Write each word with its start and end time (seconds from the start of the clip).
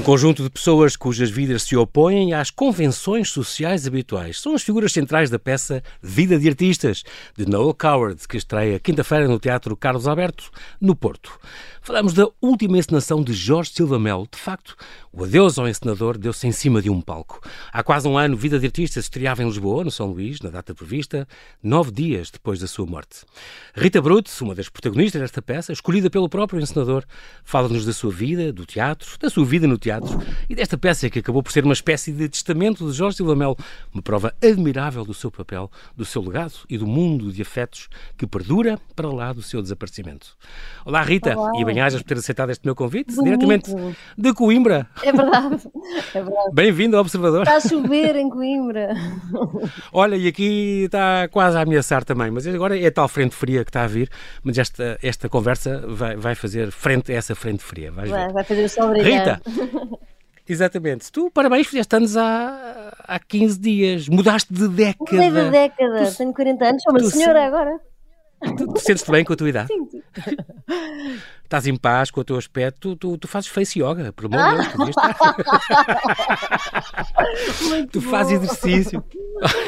Um 0.00 0.02
conjunto 0.02 0.42
de 0.42 0.48
pessoas 0.48 0.96
cujas 0.96 1.28
vidas 1.28 1.62
se 1.62 1.76
opõem 1.76 2.32
às 2.32 2.50
convenções 2.50 3.28
sociais 3.28 3.86
habituais. 3.86 4.40
São 4.40 4.54
as 4.54 4.62
figuras 4.62 4.92
centrais 4.92 5.28
da 5.28 5.38
peça 5.38 5.82
Vida 6.02 6.38
de 6.38 6.48
Artistas, 6.48 7.04
de 7.36 7.44
Noel 7.44 7.74
Coward, 7.74 8.26
que 8.26 8.38
estreia 8.38 8.80
quinta-feira 8.80 9.28
no 9.28 9.38
Teatro 9.38 9.76
Carlos 9.76 10.08
Alberto, 10.08 10.50
no 10.80 10.96
Porto. 10.96 11.38
Falamos 11.82 12.14
da 12.14 12.26
última 12.40 12.78
encenação 12.78 13.22
de 13.22 13.34
Jorge 13.34 13.72
Silva 13.72 13.98
Melo. 13.98 14.28
De 14.30 14.38
facto, 14.38 14.76
o 15.12 15.24
adeus 15.24 15.58
ao 15.58 15.68
encenador 15.68 16.16
deu-se 16.16 16.46
em 16.46 16.52
cima 16.52 16.80
de 16.80 16.88
um 16.88 17.00
palco. 17.00 17.40
Há 17.72 17.82
quase 17.82 18.06
um 18.06 18.16
ano, 18.16 18.36
Vida 18.36 18.58
de 18.58 18.66
Artistas 18.66 19.04
estreava 19.04 19.42
em 19.42 19.46
Lisboa, 19.46 19.84
no 19.84 19.90
São 19.90 20.06
Luís, 20.06 20.40
na 20.40 20.50
data 20.50 20.74
prevista, 20.74 21.26
nove 21.62 21.90
dias 21.90 22.30
depois 22.30 22.58
da 22.60 22.66
sua 22.66 22.86
morte. 22.86 23.24
Rita 23.74 24.00
Brutes, 24.00 24.40
uma 24.40 24.54
das 24.54 24.68
protagonistas 24.68 25.20
desta 25.20 25.42
peça, 25.42 25.72
escolhida 25.72 26.08
pelo 26.08 26.28
próprio 26.28 26.60
encenador, 26.60 27.04
fala-nos 27.44 27.84
da 27.84 27.92
sua 27.92 28.12
vida, 28.12 28.52
do 28.52 28.64
teatro, 28.64 29.18
da 29.18 29.28
sua 29.28 29.44
vida 29.44 29.66
no 29.66 29.76
teatro 29.76 29.89
e 30.48 30.54
desta 30.54 30.78
peça 30.78 31.08
que 31.10 31.18
acabou 31.18 31.42
por 31.42 31.52
ser 31.52 31.64
uma 31.64 31.72
espécie 31.72 32.12
de 32.12 32.28
testamento 32.28 32.86
de 32.86 32.96
Jorge 32.96 33.16
Silva 33.16 33.34
Melo, 33.34 33.56
uma 33.92 34.02
prova 34.02 34.34
admirável 34.42 35.04
do 35.04 35.14
seu 35.14 35.30
papel, 35.30 35.70
do 35.96 36.04
seu 36.04 36.22
legado 36.22 36.54
e 36.68 36.78
do 36.78 36.86
mundo 36.86 37.32
de 37.32 37.42
afetos 37.42 37.88
que 38.16 38.26
perdura 38.26 38.78
para 38.94 39.08
lá 39.08 39.32
do 39.32 39.42
seu 39.42 39.62
desaparecimento. 39.62 40.36
Olá, 40.84 41.02
Rita, 41.02 41.36
Olá. 41.36 41.52
e 41.58 41.64
bem-ajas 41.64 42.02
por 42.02 42.08
ter 42.08 42.18
aceitado 42.18 42.50
este 42.50 42.64
meu 42.64 42.74
convite, 42.74 43.14
Bonito. 43.14 43.24
diretamente 43.24 43.96
de 44.16 44.34
Coimbra. 44.34 44.86
É 45.02 45.12
verdade, 45.12 45.62
é 46.14 46.22
verdade. 46.22 46.50
Bem-vindo 46.52 46.96
ao 46.96 47.02
Observador. 47.02 47.42
Está 47.42 47.56
a 47.56 47.60
chover 47.60 48.16
em 48.16 48.28
Coimbra. 48.28 48.94
Olha, 49.92 50.16
e 50.16 50.28
aqui 50.28 50.84
está 50.84 51.28
quase 51.28 51.56
a 51.56 51.62
ameaçar 51.62 52.04
também, 52.04 52.30
mas 52.30 52.46
agora 52.46 52.78
é 52.78 52.90
tal 52.90 53.08
frente 53.08 53.34
fria 53.34 53.64
que 53.64 53.70
está 53.70 53.84
a 53.84 53.86
vir, 53.86 54.10
mas 54.42 54.58
esta, 54.58 54.98
esta 55.02 55.28
conversa 55.28 55.84
vai, 55.86 56.16
vai 56.16 56.34
fazer 56.34 56.70
frente 56.70 57.12
a 57.12 57.16
essa 57.16 57.34
frente 57.34 57.62
fria. 57.62 57.90
Vai, 57.90 58.08
vai 58.08 58.44
fazer 58.44 58.64
o 58.64 58.68
sol 58.68 58.90
brilhar. 58.90 59.40
Rita, 59.40 59.42
Exatamente. 60.48 61.12
Tu, 61.12 61.30
parabéns, 61.30 61.66
fizeste 61.66 61.94
anos 61.94 62.16
há, 62.16 62.92
há 63.04 63.18
15 63.20 63.58
dias. 63.58 64.08
Mudaste 64.08 64.52
de 64.52 64.68
década. 64.68 65.12
Mudei 65.12 65.30
de 65.30 65.50
década. 65.50 66.06
Tu, 66.06 66.16
Tenho 66.16 66.34
40 66.34 66.64
anos, 66.64 66.82
sou 66.82 66.92
uma 66.92 67.00
senhora 67.04 67.40
se... 67.40 67.46
agora. 67.46 67.80
Tu, 68.56 68.66
tu 68.66 68.80
sentes-te 68.80 69.10
bem 69.10 69.24
com 69.24 69.32
a 69.32 69.36
tua 69.36 69.48
idade? 69.48 69.68
Sim. 69.68 70.02
Estás 71.50 71.66
em 71.66 71.74
paz 71.74 72.12
com 72.12 72.20
o 72.20 72.24
teu 72.24 72.36
aspecto, 72.36 72.94
tu, 72.94 73.18
tu 73.18 73.26
fazes 73.26 73.50
face 73.50 73.80
yoga, 73.80 74.12
por 74.12 74.26
amor 74.26 74.62
de 74.62 74.68
Deus, 74.76 74.94
tu 77.90 77.98
bom. 78.00 78.08
fazes 78.08 78.40
exercício. 78.40 79.02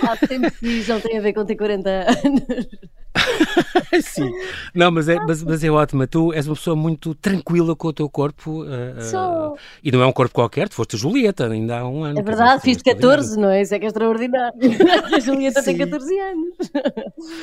Há 0.09 0.17
tempo 0.29 0.49
fiz, 0.53 0.87
não 0.87 1.01
tem 1.01 1.19
a 1.19 1.21
ver 1.21 1.33
com 1.33 1.45
ter 1.45 1.57
40 1.57 1.91
anos. 1.91 2.69
Sim, 4.03 4.31
não, 4.75 4.91
mas 4.91 5.09
é, 5.09 5.17
mas, 5.17 5.43
mas, 5.43 5.63
é 5.63 5.71
ótima. 5.71 6.07
Tu 6.07 6.33
és 6.33 6.47
uma 6.47 6.55
pessoa 6.55 6.75
muito 6.75 7.15
tranquila 7.15 7.77
com 7.77 7.89
o 7.89 7.93
teu 7.93 8.09
corpo. 8.09 8.63
Uh. 8.63 9.53
Uh, 9.53 9.57
e 9.83 9.93
não 9.93 10.03
é 10.03 10.07
um 10.07 10.13
corpo 10.13 10.35
qualquer, 10.35 10.69
tu 10.69 10.75
foste 10.75 10.97
Julieta 10.97 11.47
ainda 11.47 11.81
há 11.81 11.89
um 11.89 12.05
ano. 12.05 12.19
É 12.19 12.23
verdade, 12.23 12.63
dizer, 12.63 12.75
fiz 12.75 12.83
14, 12.83 13.39
não 13.39 13.51
é? 13.51 13.63
Isso 13.63 13.75
é 13.75 13.79
que 13.79 13.85
é 13.85 13.89
extraordinário. 13.89 14.59
a 15.15 15.21
Julieta 15.21 15.61
Sim. 15.63 15.77
tem 15.77 15.91
14 15.91 16.19
anos. 16.19 16.55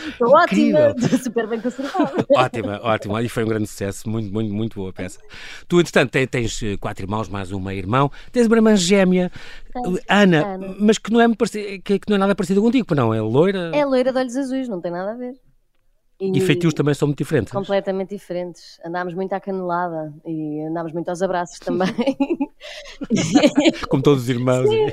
Estou 0.07 0.29
ótima, 0.29 0.95
estou 0.97 1.19
super 1.19 1.47
bem 1.47 1.61
conservada. 1.61 2.25
Ótima, 2.35 2.79
ótima. 2.83 3.21
E 3.21 3.29
foi 3.29 3.43
um 3.43 3.47
grande 3.47 3.67
sucesso, 3.67 4.09
muito, 4.09 4.28
muito, 4.31 4.53
muito 4.53 4.75
boa 4.75 4.93
peça. 4.93 5.19
Tu, 5.67 5.79
entretanto, 5.79 6.11
tens, 6.11 6.27
tens 6.27 6.63
eh, 6.63 6.77
quatro 6.77 7.03
irmãos, 7.03 7.27
mais 7.29 7.51
uma 7.51 7.73
irmão. 7.73 8.11
Tens 8.31 8.47
uma 8.47 8.55
irmã 8.55 8.75
gêmea, 8.75 9.31
Ana, 10.07 10.45
Ana, 10.55 10.75
mas 10.79 10.97
que 10.97 11.11
não, 11.11 11.21
é, 11.21 11.27
que, 11.83 11.99
que 11.99 12.09
não 12.09 12.15
é 12.15 12.19
nada 12.19 12.35
parecida 12.35 12.59
contigo, 12.59 12.93
não? 12.95 13.13
É 13.13 13.21
loira? 13.21 13.71
É 13.73 13.85
loira 13.85 14.11
de 14.11 14.19
olhos 14.19 14.35
azuis, 14.35 14.67
não 14.67 14.81
tem 14.81 14.91
nada 14.91 15.11
a 15.11 15.15
ver. 15.15 15.33
E, 16.19 16.37
e 16.37 16.41
feitios 16.41 16.73
também 16.73 16.93
são 16.93 17.07
muito 17.07 17.17
diferentes. 17.17 17.53
Completamente 17.53 18.09
diferentes. 18.09 18.77
Andámos 18.85 19.13
muito 19.13 19.31
à 19.31 19.39
canelada 19.39 20.13
e 20.25 20.59
andámos 20.63 20.91
muito 20.91 21.07
aos 21.07 21.21
abraços 21.21 21.59
também. 21.59 21.87
Como 23.87 24.03
todos 24.03 24.23
os 24.23 24.29
irmãos. 24.29 24.69
Sim. 24.69 24.87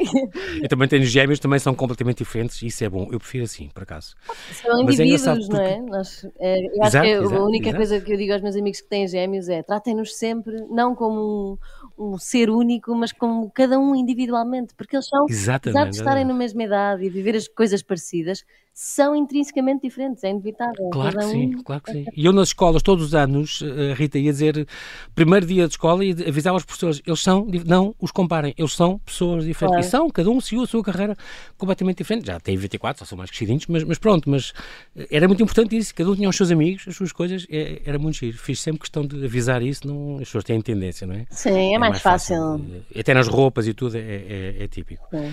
E 0.62 0.68
também 0.68 0.86
tenho 0.86 1.04
gêmeos, 1.04 1.40
também 1.40 1.58
são 1.58 1.74
completamente 1.74 2.18
diferentes. 2.18 2.62
Isso 2.62 2.84
é 2.84 2.88
bom. 2.88 3.08
Eu 3.10 3.18
prefiro 3.18 3.42
assim, 3.42 3.68
por 3.74 3.82
acaso. 3.82 4.14
São 4.52 4.84
Mas 4.84 5.00
é 5.00 5.04
indivíduos, 5.04 5.48
é 5.48 5.52
não 5.52 5.60
é? 5.60 5.80
Nós, 5.80 6.24
é 6.38 6.60
eu 6.60 6.82
acho 6.84 6.96
exato, 6.96 7.06
que 7.06 7.10
exato, 7.10 7.34
a 7.34 7.44
única 7.44 7.68
exato. 7.70 7.76
coisa 7.76 8.00
que 8.00 8.12
eu 8.12 8.16
digo 8.16 8.32
aos 8.32 8.42
meus 8.42 8.54
amigos 8.54 8.80
que 8.80 8.88
têm 8.88 9.08
gêmeos 9.08 9.48
é 9.48 9.64
tratem-nos 9.64 10.16
sempre, 10.16 10.54
não 10.70 10.94
como 10.94 11.58
um, 11.98 12.12
um, 12.12 12.18
ser 12.18 12.50
único, 12.50 12.94
mas 12.94 13.10
como 13.10 13.50
cada 13.50 13.80
um 13.80 13.96
individualmente. 13.96 14.74
Porque 14.76 14.94
eles 14.94 15.08
são, 15.08 15.26
Exatamente, 15.28 15.76
apesar 15.76 15.90
de 15.90 15.96
estarem 15.96 16.24
na 16.24 16.34
mesma 16.34 16.62
idade 16.62 17.04
e 17.04 17.10
viver 17.10 17.34
as 17.34 17.48
coisas 17.48 17.82
parecidas, 17.82 18.44
são 18.78 19.16
intrinsecamente 19.16 19.88
diferentes, 19.88 20.22
é 20.22 20.28
inevitável. 20.28 20.90
Claro 20.90 21.18
que 21.18 21.24
um... 21.24 21.30
sim, 21.30 21.62
claro 21.62 21.82
que 21.82 21.92
sim. 21.92 22.04
E 22.14 22.26
eu 22.26 22.32
nas 22.32 22.48
escolas, 22.48 22.82
todos 22.82 23.06
os 23.06 23.14
anos, 23.14 23.62
a 23.62 23.66
eh, 23.66 23.94
Rita 23.94 24.18
ia 24.18 24.30
dizer, 24.30 24.68
primeiro 25.14 25.46
dia 25.46 25.66
de 25.66 25.72
escola, 25.72 26.04
e 26.04 26.10
avisava 26.28 26.58
as 26.58 26.62
professores, 26.62 27.00
eles 27.06 27.22
são, 27.22 27.46
não 27.64 27.94
os 27.98 28.10
comparem, 28.10 28.54
eles 28.58 28.74
são 28.74 28.98
pessoas 28.98 29.46
diferentes. 29.46 29.76
Claro. 29.76 29.86
E 29.86 29.90
são, 29.90 30.10
cada 30.10 30.28
um 30.28 30.38
seguiu 30.42 30.62
a 30.62 30.66
sua 30.66 30.84
carreira 30.84 31.16
completamente 31.56 31.96
diferente. 31.96 32.26
Já 32.26 32.38
tem 32.38 32.54
24, 32.54 32.98
só 32.98 33.06
são 33.06 33.16
mais 33.16 33.30
crescidinhos, 33.30 33.64
mas, 33.66 33.82
mas 33.82 33.98
pronto, 33.98 34.28
mas 34.28 34.52
eh, 34.94 35.06
era 35.10 35.26
muito 35.26 35.42
importante 35.42 35.74
isso, 35.74 35.94
cada 35.94 36.10
um 36.10 36.14
tinha 36.14 36.28
os 36.28 36.36
seus 36.36 36.50
amigos, 36.50 36.84
as 36.86 36.94
suas 36.94 37.12
coisas, 37.12 37.46
é, 37.48 37.80
era 37.82 37.98
muito 37.98 38.18
giro. 38.18 38.36
Fiz 38.36 38.60
sempre 38.60 38.80
questão 38.80 39.06
de 39.06 39.24
avisar 39.24 39.62
isso, 39.62 39.88
não, 39.88 40.16
as 40.16 40.24
pessoas 40.24 40.44
têm 40.44 40.60
tendência, 40.60 41.06
não 41.06 41.14
é? 41.14 41.24
Sim, 41.30 41.48
é, 41.48 41.72
é 41.72 41.78
mais, 41.78 41.92
mais 41.92 42.02
fácil. 42.02 42.36
fácil. 42.36 42.84
Até 42.94 43.14
nas 43.14 43.26
roupas 43.26 43.66
e 43.66 43.72
tudo 43.72 43.96
é, 43.96 44.00
é, 44.00 44.56
é 44.64 44.68
típico. 44.68 45.08
Sim. 45.10 45.32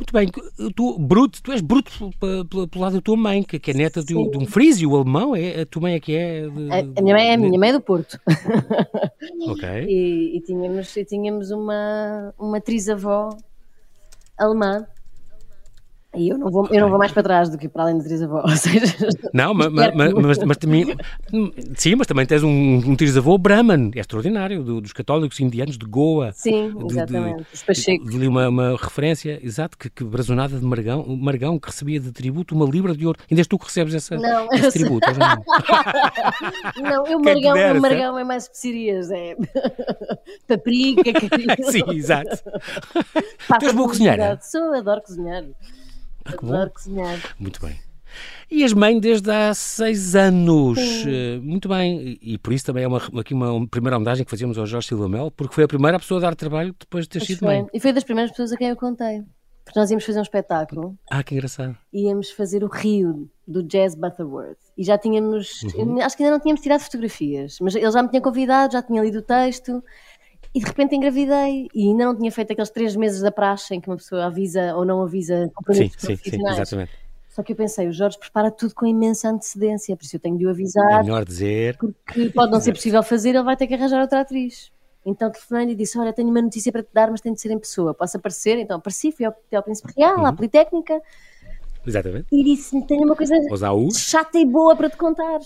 Muito 0.00 0.14
bem, 0.14 0.30
tu, 0.74 0.98
bruto, 0.98 1.42
tu 1.42 1.52
és 1.52 1.60
bruto 1.60 2.10
pelo, 2.18 2.68
lado 2.74 2.94
da 2.94 3.02
tua 3.02 3.18
mãe, 3.18 3.42
que, 3.42 3.58
que 3.58 3.70
é 3.70 3.74
neta 3.74 4.00
de, 4.00 4.14
de, 4.14 4.38
um 4.38 4.46
frísio 4.46 4.96
alemão, 4.96 5.36
é, 5.36 5.60
a 5.60 5.66
tua 5.66 5.82
mãe 5.82 5.94
é 5.94 6.00
que 6.00 6.16
é? 6.16 6.48
De, 6.48 6.72
a, 6.72 6.78
a, 6.78 7.02
minha 7.02 7.14
mãe 7.14 7.28
é 7.28 7.34
a 7.34 7.36
minha 7.36 7.58
mãe 7.58 7.68
é 7.68 7.72
do 7.74 7.82
Porto. 7.82 8.18
Ok. 9.46 9.68
e, 9.86 10.38
e, 10.38 10.40
tínhamos, 10.40 10.96
e 10.96 11.04
tínhamos 11.04 11.50
uma, 11.50 12.32
uma 12.38 12.60
trisavó 12.62 13.36
alemã 14.38 14.86
e 16.12 16.28
eu 16.28 16.36
não, 16.36 16.50
vou, 16.50 16.66
eu 16.72 16.80
não 16.80 16.88
vou 16.88 16.98
mais 16.98 17.12
para 17.12 17.22
trás 17.22 17.48
do 17.48 17.56
que 17.56 17.68
para 17.68 17.84
além 17.84 17.98
de 17.98 18.04
trisavó. 18.04 18.42
Ou 18.42 18.56
seja, 18.56 18.96
não, 19.32 19.54
mas, 19.54 19.72
mas, 19.72 20.12
mas, 20.12 20.38
mas, 20.38 20.56
também. 20.56 20.96
Sim, 21.76 21.94
mas 21.94 22.06
também 22.08 22.26
tens 22.26 22.42
um, 22.42 22.50
um 22.50 22.96
trisavô 22.96 23.38
Brahman, 23.38 23.92
é 23.94 24.00
extraordinário, 24.00 24.64
do, 24.64 24.80
dos 24.80 24.92
católicos 24.92 25.38
indianos 25.38 25.78
de 25.78 25.86
Goa. 25.86 26.32
Sim, 26.32 26.74
exatamente. 26.90 27.46
De, 27.64 28.18
de, 28.18 28.26
uma, 28.26 28.48
uma 28.48 28.76
referência, 28.76 29.38
exato, 29.40 29.78
que, 29.78 29.88
que 29.88 30.02
brazonada 30.02 30.58
de 30.58 30.64
Margão, 30.64 31.06
Margão, 31.16 31.60
que 31.60 31.68
recebia 31.68 32.00
de 32.00 32.10
tributo 32.10 32.56
uma 32.56 32.66
libra 32.66 32.92
de 32.92 33.06
ouro. 33.06 33.18
Ainda 33.30 33.40
és 33.40 33.46
tu 33.46 33.56
que 33.56 33.66
recebes 33.66 33.94
essa, 33.94 34.16
não, 34.16 34.48
esse 34.52 34.72
tributo, 34.72 35.06
não? 35.16 35.44
não, 36.82 37.06
eu 37.06 37.20
Margão, 37.20 37.78
o 37.78 37.80
Margão 37.80 38.18
é 38.18 38.24
mais 38.24 38.44
especiarias, 38.44 39.12
é 39.12 39.36
paprika. 40.48 41.12
Sim, 41.70 41.84
exato. 41.92 42.36
tu 43.60 43.64
és 43.64 43.72
boa 43.72 43.86
cozinheira? 43.86 44.40
Sou, 44.42 44.74
adoro 44.74 45.02
cozinhar. 45.02 45.44
Ah, 46.32 46.36
que 46.36 46.46
bom. 46.46 46.68
cozinhar. 46.68 47.34
Muito 47.38 47.60
bem. 47.60 47.78
E 48.50 48.62
és 48.62 48.72
mãe 48.72 48.98
desde 48.98 49.30
há 49.30 49.54
seis 49.54 50.16
anos. 50.16 50.78
Sim. 50.78 51.38
Uh, 51.38 51.42
muito 51.42 51.68
bem. 51.68 52.18
E, 52.20 52.34
e, 52.34 52.38
por 52.38 52.52
isso 52.52 52.66
também 52.66 52.84
é 52.84 52.88
uma, 52.88 52.98
aqui 53.20 53.32
uma, 53.32 53.66
primeira 53.68 53.96
homenagem 53.96 54.24
que 54.24 54.30
fazíamos 54.30 54.58
ao 54.58 54.66
Jorge 54.66 54.88
Silva 54.88 55.08
Mel, 55.08 55.30
porque 55.30 55.54
foi 55.54 55.64
a 55.64 55.68
primeira 55.68 55.98
pessoa 55.98 56.18
a 56.18 56.22
dar 56.22 56.34
trabalho 56.34 56.74
depois 56.78 57.04
de 57.04 57.10
ter 57.10 57.18
pois 57.20 57.26
sido 57.28 57.38
foi. 57.38 57.48
mãe. 57.48 57.66
E 57.72 57.80
foi 57.80 57.92
das 57.92 58.04
primeiras 58.04 58.30
pessoas 58.32 58.52
a 58.52 58.56
quem 58.56 58.68
eu 58.68 58.76
contei. 58.76 59.22
Porque 59.64 59.78
nós 59.78 59.88
íamos 59.88 60.04
fazer 60.04 60.18
um 60.18 60.22
espetáculo. 60.22 60.98
Ah, 61.08 61.22
que 61.22 61.34
engraçado. 61.34 61.76
Íamos 61.92 62.30
fazer 62.32 62.64
o 62.64 62.66
Rio 62.66 63.30
do 63.46 63.62
Jazz 63.62 63.94
Butterworth. 63.94 64.58
E 64.76 64.82
já 64.82 64.98
tínhamos. 64.98 65.62
Uhum. 65.76 66.00
Acho 66.02 66.16
que 66.16 66.24
ainda 66.24 66.34
não 66.34 66.40
tínhamos 66.40 66.60
tirado 66.60 66.80
fotografias, 66.80 67.58
mas 67.60 67.76
ele 67.76 67.90
já 67.90 68.02
me 68.02 68.08
tinha 68.08 68.20
convidado, 68.20 68.72
já 68.72 68.82
tinha 68.82 69.00
lido 69.00 69.18
o 69.18 69.22
texto. 69.22 69.82
E 70.54 70.58
de 70.58 70.66
repente 70.66 70.96
engravidei 70.96 71.68
e 71.72 71.88
ainda 71.88 72.06
não 72.06 72.16
tinha 72.16 72.30
feito 72.32 72.52
aqueles 72.52 72.70
três 72.70 72.96
meses 72.96 73.20
da 73.20 73.30
praxe 73.30 73.74
em 73.74 73.80
que 73.80 73.88
uma 73.88 73.96
pessoa 73.96 74.26
avisa 74.26 74.74
ou 74.74 74.84
não 74.84 75.00
avisa 75.02 75.48
compromissos 75.54 76.00
sim, 76.00 76.16
sim, 76.16 76.30
sim, 76.30 76.48
exatamente. 76.48 76.90
Só 77.28 77.44
que 77.44 77.52
eu 77.52 77.56
pensei, 77.56 77.86
o 77.86 77.92
Jorge 77.92 78.18
prepara 78.18 78.50
tudo 78.50 78.74
com 78.74 78.84
imensa 78.84 79.30
antecedência, 79.30 79.96
por 79.96 80.02
isso 80.04 80.16
eu 80.16 80.20
tenho 80.20 80.36
de 80.36 80.44
o 80.44 80.50
avisar. 80.50 81.00
É 81.00 81.02
melhor 81.04 81.24
dizer. 81.24 81.76
Porque 81.76 82.28
pode 82.30 82.50
não 82.50 82.60
ser 82.60 82.72
possível 82.72 83.02
fazer, 83.04 83.30
ele 83.30 83.44
vai 83.44 83.56
ter 83.56 83.68
que 83.68 83.74
arranjar 83.74 84.00
outra 84.00 84.22
atriz. 84.22 84.72
Então 85.06 85.30
telefonei 85.30 85.70
e 85.70 85.74
disse: 85.76 85.96
Olha, 85.96 86.12
tenho 86.12 86.28
uma 86.28 86.42
notícia 86.42 86.72
para 86.72 86.82
te 86.82 86.90
dar, 86.92 87.10
mas 87.10 87.20
tem 87.20 87.32
de 87.32 87.40
ser 87.40 87.52
em 87.52 87.58
pessoa. 87.58 87.94
Posso 87.94 88.16
aparecer? 88.16 88.58
Então 88.58 88.78
apareci, 88.78 89.12
fui 89.12 89.24
ao, 89.24 89.34
ao 89.54 89.62
Príncipe 89.62 89.92
Real, 89.96 90.18
uhum. 90.18 90.26
à 90.26 90.32
Politécnica. 90.32 91.00
Exatamente. 91.86 92.26
E 92.32 92.44
disse-me: 92.44 92.84
Tenho 92.84 93.04
uma 93.04 93.16
coisa 93.16 93.34
chata 93.94 94.38
e 94.38 94.44
boa 94.44 94.74
para 94.74 94.90
te 94.90 94.96
contar 94.96 95.38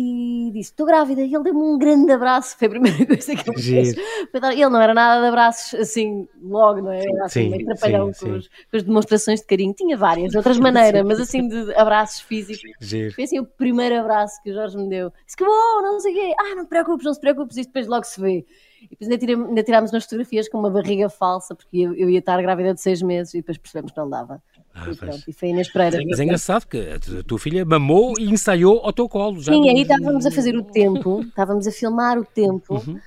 e 0.00 0.52
disse: 0.52 0.70
Estou 0.70 0.86
grávida. 0.86 1.22
E 1.22 1.34
ele 1.34 1.42
deu-me 1.42 1.60
um 1.60 1.76
grande 1.76 2.12
abraço. 2.12 2.56
Foi 2.56 2.68
a 2.68 2.70
primeira 2.70 2.98
coisa 3.04 3.34
que 3.34 3.50
ele 3.50 3.60
fez. 3.60 3.96
Ele 3.96 4.68
não 4.68 4.80
era 4.80 4.94
nada 4.94 5.20
de 5.20 5.26
abraços 5.26 5.80
assim, 5.80 6.28
logo, 6.40 6.82
não 6.82 6.92
é? 6.92 7.04
Era 7.04 7.24
assim, 7.24 7.50
meio 7.50 7.66
trapalhão 7.66 8.12
com, 8.12 8.40
com, 8.40 8.76
as 8.76 8.82
demonstrações 8.84 9.40
de 9.40 9.46
carinho. 9.46 9.74
Tinha 9.74 9.96
várias, 9.96 10.30
de 10.30 10.36
outras 10.36 10.58
maneiras, 10.60 11.04
mas 11.04 11.18
assim 11.20 11.48
de 11.48 11.74
abraços 11.74 12.20
físicos. 12.20 12.70
Giro. 12.80 13.12
Foi 13.12 13.24
assim 13.24 13.40
o 13.40 13.44
primeiro 13.44 13.98
abraço 13.98 14.40
que 14.42 14.50
o 14.50 14.54
Jorge 14.54 14.76
me 14.76 14.88
deu. 14.88 15.12
Disse 15.26 15.36
que 15.36 15.44
bom, 15.44 15.82
não 15.82 15.98
sei 15.98 16.12
o 16.12 16.14
quê. 16.14 16.34
Ah, 16.38 16.54
não 16.54 16.64
te 16.64 16.68
preocupes, 16.68 17.04
não 17.04 17.12
te 17.12 17.20
preocupes, 17.20 17.56
isto 17.56 17.68
depois 17.68 17.88
logo 17.88 18.04
se 18.04 18.20
vê. 18.20 18.46
E 18.82 18.88
depois 18.90 19.10
ainda, 19.10 19.48
ainda 19.48 19.62
tirámos 19.64 19.92
umas 19.92 20.04
fotografias 20.04 20.48
com 20.48 20.58
uma 20.58 20.70
barriga 20.70 21.08
falsa, 21.08 21.56
porque 21.56 21.78
eu, 21.78 21.94
eu 21.94 22.08
ia 22.08 22.20
estar 22.20 22.40
grávida 22.40 22.72
de 22.72 22.80
seis 22.80 23.02
meses 23.02 23.34
e 23.34 23.38
depois 23.38 23.58
percebemos 23.58 23.90
que 23.90 23.98
não 23.98 24.08
dava. 24.08 24.40
Ah, 24.80 24.90
e, 24.90 24.96
pronto, 24.96 25.24
e 25.26 25.32
foi 25.32 25.48
Inês 25.48 25.70
Pereira. 25.72 25.98
Mas 26.08 26.20
é 26.20 26.24
engraçado 26.24 26.66
que 26.66 26.78
a 26.78 27.22
tua 27.24 27.38
filha 27.38 27.64
mamou 27.64 28.14
e 28.18 28.30
ensaiou 28.30 28.80
ao 28.84 28.92
teu 28.92 29.08
colo. 29.08 29.40
Já 29.40 29.52
Sim, 29.52 29.68
aí 29.68 29.82
estávamos 29.82 30.26
a 30.26 30.30
fazer 30.30 30.56
o 30.56 30.62
tempo, 30.62 31.20
estávamos 31.28 31.66
a 31.66 31.72
filmar 31.72 32.18
o 32.18 32.24
tempo. 32.24 32.74
Uhum. 32.74 33.00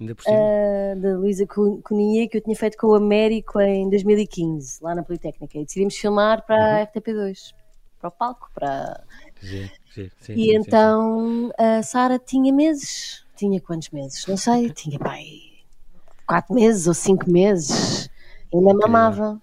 Uh, 0.00 1.00
da 1.00 1.16
Luísa 1.16 1.46
Coninha, 1.46 2.28
que 2.28 2.36
eu 2.36 2.40
tinha 2.40 2.56
feito 2.56 2.76
com 2.76 2.88
o 2.88 2.94
Américo 2.96 3.60
em 3.60 3.88
2015, 3.88 4.82
lá 4.82 4.96
na 4.96 5.02
Politécnica. 5.04 5.56
E 5.56 5.64
decidimos 5.64 5.96
filmar 5.96 6.44
para 6.44 6.56
a 6.56 6.78
uhum. 6.80 6.86
RTP2, 6.86 7.54
para 8.00 8.08
o 8.08 8.10
palco, 8.10 8.50
para... 8.52 9.04
Sim, 9.40 9.70
sim, 9.92 10.10
sim, 10.20 10.32
e 10.34 10.56
então 10.56 11.52
a 11.56 11.82
Sara 11.84 12.18
tinha 12.18 12.52
meses. 12.52 13.24
Tinha 13.36 13.60
quantos 13.60 13.90
meses? 13.90 14.26
Não 14.26 14.36
sei, 14.36 14.70
tinha 14.70 14.98
pai 14.98 15.52
quatro 16.32 16.54
meses 16.54 16.86
ou 16.86 16.94
cinco 16.94 17.30
meses. 17.30 18.08
Ainda 18.52 18.72
mamava. 18.74 19.40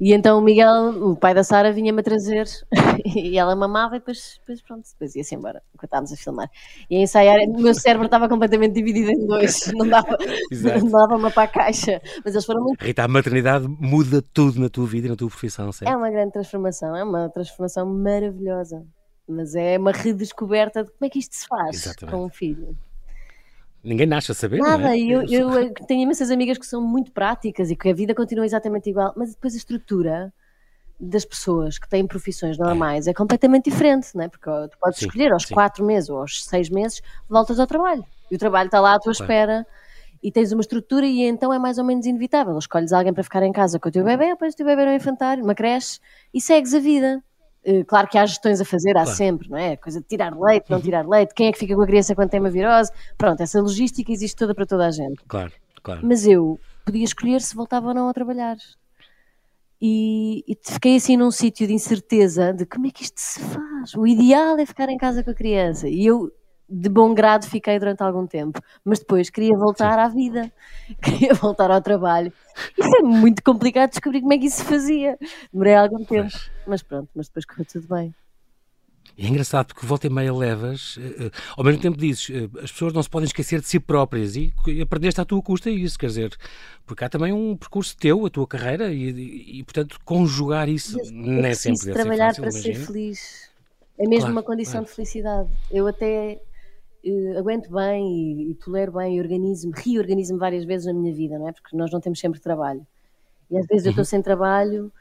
E 0.00 0.12
então 0.12 0.38
o 0.38 0.42
Miguel, 0.42 1.10
o 1.10 1.16
pai 1.16 1.34
da 1.34 1.42
Sara, 1.42 1.72
vinha-me 1.72 2.00
a 2.00 2.02
trazer 2.02 2.46
e 3.04 3.38
ela 3.38 3.54
mamava 3.56 3.96
e 3.96 3.98
depois, 3.98 4.38
depois 4.40 4.60
pronto, 4.62 4.86
depois 4.90 5.14
ia-se 5.14 5.34
embora, 5.34 5.62
enquanto 5.74 5.84
estávamos 5.84 6.12
a 6.12 6.16
filmar. 6.16 6.50
E 6.90 6.96
a 6.96 7.00
ensaiar, 7.00 7.38
o 7.48 7.60
meu 7.60 7.74
cérebro 7.74 8.06
estava 8.06 8.28
completamente 8.28 8.74
dividido 8.74 9.10
em 9.10 9.26
dois, 9.26 9.72
não 9.74 9.88
dava, 9.88 10.16
não 10.80 10.90
dava 10.90 11.16
uma 11.16 11.30
para 11.30 11.44
a 11.44 11.48
caixa. 11.48 12.00
Mas 12.24 12.34
eles 12.34 12.44
foram 12.44 12.62
muito. 12.62 12.82
Rita, 12.82 13.04
a 13.04 13.08
maternidade 13.08 13.66
muda 13.68 14.22
tudo 14.32 14.60
na 14.60 14.68
tua 14.68 14.86
vida 14.86 15.06
e 15.06 15.10
na 15.10 15.16
tua 15.16 15.28
profissão, 15.28 15.72
certo? 15.72 15.90
É 15.90 15.96
uma 15.96 16.10
grande 16.10 16.32
transformação, 16.32 16.94
é 16.94 17.02
uma 17.02 17.28
transformação 17.30 17.86
maravilhosa. 17.86 18.84
Mas 19.28 19.56
é 19.56 19.76
uma 19.76 19.90
redescoberta 19.90 20.84
de 20.84 20.90
como 20.90 21.04
é 21.06 21.08
que 21.10 21.18
isto 21.18 21.34
se 21.34 21.46
faz 21.48 21.74
Exatamente. 21.74 22.14
com 22.16 22.24
um 22.24 22.28
filho. 22.28 22.76
Ninguém 23.86 24.06
nasce 24.06 24.32
a 24.32 24.34
saber. 24.34 24.58
Nada, 24.58 24.96
é? 24.96 24.98
eu, 24.98 25.22
eu, 25.30 25.72
tenho 25.86 26.02
imensas 26.02 26.28
amigas 26.32 26.58
que 26.58 26.66
são 26.66 26.82
muito 26.82 27.12
práticas 27.12 27.70
e 27.70 27.76
que 27.76 27.88
a 27.88 27.94
vida 27.94 28.12
continua 28.16 28.44
exatamente 28.44 28.90
igual, 28.90 29.12
mas 29.16 29.30
depois 29.30 29.54
a 29.54 29.56
estrutura 29.56 30.34
das 30.98 31.24
pessoas 31.24 31.78
que 31.78 31.88
têm 31.88 32.04
profissões 32.04 32.58
normais 32.58 33.06
é, 33.06 33.10
é 33.10 33.14
completamente 33.14 33.70
diferente, 33.70 34.08
não 34.14 34.24
é? 34.24 34.28
Porque 34.28 34.50
tu 34.50 34.78
podes 34.80 34.98
sim, 34.98 35.06
escolher 35.06 35.32
aos 35.32 35.44
sim. 35.44 35.54
quatro 35.54 35.84
meses 35.84 36.10
ou 36.10 36.18
aos 36.18 36.44
seis 36.44 36.68
meses, 36.68 37.00
voltas 37.28 37.60
ao 37.60 37.66
trabalho 37.66 38.04
e 38.28 38.34
o 38.34 38.38
trabalho 38.38 38.66
está 38.66 38.80
lá 38.80 38.94
à 38.94 38.98
tua 38.98 39.14
claro. 39.14 39.22
espera 39.22 39.66
e 40.20 40.32
tens 40.32 40.50
uma 40.50 40.62
estrutura 40.62 41.06
e 41.06 41.22
então 41.22 41.52
é 41.54 41.58
mais 41.58 41.78
ou 41.78 41.84
menos 41.84 42.06
inevitável. 42.06 42.58
Escolhes 42.58 42.92
alguém 42.92 43.12
para 43.12 43.22
ficar 43.22 43.44
em 43.44 43.52
casa 43.52 43.78
com 43.78 43.88
o 43.88 43.92
teu 43.92 44.02
bebê, 44.02 44.30
depois 44.30 44.54
o 44.54 44.56
teu 44.56 44.66
bebê 44.66 44.84
no 44.84 44.94
infantário, 44.94 45.44
numa 45.44 45.54
creche 45.54 46.00
e 46.34 46.40
segues 46.40 46.74
a 46.74 46.80
vida. 46.80 47.22
Eh, 47.66 47.82
claro 47.82 48.06
que 48.06 48.16
há 48.16 48.24
gestões 48.24 48.60
a 48.60 48.64
fazer, 48.64 48.90
há 48.90 49.02
claro. 49.02 49.16
sempre, 49.16 49.50
não 49.50 49.58
é? 49.58 49.72
A 49.72 49.76
coisa 49.76 50.00
de 50.00 50.06
tirar 50.06 50.32
leite, 50.38 50.70
não 50.70 50.78
uhum. 50.78 50.84
tirar 50.84 51.04
leite, 51.04 51.34
quem 51.34 51.48
é 51.48 51.52
que 51.52 51.58
fica 51.58 51.74
com 51.74 51.82
a 51.82 51.86
criança 51.86 52.14
quando 52.14 52.30
tem 52.30 52.38
uma 52.38 52.48
virose. 52.48 52.92
Pronto, 53.18 53.42
essa 53.42 53.60
logística 53.60 54.12
existe 54.12 54.36
toda 54.36 54.54
para 54.54 54.64
toda 54.64 54.86
a 54.86 54.90
gente. 54.92 55.20
Claro, 55.26 55.52
claro. 55.82 56.06
Mas 56.06 56.24
eu 56.24 56.60
podia 56.84 57.02
escolher 57.02 57.40
se 57.40 57.56
voltava 57.56 57.88
ou 57.88 57.94
não 57.94 58.08
a 58.08 58.14
trabalhar. 58.14 58.56
E, 59.82 60.44
e 60.46 60.56
fiquei 60.62 60.94
assim 60.94 61.16
num 61.16 61.32
sítio 61.32 61.66
de 61.66 61.74
incerteza 61.74 62.52
de 62.52 62.64
como 62.64 62.86
é 62.86 62.90
que 62.90 63.02
isto 63.02 63.18
se 63.20 63.40
faz. 63.40 63.94
O 63.96 64.06
ideal 64.06 64.56
é 64.58 64.64
ficar 64.64 64.88
em 64.88 64.96
casa 64.96 65.24
com 65.24 65.30
a 65.30 65.34
criança. 65.34 65.88
E 65.88 66.06
eu 66.06 66.30
de 66.68 66.88
bom 66.88 67.14
grado 67.14 67.46
fiquei 67.46 67.78
durante 67.78 68.02
algum 68.02 68.26
tempo, 68.26 68.60
mas 68.84 68.98
depois 68.98 69.30
queria 69.30 69.56
voltar 69.56 69.98
à 69.98 70.08
vida, 70.08 70.50
queria 71.02 71.34
voltar 71.34 71.70
ao 71.70 71.80
trabalho. 71.80 72.32
Isso 72.76 72.96
é 72.96 73.02
muito 73.02 73.42
complicado 73.42 73.90
descobrir 73.90 74.20
como 74.20 74.32
é 74.32 74.38
que 74.38 74.46
isso 74.46 74.58
se 74.58 74.64
fazia. 74.64 75.18
Demorei 75.52 75.74
algum 75.74 76.04
tempo, 76.04 76.30
pois. 76.30 76.50
mas 76.66 76.82
pronto, 76.82 77.08
mas 77.14 77.28
depois 77.28 77.44
correu 77.44 77.66
tudo 77.66 77.86
bem. 77.88 78.14
E 79.16 79.24
é 79.24 79.28
engraçado 79.28 79.68
porque 79.68 79.86
volta 79.86 80.06
e 80.06 80.10
meia 80.10 80.34
levas, 80.34 80.98
uh, 80.98 81.30
ao 81.56 81.64
mesmo 81.64 81.80
tempo 81.80 81.96
dizes, 81.96 82.28
uh, 82.28 82.50
as 82.62 82.70
pessoas 82.70 82.92
não 82.92 83.02
se 83.02 83.08
podem 83.08 83.26
esquecer 83.26 83.60
de 83.60 83.68
si 83.68 83.80
próprias 83.80 84.36
e, 84.36 84.52
e 84.66 84.82
aprendeste 84.82 85.20
à 85.20 85.24
tua 85.24 85.40
custa 85.40 85.70
isso, 85.70 85.98
quer 85.98 86.08
dizer, 86.08 86.36
porque 86.84 87.02
há 87.02 87.08
também 87.08 87.32
um 87.32 87.56
percurso 87.56 87.96
teu, 87.96 88.26
a 88.26 88.30
tua 88.30 88.46
carreira 88.46 88.92
e, 88.92 89.10
e, 89.10 89.60
e 89.60 89.64
portanto, 89.64 89.98
conjugar 90.04 90.68
isso 90.68 90.98
não 91.12 91.46
é 91.46 91.54
sempre 91.54 91.92
trabalhar 91.92 92.34
fácil, 92.34 92.42
para 92.42 92.50
imagino. 92.50 92.74
ser 92.74 92.86
feliz. 92.86 93.50
É 93.98 94.02
mesmo 94.02 94.20
claro, 94.20 94.32
uma 94.32 94.42
condição 94.42 94.72
claro. 94.72 94.86
de 94.86 94.94
felicidade. 94.94 95.48
Eu 95.70 95.86
até 95.86 96.38
uh, 97.06 97.38
aguento 97.38 97.70
bem 97.70 98.12
e, 98.12 98.50
e, 98.50 98.54
tolero 98.54 98.92
bem 98.92 99.16
e 99.16 99.20
organizo-me, 99.20 99.72
reorganizo-me 99.76 100.38
várias 100.38 100.64
vezes 100.64 100.86
na 100.86 100.92
minha 100.92 101.14
vida, 101.14 101.38
não 101.38 101.48
é? 101.48 101.52
Porque 101.52 101.76
nós 101.76 101.90
não 101.90 102.00
temos 102.00 102.18
sempre 102.18 102.40
trabalho. 102.40 102.86
E 103.50 103.56
às 103.56 103.66
vezes 103.66 103.84
uhum. 103.84 103.88
eu 103.88 103.90
estou 103.90 104.04
sem 104.04 104.20
trabalho 104.22 104.92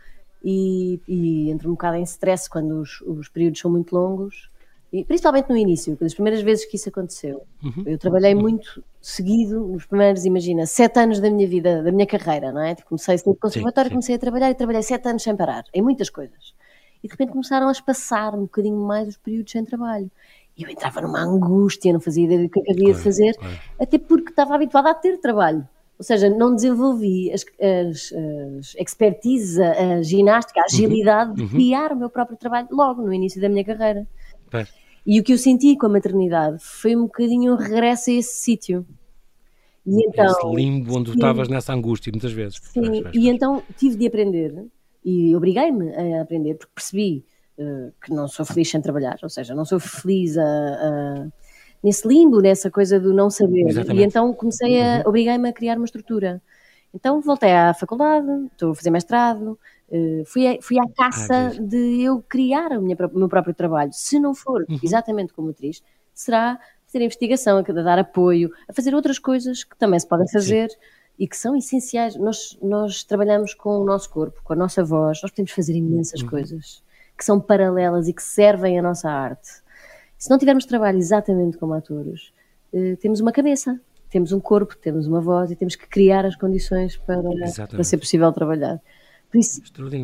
e, 0.44 1.00
e, 1.08 1.50
entro 1.50 1.70
um 1.70 1.74
bocado 1.74 1.98
em 1.98 2.04
stress 2.04 2.50
quando 2.50 2.80
os, 2.80 3.02
os, 3.02 3.28
períodos 3.30 3.60
são 3.60 3.72
muito 3.72 3.96
longos, 3.96 4.50
e 4.94 5.04
principalmente 5.04 5.50
no 5.50 5.58
início, 5.58 5.98
das 5.98 6.14
primeiras 6.14 6.42
vezes 6.42 6.66
que 6.66 6.76
isso 6.76 6.88
aconteceu. 6.88 7.42
Uhum. 7.64 7.84
Eu 7.86 7.98
trabalhei 7.98 8.36
muito 8.36 8.84
seguido, 9.02 9.60
nos 9.68 9.86
primeiros, 9.86 10.24
imagina, 10.24 10.66
sete 10.66 11.00
anos 11.00 11.20
da 11.20 11.30
minha 11.30 11.48
vida, 11.48 11.84
da 11.84 11.92
minha 11.92 12.06
carreira, 12.06 12.52
não 12.52 12.62
é? 12.62 12.76
Comecei 12.76 13.16
no 13.26 13.36
conservatório, 13.36 13.90
sim, 13.90 13.90
sim. 13.90 13.96
comecei 13.96 14.16
a 14.16 14.20
trabalhar 14.20 14.52
e 14.52 14.56
trabalhei 14.56 14.84
sete 14.84 15.08
anos 15.08 15.24
sem 15.24 15.36
parar, 15.36 15.64
em 15.74 15.82
muitas 15.82 16.10
coisas. 16.10 16.54
E 17.04 17.08
de 17.08 17.12
repente 17.12 17.32
começaram 17.32 17.68
a 17.68 17.72
espaçar 17.72 18.36
um 18.36 18.44
bocadinho 18.44 18.78
mais 18.78 19.08
os 19.08 19.18
períodos 19.18 19.52
sem 19.52 19.66
trabalho. 19.66 20.10
E 20.58 20.64
eu 20.64 20.70
entrava 20.70 21.02
numa 21.02 21.20
angústia, 21.20 21.92
não 21.92 22.00
fazia 22.00 22.26
ideia 22.26 22.44
do 22.44 22.50
que 22.50 22.60
havia 22.60 22.86
claro, 22.86 22.98
de 22.98 23.04
fazer, 23.04 23.34
claro. 23.34 23.60
até 23.80 23.98
porque 23.98 24.30
estava 24.30 24.56
habituada 24.56 24.90
a 24.92 24.94
ter 24.94 25.18
trabalho. 25.20 25.68
Ou 25.98 26.04
seja, 26.04 26.30
não 26.30 26.54
desenvolvi 26.54 27.32
as, 27.32 27.46
as, 27.60 28.14
as 28.14 28.76
expertise, 28.76 29.62
a, 29.62 30.02
ginástica, 30.02 30.60
a 30.60 30.64
uhum, 30.64 30.66
agilidade 30.66 31.30
uhum, 31.30 31.48
de 31.48 31.54
criar 31.54 31.92
o 31.92 31.96
meu 31.96 32.10
próprio 32.10 32.38
trabalho 32.38 32.68
logo 32.72 33.02
no 33.02 33.14
início 33.14 33.40
da 33.42 33.48
minha 33.48 33.64
carreira. 33.64 34.08
E 35.06 35.20
o 35.20 35.24
que 35.24 35.34
eu 35.34 35.38
senti 35.38 35.78
com 35.78 35.86
a 35.86 35.90
maternidade 35.90 36.58
foi 36.60 36.96
um 36.96 37.04
bocadinho 37.04 37.54
um 37.54 37.58
regresso 37.58 38.10
a 38.10 38.14
esse 38.14 38.36
sítio. 38.36 38.86
E 39.86 40.08
então, 40.08 40.26
esse 40.26 40.56
limbo 40.56 40.98
onde 40.98 41.12
sim, 41.12 41.16
estavas 41.16 41.48
nessa 41.48 41.74
angústia, 41.74 42.12
muitas 42.12 42.32
vezes. 42.32 42.60
Sim, 42.62 43.04
e 43.14 43.30
então 43.30 43.62
tive 43.78 43.96
de 43.96 44.08
aprender, 44.08 44.66
e 45.04 45.36
obriguei-me 45.36 45.94
a 45.94 46.24
aprender, 46.24 46.56
porque 46.56 46.72
percebi 46.74 47.24
que 48.02 48.14
não 48.14 48.28
sou 48.28 48.46
feliz 48.46 48.70
sem 48.70 48.82
trabalhar, 48.82 49.18
ou 49.24 49.30
seja, 49.30 49.56
não 49.56 49.66
sou 49.66 49.80
feliz 49.80 50.38
a, 50.38 50.44
a 50.44 51.28
nesse 51.86 52.08
limbo, 52.08 52.42
nessa 52.42 52.72
coisa 52.72 53.00
do 53.00 53.14
não 53.14 53.30
saber. 53.30 53.70
Exatamente. 53.70 54.02
E 54.02 54.06
então 54.06 54.34
comecei 54.34 54.82
a, 54.82 54.96
uhum. 54.96 55.04
obriguei-me 55.06 55.50
a 55.50 55.54
criar 55.54 55.78
uma 55.78 55.86
estrutura. 55.86 56.42
Então 56.92 57.22
voltei 57.22 57.52
à 57.52 57.74
faculdade, 57.76 58.28
estou 58.52 58.72
a 58.72 58.76
fazer 58.76 58.90
mestrado, 58.90 59.60
uh, 59.90 60.26
fui, 60.26 60.48
a, 60.48 60.62
fui 60.62 60.80
à 60.80 60.88
caça 60.98 61.52
ah, 61.54 61.62
de 61.62 62.02
eu 62.02 62.24
criar 62.28 62.72
o, 62.72 62.82
minha, 62.82 62.98
o 63.14 63.20
meu 63.20 63.30
próprio 63.30 63.54
trabalho. 63.54 63.92
Se 63.94 64.20
não 64.20 64.34
for 64.34 64.66
uhum. 64.68 64.80
exatamente 64.82 65.32
como 65.32 65.50
atriz, 65.52 65.84
será 66.12 66.60
fazer 66.88 67.04
investigação, 67.04 67.60
a 67.60 67.62
dar 67.62 68.00
apoio, 68.00 68.50
a 68.68 68.74
fazer 68.74 68.96
outras 68.96 69.20
coisas 69.20 69.64
que 69.64 69.78
também 69.78 70.00
se 70.00 70.08
podem 70.08 70.28
fazer. 70.28 70.72
Sim. 70.72 70.78
E 71.18 71.30
que 71.30 71.38
são 71.38 71.56
essenciais. 71.56 72.18
Nós, 72.18 72.58
nós 72.62 73.02
trabalhamos 73.06 73.54
com 73.54 73.80
o 73.80 73.86
nosso 73.86 74.10
corpo, 74.10 74.42
com 74.44 74.52
a 74.52 74.56
nossa 74.56 74.84
voz, 74.84 75.22
nós 75.22 75.32
podemos 75.32 75.52
fazer 75.52 75.74
imensas 75.74 76.22
uhum. 76.22 76.28
coisas 76.28 76.84
que 77.18 77.24
são 77.24 77.40
paralelas 77.40 78.08
e 78.08 78.14
que 78.14 78.24
servem 78.24 78.78
à 78.80 78.82
nossa 78.82 79.10
arte. 79.10 79.50
Se 80.18 80.30
não 80.30 80.38
tivermos 80.38 80.66
trabalho 80.66 80.98
exatamente 80.98 81.58
como 81.58 81.74
atores, 81.74 82.32
eh, 82.74 82.96
temos 82.98 83.20
uma 83.20 83.32
cabeça, 83.32 83.80
temos 84.10 84.32
um 84.32 84.40
corpo, 84.40 84.76
temos 84.78 85.08
uma 85.08 85.22
voz 85.22 85.52
e 85.52 85.56
temos 85.56 85.76
que 85.76 85.88
criar 85.88 86.26
as 86.26 86.36
condições 86.36 86.98
para, 86.98 87.22
para 87.68 87.84
ser 87.84 87.98
possível 87.98 88.32
trabalhar. 88.32 88.80
Por 89.32 89.40
isso, 89.40 89.62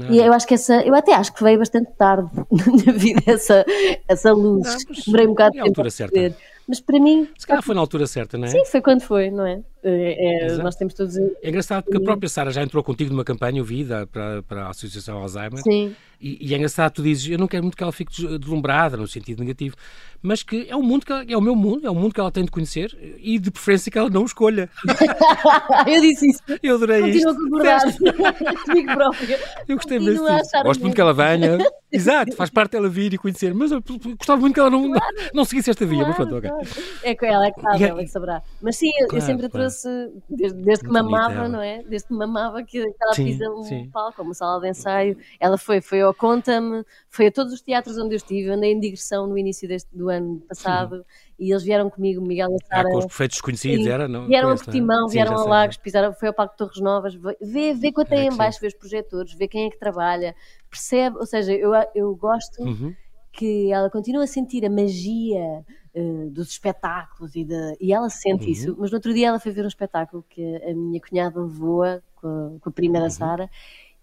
e 0.09 0.17
eu 0.17 0.33
acho 0.33 0.45
que 0.45 0.53
essa, 0.55 0.81
eu 0.85 0.93
até 0.93 1.13
acho 1.13 1.33
que 1.33 1.41
veio 1.43 1.59
bastante 1.59 1.89
tarde 1.97 2.29
na 2.51 2.65
minha 2.65 2.93
vida 2.93 3.21
essa, 3.27 3.65
essa 4.07 4.33
luz. 4.33 4.83
Demorei 5.05 5.25
um 5.25 5.29
bocado 5.29 5.51
de 5.55 5.63
tempo 5.63 5.81
a 5.81 5.89
certa. 5.89 6.35
Mas 6.67 6.79
para 6.79 6.99
mim. 6.99 7.27
Se 7.37 7.45
calhar 7.45 7.63
foi 7.63 7.75
na 7.75 7.81
altura 7.81 8.07
certa, 8.07 8.37
não 8.37 8.45
é? 8.45 8.49
Sim, 8.49 8.65
foi 8.65 8.81
quando 8.81 9.01
foi, 9.01 9.29
não 9.29 9.45
é? 9.45 9.61
é, 9.83 10.47
é 10.47 10.57
nós 10.57 10.75
temos 10.75 10.93
todos. 10.93 11.17
É 11.17 11.49
engraçado 11.49 11.83
porque 11.83 11.97
a 11.97 12.01
própria 12.01 12.29
Sara 12.29 12.51
já 12.51 12.61
entrou 12.61 12.83
contigo 12.83 13.11
numa 13.11 13.23
campanha, 13.23 13.59
eu 13.59 13.65
vi, 13.65 13.85
para, 14.11 14.43
para 14.43 14.65
a 14.65 14.69
Associação 14.69 15.17
Alzheimer. 15.17 15.61
Sim. 15.61 15.95
E, 16.19 16.37
e, 16.39 16.53
é 16.53 16.57
engraçado, 16.57 16.93
tu 16.93 17.01
dizes, 17.01 17.27
eu 17.27 17.37
não 17.37 17.47
quero 17.47 17.63
muito 17.63 17.75
que 17.75 17.81
ela 17.81 17.91
fique 17.91 18.11
deslumbrada, 18.37 18.95
no 18.95 19.07
sentido 19.07 19.39
negativo, 19.39 19.75
mas 20.21 20.43
que 20.43 20.67
é 20.69 20.75
o 20.75 20.83
mundo 20.83 21.03
que 21.03 21.11
ela, 21.11 21.25
é 21.27 21.35
o 21.35 21.41
meu 21.41 21.55
mundo, 21.55 21.87
é 21.87 21.89
o 21.89 21.95
mundo 21.95 22.13
que 22.13 22.19
ela 22.19 22.31
tem 22.31 22.45
de 22.45 22.51
conhecer 22.51 22.95
e 23.17 23.39
de 23.39 23.49
preferência 23.49 23.91
que 23.91 23.97
ela 23.97 24.09
não 24.09 24.23
escolha. 24.23 24.69
eu 25.87 25.99
disse 25.99 26.29
isso. 26.29 26.41
Eu 26.61 26.75
adorei 26.75 27.01
Continuo 27.01 27.31
isto. 27.31 27.43
concordar 27.43 27.81
comigo 28.65 28.93
própria. 28.93 29.39
Eu 29.67 29.75
gostei 29.77 29.99
muito 29.99 30.21
disso. 30.21 30.63
Gosto 30.63 30.81
muito 30.81 30.93
que 30.93 31.01
ela 31.01 31.13
venha. 31.13 31.57
Exato, 31.91 32.35
faz 32.35 32.49
parte 32.49 32.71
dela 32.71 32.87
vir 32.87 33.13
e 33.13 33.17
conhecer, 33.17 33.53
mas 33.53 33.71
eu 33.71 33.83
gostava 34.17 34.39
muito 34.39 34.53
que 34.53 34.59
ela 34.59 34.69
não, 34.69 34.91
claro. 34.91 35.15
não, 35.15 35.23
não 35.33 35.45
seguisse 35.45 35.69
esta 35.69 35.85
via. 35.85 36.05
Claro, 36.05 36.25
mas 36.29 36.29
pronto, 36.29 36.41
claro. 36.41 36.67
É 37.03 37.15
com 37.15 37.25
ela, 37.25 37.47
é 37.47 37.51
que 37.51 37.61
sabe, 37.61 37.83
ela 37.83 38.01
que 38.01 38.07
saberá. 38.07 38.43
Mas 38.61 38.77
sim, 38.77 38.91
eu, 38.97 39.07
eu 39.11 39.21
sempre 39.21 39.49
trouxe, 39.49 39.89
desde, 40.29 40.57
desde 40.61 40.85
que 40.85 40.91
mamava, 40.91 41.47
não 41.49 41.61
é? 41.61 41.83
Desde 41.83 42.07
que 42.07 42.13
mamava 42.13 42.63
que 42.63 42.79
ela 42.79 43.13
sim, 43.13 43.25
pisa 43.25 43.49
um 43.49 43.63
sim. 43.63 43.89
palco, 43.91 44.21
uma 44.21 44.33
sala 44.33 44.61
de 44.61 44.69
ensaio. 44.69 45.17
Ela 45.39 45.57
foi, 45.57 45.81
foi 45.81 46.01
ao 46.01 46.13
Conta-me, 46.13 46.85
foi 47.09 47.27
a 47.27 47.31
todos 47.31 47.51
os 47.51 47.61
teatros 47.61 47.97
onde 47.97 48.13
eu 48.13 48.17
estive, 48.17 48.49
andei 48.49 48.71
em 48.71 48.79
digressão 48.79 49.27
no 49.27 49.37
início 49.37 49.67
deste, 49.67 49.89
do 49.91 50.09
ano 50.09 50.39
passado 50.47 50.97
sim. 50.97 51.03
E 51.39 51.51
eles 51.51 51.63
vieram 51.63 51.89
comigo, 51.89 52.21
Miguel 52.21 52.55
e 52.55 52.65
Sara. 52.65 52.87
Ah, 52.87 52.91
com 52.91 52.97
os 52.99 53.05
perfeitos 53.05 53.37
desconhecidos, 53.37 53.87
era? 53.87 54.07
Não, 54.07 54.27
vieram 54.27 54.49
a 54.49 54.55
Portimão, 54.55 55.07
vieram 55.07 55.35
a 55.35 55.43
Lagos, 55.43 55.77
pisaram, 55.77 56.13
foi 56.13 56.27
ao 56.27 56.33
Parque 56.33 56.53
de 56.53 56.57
Torres 56.57 56.81
Novas, 56.81 57.15
vê, 57.41 57.73
vê 57.73 57.91
quanto 57.91 58.09
tem 58.09 58.19
é 58.19 58.25
em 58.25 58.35
baixo, 58.35 58.59
vê 58.61 58.67
os 58.67 58.73
projetores, 58.73 59.33
vê 59.33 59.47
quem 59.47 59.67
é 59.67 59.69
que 59.69 59.79
trabalha, 59.79 60.35
percebe, 60.69 61.17
ou 61.17 61.25
seja, 61.25 61.53
eu, 61.53 61.71
eu 61.95 62.15
gosto 62.15 62.61
uhum. 62.61 62.93
que 63.31 63.71
ela 63.71 63.89
continua 63.89 64.23
a 64.23 64.27
sentir 64.27 64.65
a 64.65 64.69
magia 64.69 65.65
uh, 65.95 66.29
dos 66.29 66.49
espetáculos 66.49 67.35
e, 67.35 67.43
de, 67.43 67.77
e 67.79 67.91
ela 67.91 68.09
sente 68.09 68.45
uhum. 68.45 68.51
isso, 68.51 68.75
mas 68.79 68.91
no 68.91 68.97
outro 68.97 69.13
dia 69.13 69.29
ela 69.29 69.39
foi 69.39 69.51
ver 69.51 69.65
um 69.65 69.67
espetáculo 69.67 70.23
que 70.29 70.57
a 70.57 70.73
minha 70.73 71.01
cunhada 71.01 71.39
levou 71.39 71.83
com 72.15 72.27
a, 72.27 72.59
com 72.59 72.69
a 72.69 72.71
prima 72.71 72.97
uhum. 72.97 73.03
da 73.03 73.09
Sara 73.09 73.49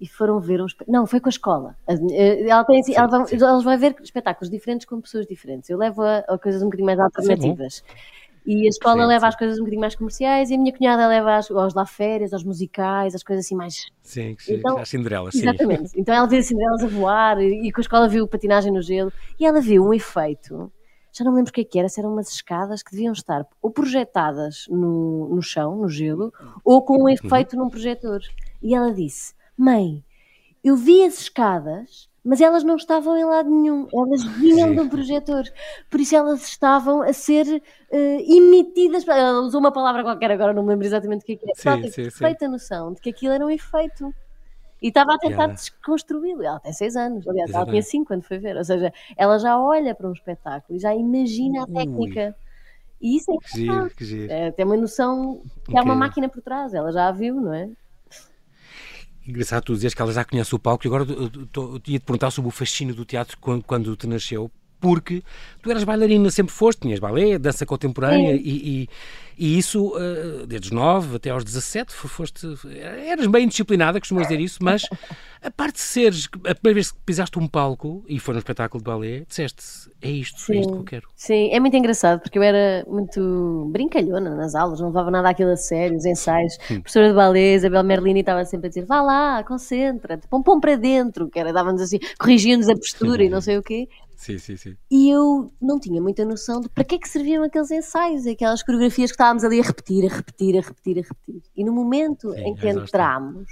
e 0.01 0.07
foram 0.07 0.39
ver 0.41 0.61
um 0.63 0.67
Não, 0.87 1.07
foi 1.07 1.21
com 1.21 1.29
a 1.29 1.31
escola. 1.31 1.77
Eh, 1.89 2.49
ela 2.49 2.65
tem, 2.65 2.83
sim, 2.83 2.95
ela, 2.95 3.09
vai, 3.09 3.27
ela 3.33 3.61
vai 3.61 3.77
ver 3.77 3.97
espetáculos 4.03 4.49
diferentes 4.51 4.87
com 4.87 5.01
pessoas 5.01 5.27
diferentes. 5.27 5.69
Eu 5.69 5.79
levo 5.79 6.03
a, 6.03 6.19
a 6.19 6.39
coisas 6.39 6.63
um 6.63 6.67
bocadinho 6.67 6.87
mais 6.87 7.01
alternativas. 7.01 7.83
E 8.47 8.65
a 8.65 8.69
escola 8.69 9.03
sim, 9.03 9.09
leva 9.09 9.21
sim. 9.21 9.27
às 9.27 9.37
coisas 9.37 9.57
um 9.59 9.61
bocadinho 9.61 9.81
mais 9.81 9.95
comerciais 9.95 10.51
e 10.51 10.55
a 10.55 10.59
minha 10.59 10.73
cunhada 10.73 11.07
leva 11.07 11.37
às, 11.37 11.51
aos 11.51 11.75
lá 11.75 11.85
férias, 11.85 12.33
aos 12.33 12.45
musicais, 12.45 13.15
às 13.15 13.23
coisas 13.23 13.45
assim 13.45 13.55
mais. 13.55 13.87
Sim, 14.03 14.37
sim 14.39 14.55
então, 14.55 14.79
às 14.79 14.89
Cinderelas, 14.89 15.35
sim. 15.35 15.43
Exatamente. 15.43 15.91
Então 15.95 16.15
ela 16.15 16.27
vê 16.27 16.39
as 16.39 16.47
Cinderelas 16.47 16.83
a 16.83 16.87
voar 16.87 17.43
e, 17.43 17.69
e 17.69 17.73
com 17.73 17.81
a 17.81 17.83
escola 17.83 18.09
viu 18.09 18.27
patinagem 18.27 18.73
no 18.73 18.81
gelo 18.81 19.13
e 19.39 19.45
ela 19.45 19.61
viu 19.61 19.85
um 19.85 19.93
efeito. 19.93 20.73
Já 21.13 21.25
não 21.25 21.33
me 21.33 21.39
lembro 21.39 21.51
o 21.51 21.53
que, 21.53 21.63
é 21.63 21.65
que 21.65 21.79
era, 21.79 21.89
se 21.89 22.01
eram 22.01 22.13
umas 22.13 22.31
escadas 22.31 22.83
que 22.83 22.93
deviam 22.93 23.13
estar 23.13 23.45
ou 23.61 23.71
projetadas 23.71 24.67
no, 24.71 25.29
no 25.35 25.43
chão, 25.43 25.77
no 25.77 25.89
gelo, 25.89 26.33
ou 26.65 26.83
com 26.83 26.95
um 26.95 27.03
uhum. 27.03 27.09
efeito 27.09 27.57
num 27.57 27.69
projetor. 27.69 28.21
E 28.63 28.75
ela 28.75 28.95
disse: 28.95 29.35
Mãe, 29.59 30.05
eu 30.63 30.77
vi 30.77 31.03
as 31.05 31.21
escadas 31.21 32.09
mas 32.29 32.43
elas 32.43 32.63
não 32.63 32.77
estavam 32.77 33.17
em 33.17 33.25
lado 33.25 33.49
nenhum, 33.49 33.89
elas 33.91 34.23
vinham 34.23 34.75
de 34.75 34.81
um 34.81 34.87
projetor, 34.87 35.45
por 35.89 35.99
isso 35.99 36.15
elas 36.15 36.43
estavam 36.43 37.01
a 37.01 37.11
ser 37.11 37.47
uh, 37.47 37.97
emitidas. 37.97 39.09
Ela 39.09 39.41
usou 39.41 39.59
uma 39.59 39.73
palavra 39.73 40.03
qualquer, 40.03 40.31
agora 40.31 40.53
não 40.53 40.63
me 40.63 40.69
lembro 40.69 40.85
exatamente 40.85 41.23
o 41.23 41.25
que 41.25 41.33
é 41.33 41.37
que 41.37 41.51
é. 41.51 41.55
Sim, 41.55 41.69
ela 41.71 41.81
tem 41.81 41.91
perfeita 41.91 42.47
noção 42.47 42.93
de 42.93 43.01
que 43.01 43.09
aquilo 43.09 43.33
era 43.33 43.47
um 43.47 43.49
efeito. 43.49 44.15
E 44.83 44.89
estava 44.89 45.15
a 45.15 45.19
tentar 45.19 45.45
yeah. 45.45 45.55
desconstruí-lo. 45.55 46.43
Ela 46.43 46.61
tem 46.61 46.73
seis 46.73 46.97
anos, 46.97 47.27
aliás, 47.27 47.51
ela 47.51 47.65
tinha 47.65 47.83
cinco 47.83 48.09
quando 48.09 48.23
foi 48.23 48.39
ver. 48.39 48.59
Ou 48.59 48.65
seja, 48.65 48.93
ela 49.17 49.39
já 49.39 49.59
olha 49.59 49.95
para 49.95 50.07
um 50.07 50.13
espetáculo 50.13 50.77
e 50.79 50.81
já 50.81 50.95
imagina 50.95 51.65
a 51.65 51.67
técnica. 51.67 52.27
Ui. 52.27 52.49
E 53.01 53.17
isso 53.17 53.33
é 53.33 53.37
que, 53.39 53.51
que, 53.51 53.59
giro, 53.59 53.91
que 53.91 54.05
giro. 54.05 54.33
É, 54.33 54.51
tem 54.53 54.67
uma 54.67 54.77
noção 54.77 55.41
que 55.65 55.71
okay. 55.71 55.79
há 55.79 55.83
uma 55.83 55.95
máquina 55.95 56.29
por 56.29 56.43
trás, 56.43 56.75
ela 56.75 56.93
já 56.93 57.09
a 57.09 57.13
viu, 57.13 57.41
não 57.41 57.55
é? 57.55 57.71
Engraçado 59.29 59.63
tu 59.63 59.75
dizes 59.75 59.93
que 59.93 60.01
ela 60.01 60.11
já 60.11 60.25
conhece 60.25 60.55
o 60.55 60.59
palco 60.59 60.87
e 60.87 60.89
agora 60.89 61.05
eu, 61.05 61.25
eu, 61.25 61.49
eu, 61.55 61.81
ia 61.87 61.99
te 61.99 62.03
perguntar 62.03 62.31
sobre 62.31 62.49
o 62.49 62.51
fascínio 62.51 62.95
do 62.95 63.05
teatro 63.05 63.37
quando, 63.39 63.63
quando 63.63 63.95
te 63.95 64.07
nasceu, 64.07 64.51
porque 64.81 65.23
tu 65.63 65.71
eras 65.71 65.85
bailarina, 65.85 66.31
sempre 66.31 66.55
foste, 66.55 66.81
tinhas 66.81 66.99
balé, 66.99 67.39
dança 67.39 67.67
contemporânea 67.67 68.33
e, 68.35 68.39
e, 68.39 68.89
e, 69.39 69.59
isso 69.59 69.95
uh, 69.97 70.47
desde 70.47 70.69
os 70.69 70.73
9 70.73 71.17
até 71.17 71.31
aos 71.31 71.45
17 71.45 71.95
foste, 71.95 72.47
eras 73.07 73.27
bem 73.27 73.47
disciplinada, 73.47 74.01
costumas 74.01 74.27
dizer 74.27 74.41
isso, 74.41 74.59
mas 74.63 74.83
a 75.43 75.51
parte 75.51 75.77
de 75.77 75.81
seres, 75.81 76.29
a 76.47 76.55
primeira 76.55 76.75
vez 76.75 76.91
que 76.91 76.99
pisaste 77.07 77.39
um 77.39 77.47
palco 77.47 78.05
e 78.09 78.19
foi 78.19 78.35
num 78.35 78.39
espetáculo 78.39 78.83
de 78.83 78.91
balé, 78.91 79.25
disseste 79.29 79.91
é 80.03 80.11
isto, 80.11 80.41
sim, 80.41 80.57
é 80.57 80.61
isto 80.61 80.73
que 80.73 80.79
eu 80.79 80.85
quero. 80.85 81.09
Sim, 81.15 81.51
é 81.51 81.61
muito 81.61 81.77
engraçado 81.77 82.21
porque 82.21 82.39
eu 82.39 82.43
era 82.43 82.85
muito 82.89 83.69
brincalhona 83.73 84.35
nas 84.35 84.55
aulas, 84.55 84.81
não 84.81 84.89
levava 84.89 85.11
nada 85.11 85.29
aquilo 85.29 85.51
a 85.51 85.57
sério, 85.57 85.97
os 85.97 86.05
ensaios. 86.05 86.57
Hum. 86.71 86.81
Professora 86.81 87.09
de 87.09 87.15
balé, 87.15 87.55
Isabel 87.55 87.85
Merlini 87.85 88.21
estava 88.21 88.45
sempre 88.45 88.67
a 88.67 88.71
dizer 88.71 88.85
vá 88.85 89.01
lá, 89.01 89.45
concentra-te, 89.45 90.27
põe, 90.29 90.43
põe 90.43 90.61
para 90.61 90.77
dentro, 90.77 91.29
que 91.29 91.39
era, 91.39 91.53
dava-nos 91.53 91.83
assim, 91.83 91.99
corrigindo-nos 92.19 92.69
a 92.69 92.75
postura 92.75 93.25
e 93.25 93.29
não 93.29 93.41
sei 93.41 93.59
o 93.59 93.63
quê. 93.63 93.89
Sim, 94.19 94.37
sim, 94.37 94.57
sim. 94.57 94.77
E 94.91 95.09
eu 95.09 95.53
não 95.63 95.79
tinha 95.79 96.03
muita 96.03 96.25
noção 96.25 96.61
de 96.61 96.69
para 96.69 96.83
que 96.83 96.97
é 96.97 96.99
que 96.99 97.09
serviam 97.09 97.45
aqueles 97.45 97.71
ensaios, 97.71 98.27
aquelas 98.27 98.65
coreografias 98.65 99.13
que 99.13 99.17
estávamos 99.29 99.45
ali 99.45 99.61
a 99.61 99.63
repetir, 99.63 100.11
a 100.11 100.15
repetir, 100.15 100.57
a 100.57 100.61
repetir, 100.61 100.99
a 100.99 101.03
repetir. 101.03 101.43
E 101.55 101.65
no 101.65 101.73
momento 101.73 102.33
sim, 102.33 102.41
em 102.41 102.55
que 102.55 102.69
entramos, 102.69 103.47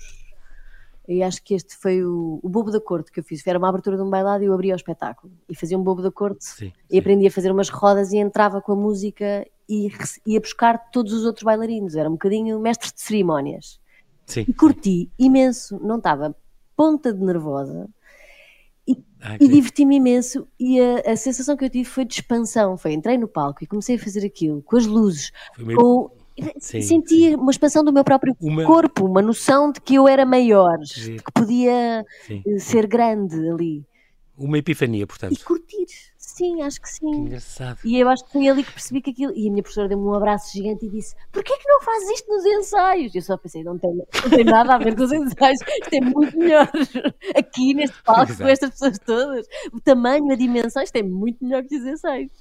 e 1.09 1.23
acho 1.23 1.43
que 1.43 1.55
este 1.55 1.77
foi 1.77 2.03
o, 2.03 2.41
o 2.43 2.49
Bobo 2.49 2.71
da 2.71 2.81
Corte 2.81 3.13
que 3.13 3.21
eu 3.21 3.25
fiz. 3.25 3.47
Era 3.47 3.59
uma 3.59 3.69
abertura 3.69 3.97
de 3.97 4.03
um 4.03 4.11
bailado 4.11 4.43
e 4.43 4.47
eu 4.47 4.55
abria 4.55 4.73
o 4.73 4.77
espetáculo. 4.77 5.33
E 5.49 5.55
fazia 5.55 5.79
um 5.79 5.83
Bobo 5.83 6.03
da 6.03 6.11
Corte 6.11 6.45
sim, 6.45 6.73
e 6.91 6.95
sim. 6.95 6.99
aprendi 6.99 7.27
a 7.27 7.31
fazer 7.31 7.51
umas 7.53 7.69
rodas 7.69 8.13
e 8.13 8.17
entrava 8.17 8.61
com 8.61 8.73
a 8.73 8.77
música 8.77 9.47
e 9.69 9.89
ia 10.27 10.41
buscar 10.41 10.91
todos 10.91 11.13
os 11.13 11.25
outros 11.25 11.45
bailarinos. 11.45 11.95
Era 11.95 12.09
um 12.09 12.13
bocadinho 12.13 12.59
mestre 12.59 12.93
de 12.93 13.01
cerimónias. 13.01 13.81
Sim, 14.25 14.45
e 14.49 14.53
curti 14.53 15.11
imenso. 15.19 15.79
Não 15.81 15.99
estava 15.99 16.35
ponta 16.75 17.13
de 17.13 17.23
nervosa 17.23 17.89
e, 19.27 19.33
ah, 19.33 19.37
e 19.41 19.49
diverti-me 19.49 19.97
imenso 19.97 20.47
e 20.59 20.81
a, 20.81 21.13
a, 21.13 21.17
sensação 21.17 21.57
que 21.57 21.65
eu 21.65 21.71
tive 21.71 21.89
foi 21.89 22.05
de 22.05 22.15
expansão, 22.15 22.77
foi 22.77 22.93
entrei 22.93 23.19
no 23.19 23.29
palco 23.29 23.63
e 23.63 23.67
comecei 23.67 23.97
a 23.97 23.99
fazer 23.99 24.25
aquilo 24.25 24.63
com 24.63 24.77
as 24.77 24.87
luzes, 24.87 25.33
meio... 25.59 25.79
com 25.79 26.11
sim, 26.59 26.83
sentia 26.83 27.31
sim. 27.31 27.37
uma 27.37 27.51
expansão 27.51 27.85
do 27.85 27.93
meu 27.93 28.05
próprio 28.05 28.37
uma... 28.41 28.65
corpo, 28.65 29.05
uma 29.05 29.23
noção 29.23 29.73
de 29.73 29.81
que 29.81 29.95
eu 29.95 30.07
era 30.07 30.25
maior, 30.25 30.79
de 30.79 31.17
que 31.17 31.33
podia 31.33 32.05
sim. 32.27 32.43
Eh, 32.47 32.59
ser 32.59 32.87
grande 32.87 33.37
ali. 33.49 33.85
Uma 34.37 34.59
epifania, 34.59 35.07
portanto. 35.07 35.33
E 35.33 35.43
curtir, 35.43 35.87
sim, 36.37 36.63
acho 36.63 36.81
que 36.81 36.89
sim. 36.89 37.11
Que 37.11 37.19
engraçado. 37.19 37.79
E 37.85 37.99
eu 37.99 38.09
acho 38.09 38.25
que 38.25 38.33
foi 38.33 38.49
ali 38.49 38.63
que 38.63 38.73
percebi 38.73 39.01
que 39.01 39.11
aquilo. 39.11 39.33
E 39.35 39.49
a 39.49 39.51
minha 39.51 39.63
professora 39.63 39.89
deu-me 39.89 40.05
um 40.05 40.15
abraço 40.15 40.53
gigante 40.53 40.87
e 40.87 40.91
disse: 40.91 41.15
Porquê 41.33 41.57
que 41.57 41.69
não 41.69 41.81
fazes 41.83 42.11
isto 42.11 42.29
nos 42.29 42.45
ensaios? 42.45 43.15
E 43.15 43.19
eu 43.19 43.23
só 43.23 43.37
pensei: 43.37 43.63
não 43.63 43.79
tem, 43.79 43.91
não 43.95 44.31
tem 44.31 44.45
nada 44.45 44.75
a 44.75 44.79
ver 44.79 44.95
com 44.95 45.05
os 45.05 45.13
ensaios, 45.13 45.61
isto 45.61 45.95
é 45.95 46.01
muito 46.01 46.39
melhor. 46.39 46.71
Aqui 47.35 47.75
neste 47.75 48.03
palco, 48.03 48.33
Exato. 48.33 48.43
com 48.43 48.49
estas 48.49 48.71
pessoas 48.71 48.99
todas, 48.99 49.47
o 49.73 49.81
tamanho, 49.81 50.31
a 50.33 50.37
dimensão, 50.37 50.83
isto 50.83 50.97
é 50.97 51.03
muito 51.03 51.43
melhor 51.45 51.63
que 51.65 51.77
os 51.77 51.85
ensaios. 51.85 52.33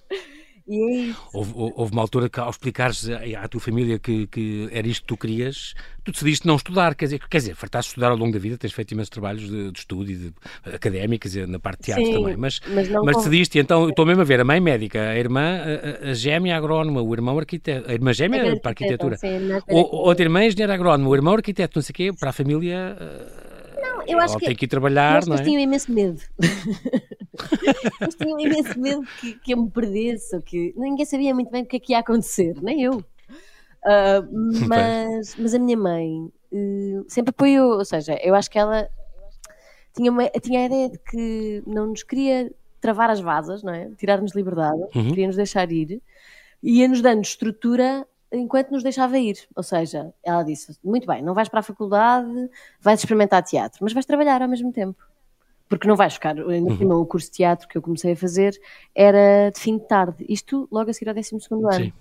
E 0.67 1.11
é. 1.11 1.15
Houve, 1.31 1.53
houve 1.55 1.91
uma 1.91 2.01
altura 2.01 2.27
que, 2.27 2.39
ao 2.39 2.49
explicares 2.49 3.07
à 3.09 3.47
tua 3.47 3.61
família 3.61 3.99
que, 3.99 4.25
que 4.27 4.67
era 4.71 4.87
isto 4.87 5.01
que 5.01 5.07
tu 5.07 5.17
querias, 5.17 5.75
tu 6.03 6.11
decidiste 6.11 6.47
não 6.47 6.55
estudar. 6.55 6.95
Quer 6.95 7.05
dizer, 7.05 7.19
quer 7.29 7.37
dizer 7.37 7.55
fartaste 7.55 7.91
estudar 7.91 8.09
ao 8.09 8.17
longo 8.17 8.33
da 8.33 8.39
vida, 8.39 8.57
tens 8.57 8.73
feito 8.73 8.91
imensos 8.91 9.09
trabalhos 9.09 9.47
de, 9.47 9.71
de 9.71 9.79
estudo 9.79 10.09
e 10.09 10.15
de, 10.15 10.33
académicos 10.73 11.35
na 11.35 11.59
parte 11.59 11.79
de 11.79 11.85
teatro 11.85 12.05
sim, 12.05 12.13
também. 12.13 12.35
Mas, 12.35 12.59
mas, 12.67 12.89
mas 12.89 13.17
decidiste, 13.17 13.59
então 13.59 13.89
estou 13.89 14.05
mesmo 14.05 14.21
a 14.21 14.25
ver 14.25 14.39
a 14.39 14.43
mãe 14.43 14.59
médica, 14.59 15.09
a 15.09 15.17
irmã, 15.17 15.59
a, 16.03 16.09
a 16.09 16.13
gêmea 16.13 16.57
agrónoma, 16.57 17.01
o 17.01 17.13
irmão 17.13 17.37
arquiteto, 17.37 17.89
a 17.89 17.93
irmã 17.93 18.11
gêmea 18.11 18.53
a 18.53 18.59
para 18.59 18.71
arquitetura, 18.71 19.17
sim, 19.17 19.27
ou, 19.67 20.07
outra 20.07 20.25
irmã 20.25 20.43
engenheiro 20.43 20.73
agrónomo, 20.73 21.09
o 21.09 21.15
irmão 21.15 21.33
arquiteto, 21.35 21.77
não 21.77 21.83
sei 21.83 21.91
o 21.91 21.95
quê, 21.95 22.13
para 22.19 22.31
a 22.31 22.33
família. 22.33 22.97
Eu 24.07 24.19
acho 24.19 24.37
que 24.37 24.45
tem 24.45 24.55
que 24.55 24.65
ir 24.65 24.67
trabalhar, 24.67 25.25
não 25.25 25.35
é? 25.35 25.43
tinham 25.43 25.61
imenso 25.61 25.91
medo. 25.91 26.21
Eles 28.01 28.15
tinham 28.15 28.39
imenso 28.39 28.79
medo 28.79 29.03
que, 29.19 29.33
que 29.33 29.53
eu 29.53 29.57
me 29.61 29.69
perdesse, 29.69 30.35
ou 30.35 30.41
que 30.41 30.73
ninguém 30.77 31.05
sabia 31.05 31.33
muito 31.33 31.51
bem 31.51 31.63
o 31.63 31.65
que 31.65 31.77
é 31.77 31.79
que 31.79 31.93
ia 31.93 31.99
acontecer, 31.99 32.55
nem 32.61 32.81
eu. 32.83 33.03
Uh, 33.85 34.65
mas, 34.67 35.35
mas 35.35 35.53
a 35.53 35.59
minha 35.59 35.77
mãe 35.77 36.27
uh, 36.51 37.05
sempre 37.07 37.29
apoiou, 37.29 37.77
ou 37.77 37.85
seja, 37.85 38.19
eu 38.23 38.33
acho 38.33 38.49
que 38.49 38.57
ela 38.57 38.89
tinha, 39.95 40.09
uma, 40.09 40.27
tinha 40.41 40.61
a 40.61 40.65
ideia 40.65 40.89
de 40.89 40.97
que 40.97 41.61
não 41.67 41.89
nos 41.89 42.01
queria 42.01 42.51
travar 42.81 43.11
as 43.11 43.19
vasas, 43.19 43.61
não 43.61 43.71
é? 43.71 43.91
Tirar-nos 43.95 44.33
liberdade, 44.33 44.79
uhum. 44.95 45.09
queria 45.09 45.27
nos 45.27 45.35
deixar 45.35 45.71
ir, 45.71 46.01
e 46.63 46.79
ia-nos 46.79 46.99
dando 46.99 47.21
estrutura 47.21 48.07
enquanto 48.37 48.71
nos 48.71 48.83
deixava 48.83 49.17
ir. 49.17 49.37
Ou 49.55 49.63
seja, 49.63 50.13
ela 50.23 50.43
disse: 50.43 50.77
Muito 50.83 51.07
bem, 51.07 51.21
não 51.21 51.33
vais 51.33 51.49
para 51.49 51.59
a 51.59 51.63
faculdade, 51.63 52.49
vais 52.79 52.99
experimentar 52.99 53.43
teatro, 53.43 53.79
mas 53.81 53.93
vais 53.93 54.05
trabalhar 54.05 54.41
ao 54.41 54.47
mesmo 54.47 54.71
tempo 54.71 55.03
porque 55.67 55.87
não 55.87 55.95
vais 55.95 56.13
ficar. 56.13 56.37
Uhum. 56.37 57.01
O 57.01 57.05
curso 57.05 57.27
de 57.27 57.37
teatro 57.37 57.67
que 57.67 57.77
eu 57.77 57.81
comecei 57.81 58.13
a 58.13 58.15
fazer 58.15 58.59
era 58.93 59.49
de 59.51 59.59
fim 59.59 59.77
de 59.77 59.87
tarde. 59.87 60.25
Isto 60.29 60.67
logo 60.71 60.89
a 60.89 60.93
seguir 60.93 61.09
ao 61.09 61.15
12 61.15 61.35
ano. 61.51 61.73
Sim. 61.73 61.93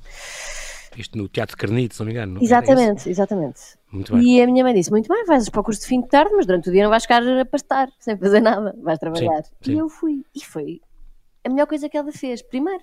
Isto 0.96 1.18
no 1.18 1.28
Teatro 1.28 1.56
Carnito, 1.56 1.94
se 1.94 2.00
não 2.00 2.06
me 2.06 2.12
engano. 2.12 2.34
Não 2.34 2.40
é 2.40 2.44
exatamente, 2.44 3.08
é 3.08 3.10
exatamente. 3.10 3.60
Muito 3.90 4.12
bem. 4.12 4.22
E 4.22 4.42
a 4.42 4.46
minha 4.46 4.62
mãe 4.62 4.74
disse: 4.74 4.90
Muito 4.90 5.08
bem, 5.08 5.24
vais 5.24 5.48
para 5.48 5.60
o 5.60 5.64
curso 5.64 5.80
de 5.80 5.86
fim 5.86 6.00
de 6.00 6.08
tarde, 6.08 6.32
mas 6.34 6.46
durante 6.46 6.68
o 6.68 6.72
dia 6.72 6.84
não 6.84 6.90
vais 6.90 7.02
ficar 7.02 7.22
a 7.26 7.44
pastar, 7.44 7.88
sem 7.98 8.16
fazer 8.16 8.40
nada, 8.40 8.76
vais 8.80 8.98
trabalhar. 8.98 9.42
Sim, 9.42 9.50
sim. 9.62 9.72
E 9.72 9.78
eu 9.78 9.88
fui. 9.88 10.24
E 10.34 10.44
foi 10.44 10.80
a 11.44 11.48
melhor 11.48 11.66
coisa 11.66 11.88
que 11.88 11.96
ela 11.96 12.12
fez. 12.12 12.42
Primeiro, 12.42 12.82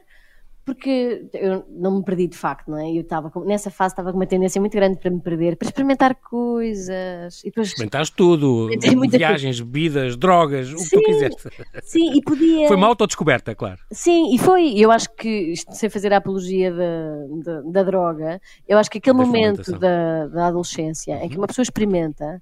porque 0.64 1.28
eu 1.34 1.66
não 1.70 1.98
me 1.98 2.04
perdi 2.04 2.28
de 2.28 2.38
facto, 2.38 2.70
não 2.70 2.78
é? 2.78 2.92
Eu 2.92 3.02
estava 3.02 3.32
nessa 3.46 3.72
fase 3.72 3.94
estava 3.94 4.12
com 4.12 4.18
uma 4.18 4.28
tendência 4.28 4.62
muito 4.62 4.74
grande 4.74 4.98
para 4.98 5.10
me 5.10 5.20
perder, 5.20 5.56
para 5.56 5.68
experimentar 5.68 6.16
coisas. 6.16 7.42
E 7.42 7.46
depois 7.46 7.70
Experimentaste 7.70 8.16
tudo, 8.16 8.70
viagens, 9.10 9.60
coisa. 9.60 9.66
bebidas, 9.66 10.16
drogas, 10.16 10.68
sim, 10.68 10.76
o 10.76 10.78
que 10.78 10.90
tu 10.90 11.04
quiseste. 11.04 11.50
Sim, 11.84 12.14
e 12.18 12.22
podia. 12.22 12.68
Foi 12.68 12.78
uma 12.78 12.88
autodescoberta, 12.88 13.56
claro. 13.56 13.80
Sim, 13.92 14.34
e 14.34 14.38
foi. 14.38 14.74
Eu 14.78 14.92
acho 14.92 15.10
que, 15.16 15.54
sem 15.72 15.90
fazer 15.90 16.14
a 16.14 16.18
apologia 16.18 16.72
da, 16.72 17.26
da, 17.44 17.62
da 17.62 17.84
droga, 17.84 18.40
eu 18.68 18.78
acho 18.78 18.90
que 18.90 19.00
aquele 19.00 19.18
da 19.18 19.26
momento 19.26 19.72
da, 19.80 20.28
da 20.28 20.48
adolescência 20.48 21.16
uhum. 21.16 21.24
em 21.24 21.30
que 21.30 21.38
uma 21.38 21.48
pessoa 21.48 21.64
experimenta. 21.64 22.42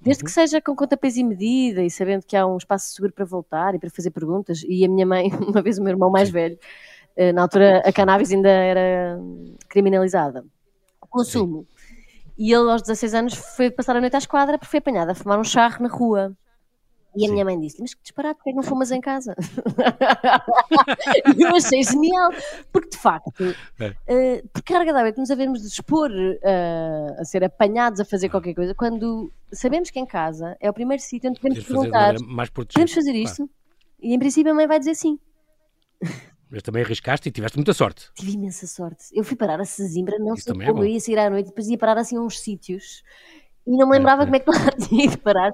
Desde 0.00 0.22
uhum. 0.22 0.26
que 0.26 0.32
seja 0.32 0.62
com 0.62 0.74
conta, 0.74 0.96
peso 0.96 1.20
e 1.20 1.24
medida 1.24 1.82
e 1.82 1.90
sabendo 1.90 2.24
que 2.26 2.34
há 2.34 2.46
um 2.46 2.56
espaço 2.56 2.94
seguro 2.94 3.12
para 3.12 3.24
voltar 3.26 3.74
e 3.74 3.78
para 3.78 3.90
fazer 3.90 4.10
perguntas. 4.10 4.64
E 4.66 4.84
a 4.84 4.88
minha 4.88 5.04
mãe, 5.04 5.30
uma 5.46 5.60
vez 5.60 5.78
o 5.78 5.82
meu 5.82 5.90
irmão 5.90 6.10
mais 6.10 6.28
Sim. 6.28 6.34
velho, 6.34 6.58
na 7.34 7.42
altura 7.42 7.82
a 7.84 7.92
cannabis 7.92 8.32
ainda 8.32 8.48
era 8.48 9.18
criminalizada. 9.68 10.44
O 11.00 11.06
consumo. 11.06 11.66
E 12.38 12.52
ele, 12.52 12.70
aos 12.70 12.80
16 12.80 13.14
anos, 13.14 13.34
foi 13.34 13.70
passar 13.70 13.96
a 13.96 14.00
noite 14.00 14.16
à 14.16 14.18
esquadra 14.18 14.56
porque 14.56 14.70
foi 14.70 14.78
apanhado 14.78 15.10
a 15.10 15.14
fumar 15.14 15.38
um 15.38 15.44
charro 15.44 15.82
na 15.82 15.90
rua. 15.90 16.34
E 17.14 17.24
a 17.24 17.26
Sim. 17.26 17.32
minha 17.32 17.44
mãe 17.44 17.58
disse: 17.58 17.80
Mas 17.80 17.92
que 17.92 18.02
disparate, 18.02 18.36
porque 18.36 18.50
é 18.50 18.54
não 18.54 18.62
fumas 18.62 18.90
em 18.90 19.00
casa? 19.00 19.34
eu 21.36 21.56
achei 21.56 21.82
genial, 21.82 22.30
porque 22.72 22.90
de 22.90 22.96
facto, 22.96 23.32
é. 23.80 23.88
uh, 23.88 24.48
por 24.52 24.62
carga 24.62 24.92
d'água 24.92 25.12
que 25.12 25.18
nos 25.18 25.30
havemos 25.30 25.60
de 25.60 25.66
expor 25.66 26.10
uh, 26.10 27.20
a 27.20 27.24
ser 27.24 27.42
apanhados 27.42 28.00
a 28.00 28.04
fazer 28.04 28.28
qualquer 28.28 28.54
coisa, 28.54 28.74
quando 28.74 29.32
sabemos 29.52 29.90
que 29.90 29.98
em 29.98 30.06
casa 30.06 30.56
é 30.60 30.70
o 30.70 30.72
primeiro 30.72 31.02
sítio 31.02 31.28
onde 31.28 31.40
podemos 31.40 31.64
perguntar: 31.64 32.14
podemos 32.54 32.92
fazer 32.92 33.14
isto? 33.14 33.36
Claro. 33.36 33.50
E 34.00 34.14
em 34.14 34.18
princípio 34.18 34.52
a 34.52 34.54
mãe 34.54 34.68
vai 34.68 34.78
dizer 34.78 34.94
sim. 34.94 35.18
Mas 36.50 36.62
também 36.62 36.82
arriscaste 36.82 37.28
e 37.28 37.32
tiveste 37.32 37.56
muita 37.56 37.72
sorte. 37.72 38.08
Tive 38.14 38.32
imensa 38.32 38.66
sorte. 38.66 39.04
Eu 39.12 39.22
fui 39.22 39.36
parar 39.36 39.60
a 39.60 39.64
Sesimbra, 39.64 40.18
não 40.18 40.34
Isso 40.34 40.44
sei 40.44 40.52
como, 40.52 40.62
é 40.64 40.70
eu 40.70 40.84
ia 40.84 41.00
sair 41.00 41.18
à 41.18 41.30
noite, 41.30 41.46
depois 41.46 41.68
ia 41.68 41.78
parar 41.78 41.96
assim 41.98 42.16
a 42.16 42.20
uns 42.20 42.40
sítios 42.40 43.02
E 43.66 43.76
não 43.76 43.88
me 43.88 43.96
lembrava 43.96 44.24
como 44.24 44.34
é 44.34 44.40
que 44.40 44.50
lá 44.50 44.56
tinha 44.88 45.04
ido 45.04 45.18
parar. 45.18 45.52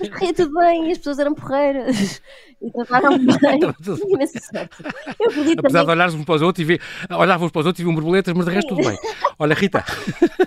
Mas 0.00 0.08
corria 0.08 0.32
tudo 0.34 0.54
bem, 0.58 0.88
e 0.88 0.92
as 0.92 0.98
pessoas 0.98 1.18
eram 1.18 1.34
porreiras 1.34 2.22
e 2.62 2.70
trataram-me 2.72 3.26
bem. 3.40 3.60
Imensa 4.08 4.38
sorte. 4.40 4.82
Eu 5.20 5.52
Apesar 5.58 5.80
também... 5.80 5.84
de 5.84 5.90
olhares 5.90 6.14
uns 6.14 6.24
para 6.24 6.34
os 6.36 6.42
outros 6.42 6.62
e 6.62 6.64
ver, 6.64 6.80
olhavam 7.10 7.46
uns 7.46 7.52
para 7.52 7.60
os 7.60 7.66
outros 7.66 7.80
e 7.80 7.84
viam 7.84 7.94
borboletas, 7.94 8.32
mas 8.34 8.46
de 8.46 8.52
resto 8.52 8.74
tudo 8.74 8.88
bem. 8.88 8.98
Olha, 9.38 9.54
Rita. 9.54 9.84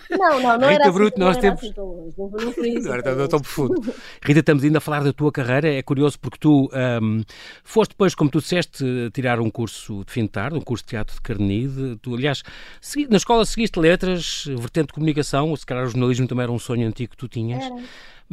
Não, 0.10 0.42
não, 0.42 0.58
não 0.58 0.70
Rita 0.70 0.84
era 0.84 0.92
Bruto, 0.92 1.16
assim, 1.16 1.20
nós 1.24 1.36
não 1.36 1.42
temos. 1.42 1.64
Assim 1.64 1.74
tão 1.74 1.86
longe, 1.86 2.14
não, 2.18 2.30
não 2.30 2.52
foi 2.52 2.70
isso. 2.70 2.88
Não 2.88 2.94
era 2.94 3.04
tão, 3.04 3.28
tão 3.28 3.40
profundo. 3.40 3.94
Rita, 4.22 4.40
estamos 4.40 4.64
ainda 4.64 4.78
a 4.80 4.82
falar 4.82 5.04
da 5.04 5.14
tua 5.14 5.32
carreira. 5.32 5.74
É 5.74 5.82
curioso 5.82 6.20
porque 6.20 6.38
tu 6.38 6.70
um, 7.02 7.24
foste 7.64 7.92
depois, 7.92 8.14
como 8.14 8.30
tu 8.30 8.40
disseste, 8.40 8.84
tirar 9.14 9.40
um 9.40 9.50
curso 9.50 10.04
de 10.06 10.12
fim 10.12 10.24
de 10.24 10.30
tarde, 10.30 10.58
um 10.58 10.62
curso 10.62 10.84
de 10.84 10.90
teatro 10.90 11.16
de 11.16 11.22
Carnide. 11.22 11.98
Tu, 12.02 12.14
aliás, 12.14 12.44
segui, 12.82 13.08
na 13.10 13.18
escola 13.18 13.46
seguiste 13.46 13.80
letras, 13.80 14.46
vertente 14.46 14.88
de 14.88 14.94
comunicação, 14.94 15.50
ou 15.50 15.58
se 15.58 15.66
calhar 15.66 15.86
o 15.86 15.88
jornalismo 15.88 16.28
também 16.28 16.44
era 16.44 16.52
um 16.52 16.60
sonho 16.60 16.88
antigo 16.88 17.12
que 17.12 17.18
tu 17.18 17.28
tinhas. 17.28 17.64
Era. 17.64 17.76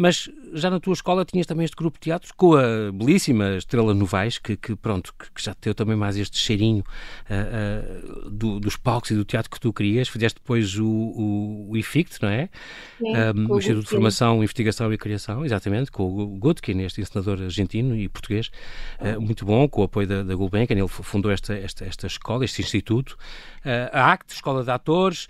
Mas 0.01 0.31
já 0.55 0.71
na 0.71 0.79
tua 0.79 0.93
escola 0.93 1.25
tinhas 1.25 1.45
também 1.45 1.65
este 1.65 1.75
grupo 1.75 1.99
de 1.99 2.03
teatro 2.03 2.33
com 2.37 2.55
a 2.55 2.93
belíssima 2.93 3.57
Estrela 3.57 3.93
Novaes, 3.93 4.39
que, 4.39 4.57
que 4.57 4.77
pronto, 4.77 5.13
que, 5.19 5.29
que, 5.33 5.43
já 5.43 5.53
te 5.55 5.63
deu 5.63 5.75
também 5.75 5.97
mais 5.97 6.17
este 6.17 6.39
cheirinho 6.39 6.85
uh, 7.29 8.27
uh, 8.27 8.31
do, 8.31 8.61
dos 8.61 8.77
palcos 8.77 9.11
e 9.11 9.17
do 9.17 9.25
teatro 9.25 9.51
que 9.51 9.59
tu 9.59 9.73
querias. 9.73 10.09
Fizeste 10.09 10.39
depois 10.41 10.79
o, 10.79 10.87
o, 10.87 11.71
o 11.71 11.77
IFICT, 11.77 12.23
não 12.23 12.29
é? 12.29 12.49
Sim, 12.97 13.13
um, 13.37 13.53
o 13.55 13.59
Instituto 13.59 13.83
de 13.87 13.91
Formação, 13.91 14.37
Investigação 14.37 14.93
e 14.93 14.97
Criação, 14.97 15.45
exatamente, 15.45 15.91
com 15.91 16.05
o 16.05 16.39
Gutkin, 16.39 16.79
este 16.83 17.01
ensinador 17.01 17.43
argentino 17.43 17.97
e 17.97 18.09
português, 18.09 18.53
uh, 19.01 19.21
muito 19.21 19.45
bom, 19.45 19.69
com 19.69 19.81
o 19.81 19.85
apoio 19.85 20.07
da, 20.07 20.23
da 20.23 20.33
Gulbenkian, 20.37 20.79
ele 20.79 20.87
fundou 20.87 21.33
esta, 21.33 21.55
esta, 21.55 21.85
esta 21.85 22.07
escola, 22.07 22.45
este 22.45 22.63
instituto. 22.63 23.19
a 23.93 24.13
ACT, 24.13 24.33
Escola 24.33 24.63
de 24.63 24.71
Atores, 24.71 25.27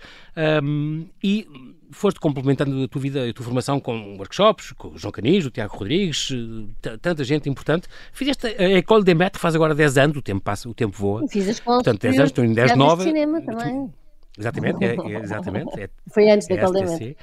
um, 0.63 1.07
e 1.23 1.47
foste 1.91 2.19
complementando 2.19 2.83
a 2.83 2.87
tua 2.87 3.01
vida 3.01 3.25
e 3.25 3.29
a 3.29 3.33
tua 3.33 3.43
formação 3.43 3.79
com 3.79 4.17
workshops, 4.17 4.71
com 4.73 4.89
o 4.89 4.97
João 4.97 5.11
Canis, 5.11 5.45
o 5.45 5.51
Tiago 5.51 5.75
Rodrigues, 5.75 6.29
eh, 6.31 6.97
tanta 7.01 7.23
gente 7.23 7.49
importante. 7.49 7.87
Fizeste 8.13 8.47
a 8.47 8.69
École 8.77 9.03
des 9.03 9.15
Maîtres, 9.15 9.41
faz 9.41 9.55
agora 9.55 9.73
10 9.73 9.97
anos, 9.97 10.17
o 10.17 10.21
tempo 10.21 10.41
passa, 10.41 10.69
o 10.69 10.73
tempo 10.73 10.97
voa. 10.97 11.27
Fiz 11.27 11.47
a 11.47 11.51
escola 11.51 11.77
Portanto, 11.77 12.01
10 12.01 12.19
anos, 12.19 12.29
estou 12.31 12.43
em 12.43 12.53
10 12.53 12.75
nova. 12.75 13.03
cinema 13.03 13.41
também. 13.41 13.91
Exatamente, 14.37 14.85
é, 14.85 14.95
é, 14.95 15.19
exatamente. 15.19 15.81
É, 15.81 15.89
Foi 16.13 16.29
antes 16.29 16.47
da 16.47 16.55
École 16.55 16.79
des 16.79 16.89
Maîtres. 16.89 17.15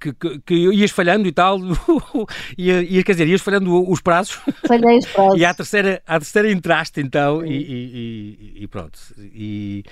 Que, 0.00 0.12
que, 0.12 0.38
que, 0.40 0.54
ias 0.54 0.90
falhando 0.90 1.26
e 1.26 1.32
tal, 1.32 1.58
ia, 2.58 3.02
quer 3.02 3.12
dizer, 3.12 3.28
ias 3.28 3.40
falhando 3.40 3.90
os 3.90 4.02
prazos. 4.02 4.38
Falhei 4.66 4.98
os 4.98 5.06
prazos. 5.06 5.38
e 5.40 5.44
à 5.44 5.54
terceira, 5.54 6.02
à 6.06 6.18
terceira 6.18 6.50
entraste 6.50 7.00
então 7.00 7.44
e, 7.46 7.54
e, 7.54 8.52
e, 8.62 8.66
pronto. 8.66 8.98
E, 9.18 9.82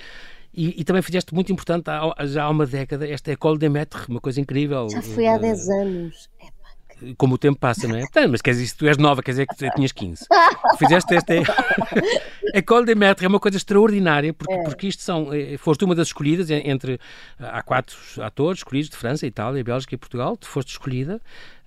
e, 0.53 0.81
e, 0.81 0.83
também 0.83 1.01
fizeste 1.01 1.33
muito 1.33 1.51
importante 1.51 1.89
há, 1.89 2.13
já 2.25 2.43
há 2.43 2.49
uma 2.49 2.65
década 2.65 3.07
esta 3.07 3.31
École 3.31 3.57
des 3.57 3.71
Maîtres, 3.71 4.07
uma 4.07 4.21
coisa 4.21 4.39
incrível. 4.39 4.87
Já 4.89 5.01
foi 5.01 5.25
há 5.27 5.37
10 5.37 5.69
anos. 5.69 6.29
Como 7.17 7.35
o 7.35 7.37
tempo 7.37 7.59
passa, 7.59 7.87
não 7.87 7.95
é? 7.95 8.03
Mas 8.27 8.41
quer 8.41 8.51
dizer, 8.51 8.67
se 8.67 8.75
tu 8.75 8.87
és 8.87 8.97
nova, 8.97 9.21
quer 9.21 9.31
dizer 9.31 9.47
que 9.47 9.55
tinhas 9.75 9.91
15. 9.91 10.25
Fizeste 10.77 11.15
esta 11.15 11.33
École 12.53 12.85
des 12.85 12.95
Maîtres, 12.95 13.25
é 13.25 13.27
uma 13.27 13.39
coisa 13.39 13.57
extraordinária, 13.57 14.33
porque, 14.33 14.53
é. 14.53 14.63
porque 14.63 14.87
isto 14.87 15.01
são, 15.01 15.33
eh, 15.33 15.57
foste 15.57 15.83
uma 15.83 15.95
das 15.95 16.07
escolhidas 16.07 16.49
entre, 16.49 16.99
há 17.39 17.61
quatro 17.63 17.97
atores 18.21 18.59
escolhidos 18.59 18.89
de 18.89 18.97
França, 18.97 19.25
Itália, 19.25 19.63
Bélgica 19.63 19.95
e 19.95 19.97
Portugal, 19.97 20.37
tu 20.37 20.47
foste 20.47 20.69
escolhida 20.69 21.19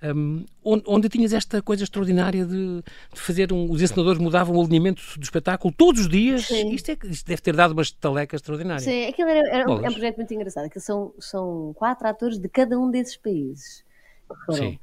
um, 0.03 0.45
onde, 0.63 0.83
onde, 0.85 1.09
tinhas 1.09 1.33
esta 1.33 1.61
coisa 1.61 1.83
extraordinária 1.83 2.45
de, 2.45 2.83
de 3.13 3.19
fazer 3.19 3.51
um, 3.51 3.69
os 3.71 3.81
ensinadores 3.81 4.19
mudavam 4.19 4.55
o 4.55 4.61
alinhamento 4.61 5.01
do 5.17 5.23
espetáculo 5.23 5.73
todos 5.75 6.01
os 6.01 6.09
dias. 6.09 6.49
Isto, 6.51 6.91
é, 6.91 6.97
isto, 7.05 7.25
deve 7.25 7.41
ter 7.41 7.55
dado 7.55 7.71
uma 7.71 7.81
estaleca 7.81 8.35
extraordinária. 8.35 8.83
Sim, 8.83 9.07
aquilo 9.07 9.29
era, 9.29 9.49
era 9.49 9.69
um, 9.69 9.83
é 9.83 9.89
um, 9.89 9.93
projeto 9.93 10.17
muito 10.17 10.33
engraçado. 10.33 10.69
Que 10.69 10.79
são, 10.79 11.13
são 11.19 11.73
quatro 11.75 12.07
atores 12.07 12.37
de 12.37 12.47
cada 12.47 12.77
um 12.77 12.91
desses 12.91 13.17
países. 13.17 13.83
Sim. 14.51 14.79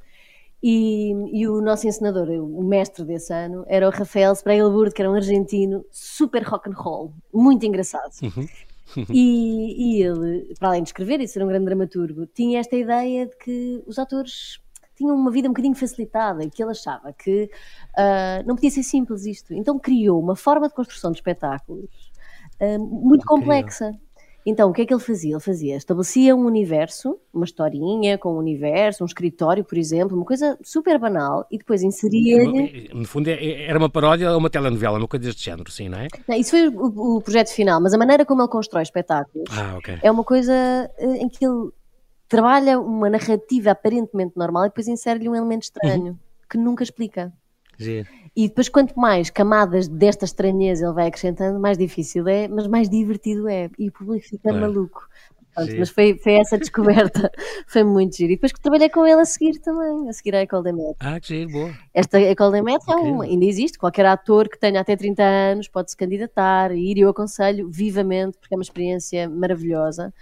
E, 0.67 1.13
e, 1.31 1.47
o 1.47 1.61
nosso 1.61 1.87
ensinador, 1.87 2.27
o 2.31 2.65
mestre 2.65 3.05
desse 3.05 3.35
ano, 3.35 3.67
era 3.69 3.87
o 3.87 3.91
Rafael 3.91 4.33
Spregelburg, 4.33 4.95
que 4.95 5.03
era 5.03 5.11
um 5.11 5.15
argentino 5.15 5.85
super 5.91 6.43
rock 6.43 6.71
and 6.71 6.73
roll, 6.73 7.13
muito 7.35 7.67
engraçado. 7.67 8.11
Uhum. 8.23 8.49
E, 9.13 9.99
e, 9.99 10.03
ele, 10.03 10.55
para 10.59 10.69
além 10.69 10.83
de 10.83 10.89
escrever 10.89 11.21
e 11.21 11.29
ser 11.29 11.45
um 11.45 11.49
grande 11.49 11.67
dramaturgo, 11.67 12.27
tinha 12.27 12.61
esta 12.61 12.77
ideia 12.77 13.27
de 13.27 13.37
que 13.37 13.83
os 13.87 13.99
atores 13.99 14.59
tinham 14.97 15.15
uma 15.15 15.31
vida 15.31 15.49
um 15.49 15.53
bocadinho 15.53 15.75
facilitada 15.75 16.43
e 16.43 16.51
que 16.51 16.63
ele 16.63 16.71
achava 16.71 17.13
que 17.13 17.51
uh, 17.99 18.47
não 18.47 18.55
podia 18.55 18.71
ser 18.71 18.85
simples 18.85 19.27
isto. 19.27 19.53
Então 19.53 19.79
criou 19.79 20.19
uma 20.19 20.35
forma 20.35 20.67
de 20.67 20.75
construção 20.75 21.11
de 21.11 21.19
espetáculos 21.19 22.11
uh, 22.59 22.79
muito 22.79 23.27
complexa. 23.27 23.93
Então, 24.47 24.69
o 24.69 24.73
que 24.73 24.83
é 24.83 24.87
que 24.87 24.93
ele 24.93 25.01
fazia? 25.01 25.33
Ele 25.33 25.41
fazia, 25.41 25.77
estabelecia 25.77 26.37
um 26.37 26.45
universo, 26.45 27.19
uma 27.33 27.47
historinha 27.47 28.19
com 28.19 28.35
um 28.35 28.37
universo, 28.37 29.03
um 29.03 29.07
escritório, 29.07 29.65
por 29.65 29.79
exemplo, 29.79 30.15
uma 30.17 30.27
coisa 30.27 30.59
super 30.63 30.99
banal, 30.99 31.47
e 31.51 31.57
depois 31.57 31.83
inseria. 31.83 32.45
No 32.93 33.07
fundo, 33.07 33.29
é, 33.29 33.33
é, 33.33 33.67
era 33.67 33.79
uma 33.79 33.89
paródia 33.89 34.31
ou 34.31 34.39
uma 34.39 34.51
telenovela, 34.51 34.99
uma 34.99 35.09
coisa 35.09 35.25
deste 35.25 35.45
género, 35.45 35.71
sim, 35.71 35.89
não 35.89 35.99
é? 35.99 36.09
Não, 36.29 36.37
isso 36.37 36.51
foi 36.51 36.69
o, 36.69 37.17
o, 37.17 37.23
projeto 37.23 37.49
final, 37.55 37.81
mas 37.81 37.95
a 37.95 37.99
maneira 37.99 38.27
como 38.27 38.43
ele 38.43 38.49
constrói 38.49 38.83
espetáculos 38.83 39.49
ah, 39.51 39.79
okay. 39.79 39.99
é 40.03 40.11
uma 40.11 40.25
coisa 40.25 40.53
eh, 40.99 41.17
em 41.23 41.29
que 41.29 41.45
ele 41.45 41.71
trabalha 42.29 42.79
uma 42.79 43.09
narrativa 43.09 43.71
aparentemente 43.71 44.37
normal 44.37 44.67
e 44.67 44.69
depois 44.69 44.89
insere-lhe 44.89 45.29
um 45.29 45.35
elemento 45.35 45.63
estranho 45.63 46.13
uhum. 46.13 46.19
que 46.51 46.59
nunca 46.59 46.83
explica. 46.83 47.33
Sim. 47.79 48.05
E 48.37 48.49
depois, 48.49 48.69
quanto 48.69 48.99
mais 48.99 49.31
camadas 49.31 49.87
desta 49.87 50.25
estranheza 50.25 50.87
ele 50.87 50.95
vai 50.95 51.07
acrescentando, 51.07 51.61
mais 51.61 51.79
difícil 51.79 52.27
é, 52.27 52.49
mas 52.49 52.67
mais 52.67 52.89
divertido 52.89 53.49
é. 53.49 53.71
E 53.79 53.89
o 53.89 53.93
público 53.93 54.27
fica 54.27 54.51
claro. 54.51 54.61
maluco. 54.61 55.09
Pronto, 55.55 55.73
mas 55.79 55.91
foi, 55.91 56.19
foi 56.19 56.33
essa 56.33 56.59
descoberta, 56.59 57.31
foi 57.69 57.85
muito 57.85 58.17
giro. 58.17 58.33
E 58.33 58.35
depois 58.35 58.53
que 58.53 58.61
trabalhei 58.61 58.89
com 58.89 59.07
ele 59.07 59.21
a 59.21 59.25
seguir 59.25 59.61
também, 59.61 60.09
a 60.09 60.13
seguir 60.13 60.35
a 60.35 60.43
Ecole 60.43 60.65
des 60.65 60.75
Maîtres. 60.75 60.97
Ah, 60.99 61.21
que 61.21 61.29
giro, 61.29 61.51
boa. 61.51 61.73
Esta 61.95 62.21
Ecole 62.21 62.53
des 62.55 62.63
Maîtres 62.63 62.89
é 62.89 62.97
um, 62.97 63.21
ainda 63.21 63.45
existe, 63.45 63.79
qualquer 63.79 64.05
ator 64.07 64.49
que 64.49 64.59
tenha 64.59 64.81
até 64.81 64.97
30 64.97 65.23
anos 65.23 65.69
pode 65.69 65.93
se 65.93 65.97
candidatar 65.97 66.73
e 66.73 66.91
ir, 66.91 66.99
eu 66.99 67.09
aconselho 67.09 67.71
vivamente, 67.71 68.37
porque 68.37 68.53
é 68.53 68.57
uma 68.57 68.65
experiência 68.65 69.29
maravilhosa 69.29 70.13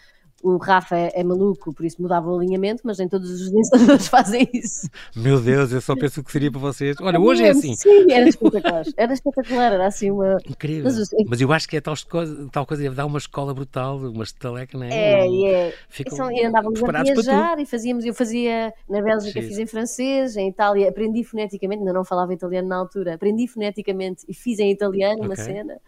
o 0.42 0.56
Rafa 0.56 0.96
é, 0.96 1.12
é, 1.14 1.24
maluco, 1.24 1.72
por 1.72 1.86
isso 1.86 2.02
mudava 2.02 2.28
o 2.28 2.36
alinhamento, 2.36 2.82
mas 2.84 2.98
nem 2.98 3.08
todos 3.08 3.30
os 3.30 3.50
dançadores 3.50 4.08
fazem 4.08 4.48
isso. 4.52 4.88
Meu 5.14 5.40
Deus, 5.40 5.72
eu 5.72 5.80
só 5.80 5.94
penso 5.94 6.22
que 6.22 6.32
seria 6.32 6.50
para 6.50 6.60
vocês. 6.60 6.96
Olha, 7.00 7.20
hoje 7.20 7.44
é 7.44 7.50
assim. 7.50 7.74
Sim, 7.74 8.10
era 8.10 8.28
espetacular. 8.28 8.84
Era 8.96 9.12
espetacular, 9.12 9.72
era 9.72 9.86
assim 9.86 10.10
uma. 10.10 10.36
Incrível. 10.48 10.84
Mas, 10.84 11.08
mas 11.28 11.40
eu 11.40 11.52
acho 11.52 11.68
que 11.68 11.76
é 11.76 11.80
tal 11.80 11.94
coisa, 12.08 12.48
tal 12.50 12.66
coisa 12.66 12.82
deve 12.82 12.96
dar 12.96 13.06
uma 13.06 13.18
escola 13.18 13.54
brutal, 13.54 13.98
uma 13.98 14.24
estaleca, 14.24 14.76
não 14.76 14.84
é? 14.84 14.90
É, 14.90 15.44
é. 15.44 15.74
Ficam 15.88 16.30
e 16.32 16.44
andávamos 16.44 16.82
a 16.82 17.02
viajar 17.02 17.58
e 17.60 17.66
fazíamos, 17.66 18.04
eu 18.04 18.14
fazia 18.14 18.72
na 18.88 19.00
Bélgica, 19.00 19.40
Sim. 19.40 19.48
fiz 19.48 19.58
em 19.58 19.66
francês, 19.66 20.36
em 20.36 20.48
Itália, 20.48 20.88
aprendi 20.88 21.22
foneticamente, 21.22 21.80
ainda 21.80 21.92
não 21.92 22.04
falava 22.04 22.34
italiano 22.34 22.68
na 22.68 22.76
altura, 22.76 23.14
aprendi 23.14 23.46
foneticamente 23.46 24.24
e 24.28 24.34
fiz 24.34 24.58
em 24.58 24.70
italiano 24.70 25.18
okay. 25.18 25.28
uma 25.28 25.36
cena. 25.36 25.80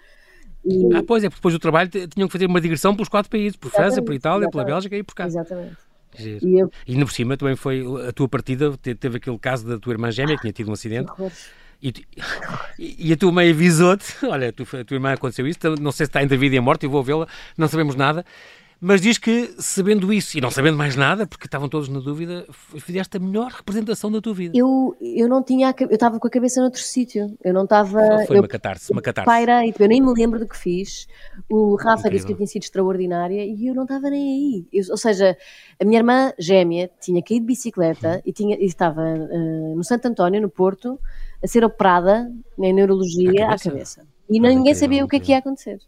E... 0.64 0.94
Ah, 0.94 1.02
pois 1.06 1.22
é, 1.22 1.28
porque 1.28 1.40
depois 1.40 1.54
do 1.54 1.58
trabalho 1.58 1.90
tinham 1.90 2.26
que 2.26 2.32
fazer 2.32 2.46
uma 2.46 2.60
digressão 2.60 2.94
pelos 2.94 3.08
quatro 3.08 3.30
países, 3.30 3.56
por 3.56 3.70
França, 3.70 4.02
por 4.02 4.14
Itália, 4.14 4.48
pela 4.48 4.64
Bélgica 4.64 4.96
e 4.96 5.02
por 5.02 5.14
cá. 5.14 5.26
Exatamente. 5.26 5.76
E, 6.18 6.60
eu... 6.60 6.70
e 6.86 6.92
ainda 6.92 7.04
por 7.04 7.12
cima 7.12 7.36
também 7.36 7.56
foi 7.56 7.84
a 8.08 8.12
tua 8.12 8.28
partida, 8.28 8.76
teve 8.78 9.16
aquele 9.16 9.38
caso 9.38 9.66
da 9.66 9.78
tua 9.78 9.92
irmã 9.92 10.10
gêmea 10.10 10.36
que 10.36 10.42
tinha 10.42 10.52
tido 10.52 10.70
um 10.70 10.72
acidente. 10.72 11.10
E, 11.82 11.92
e, 12.78 13.12
a 13.12 13.16
tua 13.16 13.30
mãe 13.30 13.50
avisou-te: 13.50 14.14
olha, 14.24 14.48
a 14.48 14.52
tua, 14.52 14.80
a 14.80 14.84
tua 14.84 14.94
irmã 14.94 15.12
aconteceu 15.12 15.46
isso, 15.46 15.58
não 15.80 15.92
sei 15.92 16.06
se 16.06 16.10
está 16.10 16.22
entre 16.22 16.36
a 16.36 16.38
vida 16.38 16.54
e 16.54 16.58
a 16.58 16.62
morte, 16.62 16.84
eu 16.84 16.90
vou 16.90 17.02
vê-la, 17.02 17.26
não 17.58 17.68
sabemos 17.68 17.94
nada. 17.94 18.24
Mas 18.80 19.00
diz 19.00 19.18
que, 19.18 19.54
sabendo 19.58 20.12
isso 20.12 20.36
e 20.36 20.40
não 20.40 20.50
sabendo 20.50 20.76
mais 20.76 20.94
nada, 20.96 21.26
porque 21.26 21.46
estavam 21.46 21.68
todos 21.68 21.88
na 21.88 22.00
dúvida, 22.00 22.46
fizeste 22.78 23.16
a 23.16 23.20
melhor 23.20 23.50
representação 23.50 24.10
da 24.10 24.20
tua 24.20 24.34
vida. 24.34 24.56
Eu, 24.56 24.96
eu 25.00 25.28
não 25.28 25.42
tinha, 25.42 25.74
eu 25.78 25.88
estava 25.88 26.18
com 26.18 26.26
a 26.26 26.30
cabeça 26.30 26.60
noutro 26.60 26.80
sítio. 26.80 27.36
Eu 27.42 27.54
não 27.54 27.64
estava. 27.64 28.00
Foi 28.26 28.36
eu, 28.36 28.42
uma 28.42 28.48
catarse, 28.48 28.92
uma 28.92 29.00
catarse. 29.00 29.26
Pairei, 29.26 29.74
eu 29.78 29.88
nem 29.88 30.02
me 30.02 30.12
lembro 30.12 30.38
do 30.38 30.46
que 30.46 30.56
fiz. 30.56 31.06
O 31.50 31.76
Rafa 31.76 32.00
Incrível. 32.00 32.10
disse 32.10 32.26
que 32.26 32.32
eu 32.32 32.36
tinha 32.36 32.46
sido 32.46 32.62
extraordinária 32.62 33.44
e 33.44 33.66
eu 33.66 33.74
não 33.74 33.84
estava 33.84 34.10
nem 34.10 34.22
aí. 34.22 34.66
Eu, 34.72 34.84
ou 34.90 34.96
seja, 34.96 35.36
a 35.80 35.84
minha 35.84 36.00
irmã 36.00 36.32
gêmea 36.38 36.90
tinha 37.00 37.22
caído 37.22 37.46
de 37.46 37.46
bicicleta 37.46 38.22
e, 38.24 38.32
tinha, 38.32 38.56
e 38.56 38.66
estava 38.66 39.02
uh, 39.02 39.76
no 39.76 39.84
Santo 39.84 40.06
António, 40.06 40.40
no 40.40 40.50
Porto, 40.50 40.98
a 41.42 41.46
ser 41.46 41.64
operada 41.64 42.30
em 42.58 42.72
neurologia 42.72 43.46
à 43.46 43.58
cabeça. 43.58 43.68
À 43.68 43.72
cabeça. 43.72 44.06
E 44.28 44.40
não, 44.40 44.48
ninguém 44.48 44.74
sabia 44.74 45.04
o 45.04 45.08
que 45.08 45.16
é 45.16 45.20
que 45.20 45.32
ia 45.32 45.38
acontecer. 45.38 45.78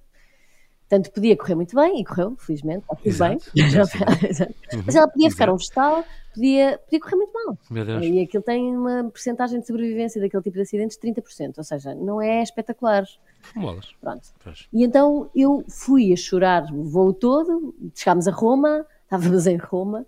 Portanto, 0.88 1.12
podia 1.12 1.36
correr 1.36 1.56
muito 1.56 1.74
bem, 1.74 2.00
e 2.00 2.04
correu, 2.04 2.36
felizmente, 2.38 2.82
está 2.82 2.94
tudo 2.94 3.18
bem. 3.18 3.38
Mas 4.86 4.94
ela 4.94 5.08
podia 5.08 5.30
ficar 5.30 5.50
um 5.50 5.56
vegetal, 5.56 6.04
podia, 6.32 6.78
podia 6.78 7.00
correr 7.00 7.16
muito 7.16 7.32
mal. 7.32 7.58
Meu 7.68 7.84
Deus. 7.84 8.06
E 8.06 8.20
aquilo 8.20 8.42
tem 8.42 8.76
uma 8.76 9.02
porcentagem 9.10 9.58
de 9.58 9.66
sobrevivência 9.66 10.20
daquele 10.20 10.42
tipo 10.44 10.54
de 10.54 10.62
acidentes 10.62 10.96
de 10.96 11.12
30%, 11.12 11.58
ou 11.58 11.64
seja, 11.64 11.92
não 11.96 12.22
é 12.22 12.40
espetacular. 12.40 13.04
Molas. 13.56 13.92
Pronto. 14.00 14.28
Pois. 14.44 14.68
E 14.72 14.84
então 14.84 15.28
eu 15.34 15.64
fui 15.68 16.12
a 16.12 16.16
chorar 16.16 16.72
o 16.72 16.84
voo 16.84 17.12
todo, 17.12 17.74
chegámos 17.92 18.28
a 18.28 18.32
Roma, 18.32 18.86
estávamos 19.02 19.46
em 19.48 19.56
Roma, 19.56 20.06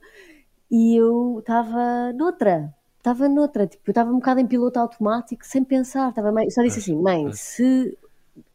e 0.71 0.95
eu 0.97 1.41
estava 1.41 2.13
noutra. 2.13 2.73
Estava 2.99 3.29
noutra, 3.29 3.67
tipo, 3.67 3.83
eu 3.87 3.91
estava 3.91 4.11
um 4.11 4.19
bocado 4.19 4.39
em 4.39 4.47
piloto 4.47 4.79
automático, 4.79 5.45
sem 5.45 5.65
pensar. 5.65 6.11
Estava 6.11 6.31
meio... 6.31 6.51
Só 6.51 6.63
disse 6.63 6.81
assim, 6.81 6.97
mãe, 6.97 7.33
se 7.33 7.97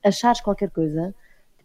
achares 0.04 0.42
qualquer 0.42 0.70
coisa, 0.70 1.14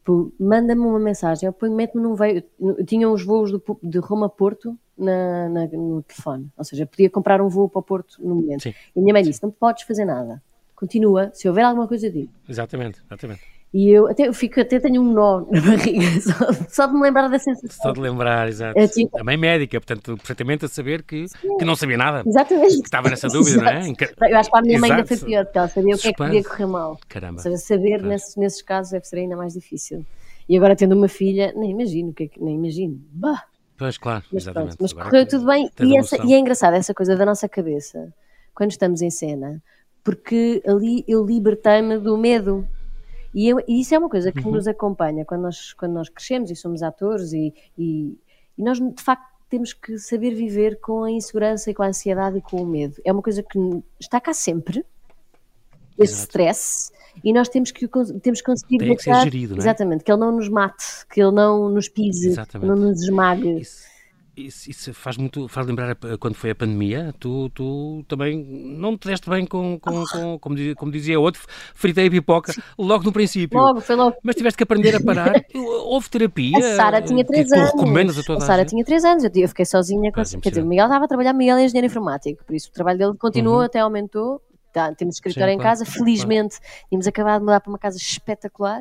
Tipo, 0.08 0.32
manda-me 0.40 0.80
uma 0.80 0.98
mensagem, 0.98 1.46
eu 1.46 1.52
ponho, 1.52 1.74
mete-me 1.74 2.02
num 2.02 2.14
veio. 2.14 2.42
Eu 2.58 2.82
tinha 2.82 3.06
uns 3.06 3.22
voos 3.22 3.52
do, 3.52 3.62
de 3.82 3.98
Roma 3.98 4.24
a 4.24 4.28
Porto 4.30 4.74
na, 4.96 5.50
na, 5.50 5.66
no 5.66 6.02
telefone. 6.02 6.50
Ou 6.56 6.64
seja, 6.64 6.86
podia 6.86 7.10
comprar 7.10 7.42
um 7.42 7.48
voo 7.50 7.68
para 7.68 7.80
o 7.80 7.82
Porto 7.82 8.16
no 8.18 8.36
momento. 8.36 8.62
Sim. 8.62 8.74
E 8.96 9.00
a 9.00 9.02
minha 9.02 9.12
mãe 9.12 9.22
disse: 9.22 9.42
não 9.42 9.50
podes 9.50 9.82
fazer 9.82 10.06
nada. 10.06 10.42
Continua, 10.74 11.30
se 11.34 11.46
houver 11.46 11.62
alguma 11.62 11.86
coisa, 11.86 12.10
digo. 12.10 12.32
Exatamente, 12.48 13.02
exatamente. 13.04 13.42
E 13.72 13.90
eu 13.90 14.06
até, 14.06 14.26
eu 14.26 14.32
fico, 14.32 14.58
até 14.60 14.80
tenho 14.80 15.02
um 15.02 15.12
nó 15.12 15.40
na 15.50 15.60
barriga, 15.60 16.06
só, 16.22 16.52
só 16.70 16.86
de 16.86 16.94
me 16.94 17.02
lembrar 17.02 17.28
da 17.28 17.38
sensação. 17.38 17.82
Só 17.82 17.92
de 17.92 18.00
lembrar, 18.00 18.48
exato. 18.48 18.78
É, 18.78 18.88
tipo... 18.88 19.18
Também 19.18 19.36
médica, 19.36 19.78
portanto, 19.78 20.16
perfeitamente 20.16 20.64
a 20.64 20.68
saber 20.68 21.02
que, 21.02 21.26
que 21.58 21.64
não 21.66 21.76
sabia 21.76 21.98
nada. 21.98 22.22
Exatamente. 22.26 22.78
Que 22.78 22.86
estava 22.86 23.10
nessa 23.10 23.28
dúvida, 23.28 23.60
não 23.60 23.68
é? 23.68 23.90
Eu 24.30 24.38
acho 24.38 24.50
que 24.50 24.58
a 24.58 24.62
minha 24.62 24.80
mãe 24.80 24.90
ainda 24.90 25.06
foi 25.06 25.18
pior, 25.18 25.44
porque 25.44 25.58
ela 25.58 25.68
sabia 25.68 25.94
o 25.94 25.98
que 25.98 26.08
é 26.08 26.12
que 26.12 26.16
podia 26.16 26.44
correr 26.44 26.66
mal. 26.66 26.98
Caramba. 27.08 27.36
Ou 27.36 27.42
seja, 27.42 27.56
saber 27.58 28.02
nesses, 28.02 28.36
nesses 28.36 28.62
casos 28.62 28.92
deve 28.92 29.04
ser 29.04 29.16
ainda 29.18 29.36
mais 29.36 29.52
difícil. 29.52 30.04
E 30.48 30.56
agora 30.56 30.74
tendo 30.74 30.94
uma 30.94 31.08
filha, 31.08 31.52
nem 31.54 31.70
imagino, 31.70 32.14
que 32.14 32.24
é 32.24 32.28
que, 32.28 32.42
nem 32.42 32.54
imagino. 32.54 32.98
Bah! 33.12 33.44
Pois, 33.76 33.98
claro, 33.98 34.24
mas, 34.32 34.42
exatamente. 34.42 34.76
Pronto, 34.76 34.82
mas 34.82 34.92
agora 34.92 35.10
correu 35.10 35.26
tudo 35.28 35.46
bem 35.46 35.70
e, 35.80 35.96
essa, 35.96 36.16
e 36.26 36.32
é 36.32 36.38
engraçado 36.38 36.74
essa 36.74 36.94
coisa 36.94 37.14
da 37.14 37.24
nossa 37.24 37.48
cabeça, 37.48 38.12
quando 38.54 38.70
estamos 38.70 39.02
em 39.02 39.10
cena, 39.10 39.62
porque 40.02 40.60
ali 40.66 41.04
eu 41.06 41.24
libertei-me 41.24 41.98
do 41.98 42.16
medo 42.16 42.66
e, 43.38 43.48
eu, 43.48 43.60
e, 43.68 43.80
isso 43.80 43.94
é 43.94 43.98
uma 43.98 44.08
coisa 44.08 44.32
que 44.32 44.44
uhum. 44.44 44.50
nos 44.50 44.66
acompanha 44.66 45.24
quando 45.24 45.42
nós, 45.42 45.72
quando 45.72 45.92
nós 45.92 46.08
crescemos 46.08 46.50
e 46.50 46.56
somos 46.56 46.82
atores 46.82 47.32
e, 47.32 47.54
e, 47.78 48.18
e, 48.58 48.62
nós 48.64 48.78
de 48.78 49.00
facto 49.00 49.28
temos 49.48 49.72
que 49.72 49.96
saber 49.96 50.34
viver 50.34 50.80
com 50.80 51.04
a 51.04 51.10
insegurança 51.10 51.70
e 51.70 51.74
com 51.74 51.84
a 51.84 51.86
ansiedade 51.86 52.38
e 52.38 52.40
com 52.40 52.60
o 52.60 52.66
medo. 52.66 52.96
É 53.04 53.12
uma 53.12 53.22
coisa 53.22 53.40
que 53.40 53.58
está 54.00 54.20
cá 54.20 54.34
sempre, 54.34 54.84
esse 55.96 56.14
Exato. 56.14 56.22
stress, 56.22 56.92
e 57.22 57.32
nós 57.32 57.48
temos 57.48 57.70
que, 57.70 57.86
temos 58.20 58.40
que 58.40 58.46
conseguir 58.46 58.78
Tem 58.78 58.96
que 58.96 59.04
gerido, 59.04 59.54
é? 59.54 59.58
Exatamente, 59.58 60.02
que 60.02 60.10
ele 60.10 60.20
não 60.20 60.32
nos 60.32 60.48
mate, 60.48 61.06
que 61.08 61.22
ele 61.22 61.32
não 61.32 61.68
nos 61.68 61.88
pise, 61.88 62.34
não 62.60 62.74
nos 62.74 63.02
esmague. 63.02 63.60
Isso 63.60 63.97
isso, 64.46 64.70
isso, 64.70 64.94
faz 64.94 65.16
muito 65.16 65.48
faz 65.48 65.66
lembrar 65.66 65.96
quando 66.18 66.34
foi 66.34 66.50
a 66.50 66.54
pandemia 66.54 67.14
tu, 67.18 67.50
tu 67.50 68.04
também 68.08 68.44
não 68.44 68.96
te 68.96 69.08
deste 69.08 69.28
bem 69.28 69.46
com, 69.46 69.78
com, 69.78 70.04
com 70.04 70.38
como, 70.38 70.54
dizia, 70.54 70.74
como 70.74 70.92
dizia 70.92 71.18
outro 71.18 71.42
fritei 71.74 72.06
a 72.06 72.10
pipoca 72.10 72.52
logo 72.78 73.04
no 73.04 73.12
princípio. 73.12 73.58
Logo, 73.58 73.80
foi 73.80 73.96
logo. 73.96 74.16
mas 74.22 74.36
tiveste 74.36 74.56
que 74.56 74.62
aprender 74.62 74.94
a 74.96 75.00
parar. 75.02 75.34
Houve 75.54 76.08
terapia 76.08 76.58
a 76.58 76.76
Sara 76.76 77.02
tinha 77.02 77.24
3 77.24 77.52
anos. 77.52 77.70
recomendas 77.72 78.18
a 78.18 78.22
toda 78.22 78.44
a, 78.44 78.46
Sara 78.46 78.64
tinha 78.64 78.84
3 78.84 79.04
anos. 79.04 79.24
Eu, 79.24 79.30
eu 79.34 79.48
fiquei 79.48 79.64
sozinha 79.64 80.12
com, 80.12 80.22
quer 80.40 80.48
dizer, 80.50 80.62
o 80.62 80.66
Miguel 80.66 80.86
estava 80.86 81.04
a 81.04 81.08
trabalhar 81.08 81.32
Miguel 81.32 81.56
é 81.56 81.64
engenheiro 81.64 81.86
informático 81.86 82.44
por 82.44 82.54
isso 82.54 82.68
o 82.68 82.72
trabalho 82.72 82.98
dele 82.98 83.14
continuou 83.18 83.58
uhum. 83.58 83.62
até 83.62 83.80
aumentou 83.80 84.40
tá, 84.72 84.94
temos 84.94 85.16
escritório 85.16 85.52
Sim, 85.52 85.58
em 85.58 85.62
casa 85.62 85.84
claro, 85.84 85.98
felizmente. 85.98 86.58
Claro. 86.58 86.86
tínhamos 86.88 87.06
acabado 87.06 87.40
de 87.40 87.44
mudar 87.44 87.60
para 87.60 87.70
uma 87.70 87.78
casa 87.78 87.96
espetacular 87.96 88.80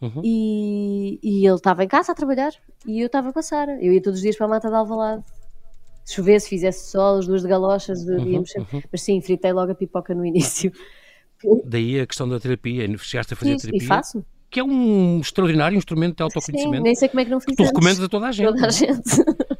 Uhum. 0.00 0.20
E, 0.22 1.18
e, 1.22 1.46
ele 1.46 1.54
estava 1.54 1.82
em 1.82 1.88
casa 1.88 2.12
a 2.12 2.14
trabalhar 2.14 2.52
e 2.86 3.00
eu 3.00 3.06
estava 3.06 3.30
a 3.30 3.32
passar. 3.32 3.68
Eu 3.82 3.92
ia 3.92 4.02
todos 4.02 4.18
os 4.18 4.22
dias 4.22 4.36
para 4.36 4.46
a 4.46 4.48
mata 4.48 4.68
de 4.68 4.74
Alvalade. 4.74 5.24
Se 6.04 6.14
chovesse, 6.14 6.48
fizesse 6.48 6.90
sol, 6.90 7.18
as 7.18 7.26
duas 7.26 7.42
de 7.42 7.48
galochas, 7.48 8.06
uhum, 8.06 8.26
íamos. 8.26 8.54
Uhum. 8.54 8.82
Mas 8.92 9.02
sim, 9.02 9.20
fritei 9.20 9.52
logo 9.52 9.72
a 9.72 9.74
pipoca 9.74 10.14
no 10.14 10.24
início. 10.24 10.70
Daí 11.64 12.00
a 12.00 12.06
questão 12.06 12.28
da 12.28 12.38
terapia. 12.38 12.86
Chegaste 12.98 13.34
a 13.34 13.36
fazer 13.36 13.58
sim, 13.58 13.66
terapia. 13.66 13.84
E 13.84 13.86
faço. 13.86 14.24
Que 14.48 14.60
é 14.60 14.64
um 14.64 15.18
extraordinário 15.20 15.76
instrumento 15.76 16.16
de 16.16 16.22
autoconhecimento. 16.22 16.76
Sim, 16.76 16.82
nem 16.82 16.94
sei 16.94 17.08
como 17.08 17.20
é 17.20 17.24
que 17.24 17.30
não 17.30 17.40
fiz. 17.40 17.56
Tu 17.56 17.62
recomendas 17.62 18.00
a 18.00 18.08
toda 18.08 18.26
a 18.26 18.32
gente. 18.32 18.46
Toda 18.46 18.66
a 18.66 18.70
gente. 18.70 19.02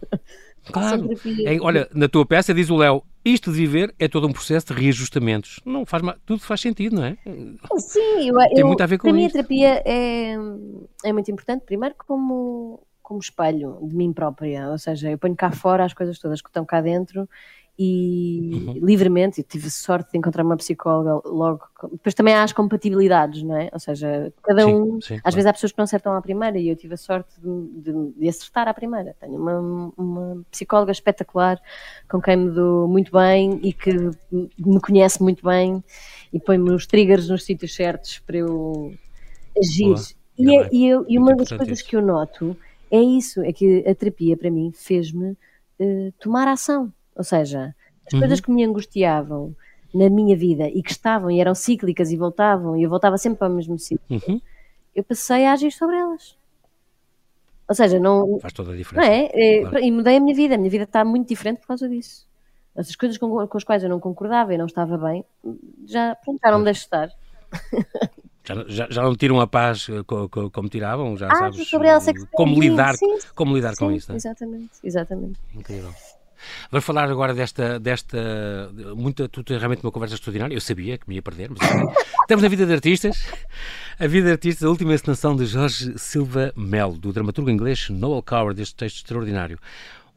Claro. 0.73 1.09
É, 1.45 1.61
olha, 1.61 1.89
na 1.95 2.09
tua 2.09 2.27
peça 2.27 2.53
diz 2.53 2.71
o 2.71 2.77
Léo, 2.77 3.03
isto 3.25 3.53
de 3.53 3.59
viver 3.59 3.95
é 3.99 4.09
todo 4.09 4.27
um 4.27 4.33
processo 4.33 4.67
de 4.67 4.81
reajustamentos. 4.81 5.61
Não 5.65 5.87
faz 5.87 6.03
tudo 6.25 6.41
faz 6.41 6.61
sentido, 6.61 6.97
não 6.97 7.05
é? 7.05 7.17
Sim, 7.79 8.29
eu, 8.29 8.35
Tem 8.55 8.65
muito 8.65 8.83
a 8.83 8.87
ver 8.87 8.99
com 8.99 9.09
para 9.09 9.13
mim 9.13 9.27
a 9.27 9.31
terapia 9.31 9.83
é, 9.85 10.35
é 11.05 11.13
muito 11.13 11.31
importante, 11.31 11.65
primeiro 11.65 11.95
como, 11.97 12.81
como 13.03 13.21
espelho 13.21 13.79
de 13.83 13.95
mim 13.95 14.13
própria, 14.13 14.71
ou 14.71 14.79
seja, 14.79 15.11
eu 15.11 15.19
ponho 15.19 15.37
cá 15.37 15.51
fora 15.51 15.85
as 15.85 15.95
coisas 15.95 16.19
todas 16.19 16.43
que 16.43 16.49
estão 16.49 16.65
cá 16.65 16.81
dentro 16.81 17.29
e 17.79 18.51
uhum. 18.55 18.73
livremente, 18.83 19.43
tive 19.43 19.71
sorte 19.71 20.13
de 20.13 20.19
encontrar 20.19 20.43
uma 20.43 20.57
psicóloga 20.57 21.29
logo. 21.29 21.63
Depois 21.93 22.15
também 22.15 22.33
há 22.33 22.43
as 22.43 22.53
compatibilidades, 22.53 23.43
não 23.43 23.55
é? 23.55 23.69
Ou 23.71 23.79
seja, 23.79 24.33
cada 24.43 24.65
sim, 24.65 24.75
um. 24.75 25.01
Sim, 25.01 25.17
às 25.17 25.21
claro. 25.21 25.35
vezes 25.35 25.47
há 25.47 25.53
pessoas 25.53 25.73
que 25.73 25.79
não 25.79 25.85
acertam 25.85 26.15
à 26.15 26.23
primeira 26.23 26.59
e 26.59 26.71
eu 26.71 26.77
tive 26.77 26.95
a 26.95 26.97
sorte 26.97 27.39
de, 27.39 27.93
de, 27.93 28.13
de, 28.19 28.29
acertar 28.29 28.67
à 28.67 28.73
primeira. 28.73 29.15
Tenho 29.21 29.37
uma, 29.37 29.93
uma 29.95 30.43
psicóloga 30.51 30.91
espetacular 30.91 31.61
com 32.09 32.19
quem 32.21 32.37
me 32.37 32.51
dou 32.51 32.89
muito 32.89 33.13
bem 33.13 33.61
e 33.63 33.75
que 33.75 33.93
me 34.33 34.81
conhece 34.81 35.23
muito 35.23 35.45
bem 35.45 35.85
e 36.33 36.41
põe-me 36.41 36.71
os 36.71 36.87
triggers 36.87 37.29
nos 37.29 37.45
sítios 37.45 37.75
certos 37.75 38.21
para 38.21 38.39
eu 38.39 38.95
agir. 39.59 39.95
E, 40.39 40.57
é, 40.57 40.69
e, 40.73 40.87
eu, 40.87 41.05
e 41.07 41.19
uma 41.19 41.37
das 41.37 41.51
coisas 41.51 41.81
isso. 41.81 41.89
que 41.89 41.95
eu 41.95 42.01
noto 42.01 42.57
é 42.91 43.01
isso: 43.01 43.43
é 43.43 43.53
que 43.53 43.85
a 43.87 43.95
terapia 43.95 44.35
para 44.35 44.51
mim 44.51 44.73
fez-me 44.75 45.33
uh, 45.79 46.13
tomar 46.19 46.49
ação 46.49 46.91
ou 47.17 47.25
seja, 47.25 47.75
as 48.07 48.13
uhum. 48.13 48.21
coisas 48.21 48.41
que 48.41 48.51
me 48.51 48.65
angustiavam 48.65 49.55
na 49.95 50.11
minha 50.11 50.37
vida 50.37 50.69
e 50.69 50.83
que 50.83 50.91
estavam 50.91 51.31
e 51.31 51.41
eram 51.41 51.55
cíclicas 51.55 52.13
e 52.13 52.17
voltavam, 52.17 52.77
e 52.77 52.83
eu 52.83 52.91
voltava 52.91 53.17
sempre 53.17 53.39
para 53.39 53.49
o 53.49 53.55
mesmo 53.55 53.79
sítio, 53.79 54.01
uhum. 54.11 54.41
eu 54.95 55.03
passei 55.03 55.47
a 55.47 55.53
agir 55.53 55.73
sobre 55.73 55.97
elas. 55.97 56.37
Ou 57.69 57.75
seja, 57.75 57.99
não. 57.99 58.39
Faz 58.39 58.53
toda 58.53 58.73
a 58.73 58.77
diferença. 58.77 59.07
Não 59.07 59.13
é? 59.13 59.31
é 59.33 59.61
claro. 59.61 59.79
E 59.81 59.91
mudei 59.91 60.17
a 60.17 60.21
minha 60.21 60.35
vida. 60.35 60.55
A 60.55 60.59
minha 60.59 60.71
vida 60.71 60.85
está 60.85 61.05
muito 61.05 61.29
diferente 61.29 61.59
por 61.59 61.67
causa 61.67 61.89
disso. 61.89 62.27
Essas 62.77 62.95
coisas 62.95 63.19
com, 63.19 63.47
com 63.47 63.59
as 63.59 63.65
quais 63.65 63.83
eu 63.83 63.89
não 63.89 63.99
concordava 63.99 64.55
e 64.55 64.59
não 64.59 64.67
estava 64.67 64.99
bem, 64.99 65.25
já, 65.87 66.15
pronto, 66.15 66.39
já 66.45 66.51
não 66.51 66.59
me 66.59 66.65
deixo 66.65 66.83
estar. 66.83 67.11
Já, 68.45 68.55
já, 68.69 68.87
já, 68.89 69.03
não 69.03 69.17
tiram 69.17 69.41
a 69.41 69.47
paz 69.47 69.89
eh, 69.89 70.05
como 70.53 70.69
tiravam, 70.69 71.17
já 71.17 71.27
ah, 71.27 71.35
sabes 71.35 71.73
ela, 71.73 72.01
como 72.33 72.61
lidar, 72.61 72.95
sim, 72.95 73.19
como 73.35 73.57
lidar 73.57 73.75
sim, 73.75 73.85
com 73.85 73.91
isso. 73.91 74.09
Não 74.09 74.15
é? 74.15 74.19
Exatamente, 74.19 74.71
exatamente. 74.85 75.41
Incrível. 75.53 75.91
Vamos 76.71 76.85
falar 76.85 77.11
agora 77.11 77.35
desta, 77.35 77.79
desta 77.79 78.71
muita, 78.97 79.29
tu 79.29 79.43
tens 79.43 79.59
realmente 79.59 79.83
uma 79.83 79.93
conversa 79.93 80.15
extraordinária, 80.15 80.55
eu 80.55 80.61
sabia 80.61 80.99
que 80.99 81.09
me 81.09 81.17
ia 81.17 81.23
perder, 81.23 81.51
mas 81.51 81.69
temos 82.29 82.45
a 82.45 82.49
vida 82.49 82.67
de 82.67 82.73
artistas, 82.73 83.27
a 83.99 84.07
vida 84.07 84.27
de 84.27 84.33
artistas, 84.33 84.65
a 84.65 84.69
última 84.71 84.95
encenação 84.95 85.37
de 85.37 85.47
Jorge 85.47 85.99
Silva 85.99 86.53
Melo, 86.57 86.99
do 86.99 87.13
dramaturgo 87.13 87.51
inglês 87.51 87.89
Noel 87.91 88.23
Coward, 88.23 88.61
este 88.61 88.75
texto 88.75 88.97
extraordinário. 88.97 89.59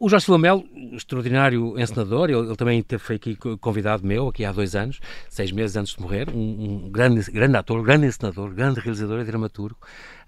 O 0.01 0.07
Jorge 0.07 0.27
Filomelo, 0.27 0.65
extraordinário 0.93 1.77
encenador, 1.77 2.29
ele, 2.29 2.39
ele, 2.39 2.55
também 2.55 2.85
foi 2.97 3.17
aqui 3.17 3.35
convidado 3.59 4.07
meu, 4.07 4.29
aqui 4.29 4.45
há 4.45 4.51
dois 4.53 4.73
anos, 4.73 5.01
seis 5.29 5.51
meses 5.51 5.75
antes 5.75 5.93
de 5.93 6.01
morrer, 6.01 6.29
um, 6.29 6.85
um 6.85 6.89
grande, 6.89 7.29
grande 7.29 7.57
ator, 7.57 7.83
grande 7.83 8.07
encenador, 8.07 8.53
grande 8.53 8.79
realizador 8.79 9.19
e 9.19 9.25
dramaturgo. 9.25 9.77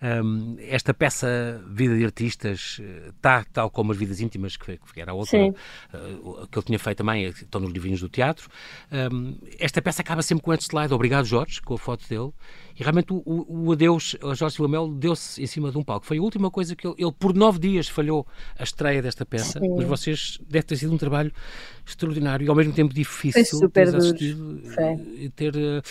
Um, 0.02 0.56
esta 0.60 0.94
peça 0.94 1.64
Vida 1.68 1.96
de 1.96 2.04
Artistas 2.04 2.82
está, 3.08 3.46
tal 3.54 3.70
como 3.70 3.92
as 3.92 3.98
Vidas 3.98 4.20
Íntimas, 4.20 4.58
que, 4.58 4.80
que 4.94 5.02
era 5.02 5.12
a 5.12 5.14
outra, 5.14 5.38
uh, 5.48 6.48
que 6.48 6.58
ele 6.58 6.66
tinha 6.66 6.80
feito 6.80 6.98
também, 6.98 7.26
estão 7.28 7.62
nos 7.62 7.72
livrinhos 7.72 8.02
do 8.02 8.10
teatro. 8.10 8.50
Um, 8.92 9.38
esta 9.60 9.82
peça 9.82 10.02
acaba 10.02 10.22
sempre 10.22 10.44
com 10.44 10.54
este 10.54 10.70
slide, 10.70 10.94
Obrigado 10.94 11.26
Jorge, 11.26 11.62
com 11.62 11.76
a 11.76 11.78
foto 11.78 12.08
dele, 12.10 12.32
e 12.80 12.84
realmente 12.84 13.14
o, 13.14 13.22
o, 13.26 13.68
o 13.68 13.72
adeus 13.72 14.16
a 14.24 14.34
Jorge 14.34 14.56
Filomelo 14.56 14.94
deu-se 14.94 15.42
em 15.42 15.46
cima 15.46 15.72
de 15.72 15.78
um 15.78 15.84
palco. 15.84 16.06
Foi 16.06 16.18
a 16.18 16.22
última 16.22 16.50
coisa 16.50 16.76
que 16.76 16.88
ele, 16.88 16.96
ele 16.98 17.12
por 17.12 17.34
nove 17.36 17.60
dias 17.60 17.88
falhou 17.88 18.26
a 18.58 18.64
estreia 18.64 19.02
desta 19.02 19.26
peça, 19.26 19.60
Sim. 19.60 19.76
mas 19.78 19.86
vocês 19.86 20.40
deve 20.50 20.64
ter 20.64 20.78
sido 20.78 20.94
um 20.94 20.98
trabalho 20.98 21.32
extraordinário 21.86 22.46
e 22.46 22.50
ao 22.50 22.56
mesmo 22.56 22.74
tempo 22.74 22.94
difícil. 22.94 23.44
Foi 23.44 23.46
super 23.46 23.91
duro. 23.91 24.15
E 25.15 25.30
ter... 25.30 25.56
Uh, 25.56 25.82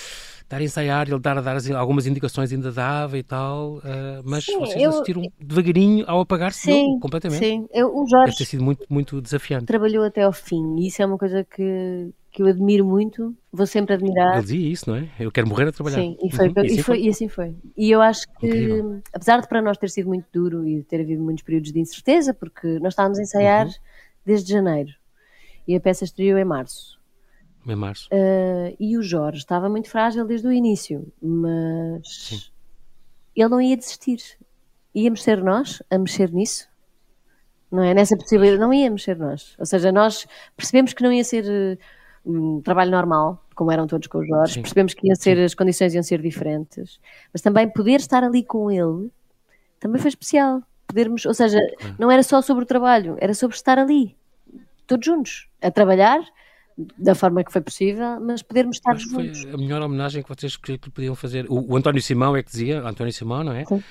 estar 0.51 0.59
a 0.59 0.65
ensaiar, 0.65 1.09
ele 1.09 1.19
dar, 1.21 1.39
a 1.39 1.41
dar 1.41 1.57
algumas 1.77 2.07
indicações 2.07 2.53
ainda 2.53 2.73
dava 2.73 3.17
e 3.17 3.23
tal, 3.23 3.77
uh, 3.77 3.81
mas 4.25 4.45
sim, 4.45 4.59
vocês 4.59 4.83
eu, 4.83 4.91
assistiram 4.91 5.23
devagarinho 5.39 6.05
ao 6.09 6.21
apagar-se 6.21 6.73
completamente. 7.01 7.39
Sim, 7.39 7.69
eu, 7.73 7.87
o 7.97 8.05
Jorge 8.09 8.33
Deve 8.33 8.39
ter 8.39 8.45
sido 8.47 8.65
muito, 8.65 8.85
muito 8.91 9.21
desafiante. 9.21 9.67
Trabalhou 9.67 10.03
até 10.03 10.23
ao 10.23 10.33
fim 10.33 10.77
e 10.81 10.89
isso 10.89 11.01
é 11.01 11.07
uma 11.07 11.17
coisa 11.17 11.45
que, 11.45 12.11
que 12.33 12.43
eu 12.43 12.47
admiro 12.49 12.85
muito, 12.85 13.33
vou 13.53 13.65
sempre 13.65 13.95
admirar. 13.95 14.35
Ele 14.35 14.43
dizia 14.43 14.73
isso, 14.73 14.91
não 14.91 14.97
é? 14.97 15.09
Eu 15.21 15.31
quero 15.31 15.47
morrer 15.47 15.69
a 15.69 15.73
trabalhar. 15.73 15.99
Sim, 15.99 16.17
e, 16.21 16.35
foi, 16.35 16.49
uhum. 16.49 16.55
e, 16.57 16.61
assim 16.61 16.75
e, 16.75 16.83
foi, 16.83 17.01
e 17.01 17.09
assim 17.09 17.29
foi. 17.29 17.55
E 17.77 17.91
eu 17.91 18.03
acho 18.03 18.27
que, 18.41 18.47
Incrível. 18.49 19.03
apesar 19.15 19.41
de 19.41 19.49
para 19.49 19.63
nós 19.63 19.79
ter 19.79 19.89
sido 19.89 20.09
muito 20.09 20.27
duro 20.33 20.67
e 20.67 20.83
ter 20.83 21.01
havido 21.01 21.23
muitos 21.23 21.45
períodos 21.45 21.73
de 21.73 21.79
incerteza, 21.79 22.35
porque 22.35 22.81
nós 22.81 22.93
estávamos 22.93 23.21
a 23.21 23.23
ensaiar 23.23 23.67
uhum. 23.67 23.73
desde 24.27 24.53
janeiro 24.53 24.91
e 25.71 25.77
a 25.77 25.81
peça 25.81 26.05
estreou 26.05 26.37
em 26.37 26.45
março. 26.45 26.99
Em 27.65 27.77
março. 27.77 28.09
Uh, 28.13 28.75
e 28.81 28.99
o 28.99 29.03
Jorge 29.03 29.39
estava 29.39 29.69
muito 29.69 29.89
frágil 29.89 30.27
desde 30.27 30.49
o 30.49 30.53
início, 30.53 31.07
mas 31.23 32.03
Sim. 32.09 32.41
ele 33.37 33.49
não 33.49 33.61
ia 33.61 33.77
desistir. 33.77 34.19
Íamos 34.93 35.23
ser 35.23 35.43
nós 35.45 35.81
a 35.89 35.97
mexer 35.97 36.33
nisso? 36.33 36.69
Não 37.71 37.85
é? 37.85 37.95
Nessa 37.95 38.17
possibilidade, 38.17 38.61
não 38.61 38.75
íamos 38.75 39.05
ser 39.05 39.17
nós. 39.17 39.55
Ou 39.59 39.65
seja, 39.65 39.93
nós 39.93 40.27
percebemos 40.57 40.93
que 40.93 41.05
não 41.05 41.13
ia 41.13 41.23
ser 41.23 41.45
uh, 41.45 41.79
um 42.29 42.61
trabalho 42.61 42.91
normal, 42.91 43.47
como 43.55 43.71
eram 43.71 43.87
todos 43.87 44.09
com 44.09 44.19
o 44.19 44.27
Jorge, 44.27 44.55
Sim. 44.55 44.63
percebemos 44.63 44.93
que 44.93 45.07
iam 45.07 45.15
ser, 45.15 45.37
Sim. 45.37 45.45
as 45.45 45.55
condições 45.55 45.95
iam 45.95 46.03
ser 46.03 46.21
diferentes, 46.21 46.99
mas 47.33 47.41
também 47.41 47.69
poder 47.69 48.01
estar 48.01 48.25
ali 48.25 48.43
com 48.43 48.71
ele 48.71 49.11
também 49.79 50.01
foi 50.01 50.09
especial. 50.09 50.63
Podermos, 50.87 51.25
ou 51.25 51.33
seja, 51.33 51.61
não 51.97 52.11
era 52.11 52.23
só 52.25 52.43
sobre 52.43 52.65
o 52.65 52.67
trabalho, 52.67 53.17
era 53.21 53.33
sobre 53.33 53.57
estar 53.57 53.79
ali, 53.79 54.17
todos 54.89 55.07
juntos, 55.07 55.49
a 55.61 55.71
trabalhar 55.71 56.21
da 56.99 57.15
forma 57.15 57.45
que 57.45 57.53
foi 57.53 57.61
possível, 57.61 58.21
mas 58.21 58.43
podermos 58.43 58.77
estar 58.77 58.93
Acho 58.93 59.09
juntos. 59.09 59.43
foi 59.43 59.53
a 59.53 59.57
melhor 59.57 59.83
homenagem 59.83 60.23
que 60.23 60.29
vocês 60.29 60.57
que 60.57 60.79
podiam 60.79 61.15
fazer. 61.15 61.47
O, 61.49 61.73
o, 61.73 61.77
António 61.77 62.01
Simão 62.01 62.37
é 62.37 62.43
que 62.43 62.51
dizia, 62.51 62.81
António 62.81 63.13
Simão, 63.13 63.45
não 63.45 63.53
é? 63.53 63.65
Sim. 63.65 63.83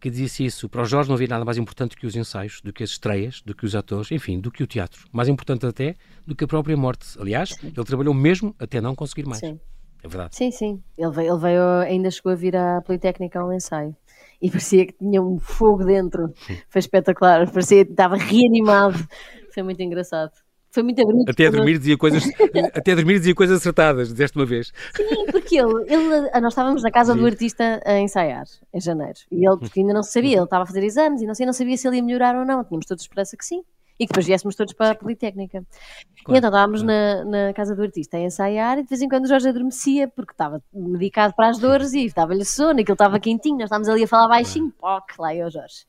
que 0.00 0.10
disse 0.10 0.44
isso. 0.44 0.68
Para 0.68 0.82
o 0.82 0.84
Jorge 0.84 1.08
não 1.08 1.16
havia 1.16 1.28
nada 1.28 1.44
mais 1.44 1.58
importante 1.58 1.96
que 1.96 2.06
os 2.06 2.14
ensaios, 2.14 2.60
do 2.60 2.72
que 2.72 2.82
as 2.82 2.90
estreias, 2.90 3.42
do 3.42 3.54
que 3.54 3.64
os 3.64 3.74
atores, 3.74 4.10
enfim, 4.12 4.38
do 4.38 4.50
que 4.50 4.62
o 4.62 4.66
teatro. 4.66 5.06
Mais 5.12 5.28
importante 5.28 5.66
até 5.66 5.96
do 6.26 6.34
que 6.34 6.44
a 6.44 6.46
própria 6.46 6.76
morte. 6.76 7.06
Aliás, 7.18 7.50
sim. 7.50 7.72
ele 7.74 7.84
trabalhou 7.84 8.14
mesmo 8.14 8.54
até 8.58 8.80
não 8.80 8.94
conseguir 8.94 9.26
mais. 9.26 9.40
Sim. 9.40 9.58
É 10.02 10.08
verdade. 10.08 10.36
Sim, 10.36 10.50
sim. 10.50 10.82
Ele 10.96 11.10
veio, 11.10 11.32
ele 11.32 11.40
veio, 11.40 11.62
ainda 11.80 12.10
chegou 12.10 12.30
a 12.30 12.36
vir 12.36 12.54
à 12.54 12.80
Politécnica 12.80 13.40
ao 13.40 13.52
ensaio. 13.52 13.96
E 14.40 14.50
parecia 14.50 14.86
que 14.86 14.92
tinha 14.92 15.20
um 15.20 15.38
fogo 15.38 15.84
dentro. 15.84 16.32
Foi 16.68 16.78
espetacular. 16.78 17.50
Parecia 17.50 17.84
que 17.84 17.90
estava 17.90 18.16
reanimado. 18.16 18.98
Foi 19.52 19.62
muito 19.62 19.82
engraçado. 19.82 20.30
Foi 20.76 20.82
muito 20.82 21.02
bonito. 21.06 21.30
Até 21.30 21.46
a 21.46 21.50
dormir 21.50 21.78
dizia 21.78 21.96
coisas, 21.96 22.22
até 22.74 22.92
a 22.92 22.94
dormir 22.94 23.14
dizia 23.14 23.34
coisas 23.34 23.56
acertadas, 23.56 24.10
disseste 24.10 24.36
uma 24.36 24.44
vez. 24.44 24.74
Sim, 24.94 25.24
porque 25.32 25.56
ele, 25.56 25.72
ele, 25.86 26.30
nós 26.38 26.52
estávamos 26.52 26.82
na 26.82 26.90
casa 26.90 27.14
Sim. 27.14 27.20
do 27.20 27.24
artista 27.24 27.80
a 27.82 27.98
ensaiar, 27.98 28.44
em 28.74 28.78
janeiro, 28.78 29.18
e 29.32 29.48
ele, 29.48 29.56
porque 29.56 29.80
ainda 29.80 29.94
não 29.94 30.02
se 30.02 30.12
sabia, 30.12 30.36
ele 30.36 30.44
estava 30.44 30.64
a 30.64 30.66
fazer 30.66 30.84
exames 30.84 31.22
e 31.22 31.26
não, 31.26 31.34
sei, 31.34 31.46
não 31.46 31.54
sabia 31.54 31.78
se 31.78 31.88
ele 31.88 31.96
ia 31.96 32.02
melhorar 32.02 32.36
ou 32.36 32.44
não, 32.44 32.62
tínhamos 32.62 32.84
todos 32.84 33.02
esperança 33.02 33.38
que 33.38 33.44
sim. 33.46 33.62
E 33.98 34.04
que 34.04 34.08
depois 34.08 34.26
viéssemos 34.26 34.54
todos 34.54 34.74
para 34.74 34.90
a 34.90 34.94
Politécnica. 34.94 35.64
Claro, 36.22 36.36
e 36.36 36.36
então 36.36 36.50
estávamos 36.50 36.82
claro. 36.82 37.30
na, 37.30 37.46
na 37.46 37.52
casa 37.54 37.74
do 37.74 37.80
artista 37.80 38.18
a 38.18 38.20
ensaiar 38.20 38.78
e 38.78 38.82
de 38.82 38.88
vez 38.90 39.00
em 39.00 39.08
quando 39.08 39.24
o 39.24 39.28
Jorge 39.28 39.48
adormecia 39.48 40.06
porque 40.06 40.32
estava 40.32 40.62
medicado 40.70 41.32
para 41.34 41.48
as 41.48 41.58
dores 41.58 41.94
e 41.94 42.04
estava-lhe 42.04 42.44
sono, 42.44 42.80
aquilo 42.80 42.92
estava 42.92 43.18
quentinho, 43.18 43.56
nós 43.56 43.64
estávamos 43.64 43.88
ali 43.88 44.04
a 44.04 44.06
falar 44.06 44.28
baixinho, 44.28 44.70
poc, 44.78 45.18
lá 45.18 45.34
e 45.34 45.42
o 45.42 45.48
Jorge. 45.48 45.86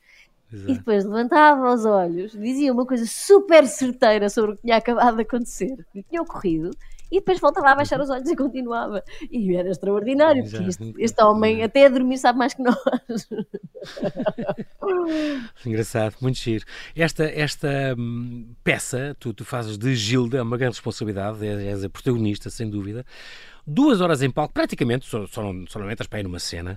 Exato. 0.52 0.70
E 0.70 0.78
depois 0.78 1.04
levantava 1.04 1.72
os 1.72 1.84
olhos, 1.84 2.32
dizia 2.32 2.72
uma 2.72 2.86
coisa 2.86 3.04
super 3.06 3.66
certeira 3.66 4.30
sobre 4.30 4.52
o 4.52 4.56
que 4.56 4.62
tinha 4.62 4.76
acabado 4.76 5.16
de 5.16 5.22
acontecer, 5.22 5.72
o 5.72 5.84
que 5.92 6.02
tinha 6.02 6.22
ocorrido, 6.22 6.70
e 7.10 7.20
depois 7.20 7.40
voltava 7.40 7.70
a 7.70 7.74
baixar 7.74 8.00
os 8.00 8.10
olhos 8.10 8.28
e 8.28 8.36
continuava. 8.36 9.02
E 9.30 9.56
era 9.56 9.70
extraordinário, 9.70 10.44
porque 10.48 10.64
isto, 10.64 10.94
este 10.98 11.22
homem 11.22 11.62
até 11.62 11.86
a 11.86 11.88
dormir 11.88 12.18
sabe 12.18 12.38
mais 12.38 12.54
que 12.54 12.62
nós. 12.62 12.76
Engraçado, 15.64 16.16
muito 16.20 16.38
giro. 16.38 16.64
Esta, 16.94 17.24
esta 17.24 17.94
hum, 17.98 18.54
peça, 18.62 19.16
tu, 19.18 19.32
tu 19.32 19.44
fazes 19.44 19.78
de 19.78 19.94
Gilda, 19.94 20.38
é 20.38 20.42
uma 20.42 20.58
grande 20.58 20.74
responsabilidade, 20.74 21.46
és 21.46 21.82
a 21.82 21.88
protagonista, 21.88 22.50
sem 22.50 22.68
dúvida 22.68 23.06
duas 23.68 24.00
horas 24.00 24.22
em 24.22 24.30
palco, 24.30 24.54
praticamente, 24.54 25.06
só, 25.06 25.26
só, 25.26 25.42
não, 25.42 25.66
só 25.68 25.78
não 25.78 25.90
entras 25.90 26.06
para 26.06 26.20
ir 26.20 26.22
numa 26.22 26.38
cena, 26.38 26.74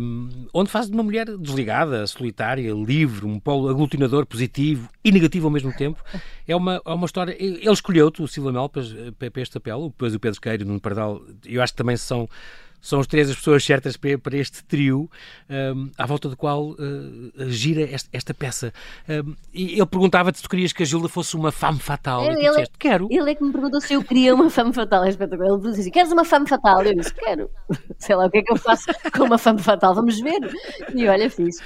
um, 0.00 0.46
onde 0.54 0.70
fazes 0.70 0.90
de 0.90 0.96
uma 0.96 1.02
mulher 1.02 1.26
desligada, 1.36 2.06
solitária, 2.06 2.72
livre, 2.72 3.26
um 3.26 3.40
polo 3.40 3.68
aglutinador 3.68 4.24
positivo 4.24 4.88
e 5.04 5.10
negativo 5.10 5.46
ao 5.46 5.50
mesmo 5.52 5.72
tempo. 5.72 6.02
É 6.44 6.56
uma, 6.56 6.82
é 6.84 6.90
uma 6.92 7.06
história. 7.06 7.36
Ele 7.38 7.70
escolheu-te, 7.70 8.20
o 8.20 8.26
Silva 8.26 8.50
Mel, 8.50 8.68
para, 8.68 8.82
para 9.30 9.40
este 9.40 9.54
papel, 9.54 9.88
depois 9.90 10.12
o 10.12 10.18
Pedro 10.18 10.40
Queiro, 10.40 10.64
no 10.66 10.80
Pardal, 10.80 11.22
eu 11.46 11.62
acho 11.62 11.72
que 11.72 11.76
também 11.76 11.96
são 11.96 12.28
são 12.82 12.98
os 12.98 13.06
três 13.06 13.30
as 13.30 13.36
pessoas 13.36 13.64
certas 13.64 13.96
para, 13.96 14.36
este 14.36 14.64
trio 14.64 15.08
um, 15.48 15.90
à 15.96 16.04
volta 16.04 16.28
do 16.28 16.36
qual 16.36 16.70
uh, 16.70 16.76
gira 17.48 17.82
esta, 17.82 18.08
esta 18.12 18.34
peça. 18.34 18.74
Um, 19.08 19.36
e 19.54 19.74
ele 19.74 19.86
perguntava-te 19.86 20.38
se 20.38 20.42
tu 20.42 20.48
querias 20.48 20.72
que 20.72 20.82
a 20.82 20.86
Gilda 20.86 21.08
fosse 21.08 21.36
uma 21.36 21.52
femme 21.52 21.78
fatal. 21.78 22.24
Ele, 22.24 22.32
e 22.32 22.46
tu 22.46 22.50
disseste, 22.50 22.78
quero. 22.78 23.06
Ele 23.08 23.30
é 23.30 23.34
que 23.36 23.44
me 23.44 23.52
perguntou 23.52 23.80
se 23.80 23.94
eu 23.94 24.02
queria 24.02 24.34
uma 24.34 24.50
femme 24.50 24.72
fatal. 24.72 25.04
É 25.04 25.10
espetacular. 25.10 25.52
Ele 25.52 25.60
disse 25.62 25.80
assim, 25.82 25.90
queres 25.90 26.10
uma 26.10 26.24
femme 26.24 26.48
fatal? 26.48 26.82
Eu 26.82 26.94
disse, 26.96 27.14
quero. 27.14 27.48
Sei 27.98 28.16
lá 28.16 28.26
o 28.26 28.30
que 28.30 28.38
é 28.38 28.42
que 28.42 28.52
eu 28.52 28.56
faço 28.56 28.86
com 29.16 29.24
uma 29.24 29.38
femme 29.38 29.62
fatal. 29.62 29.94
Vamos 29.94 30.20
ver. 30.20 30.40
E 30.92 31.08
olha, 31.08 31.30
fiz. 31.30 31.56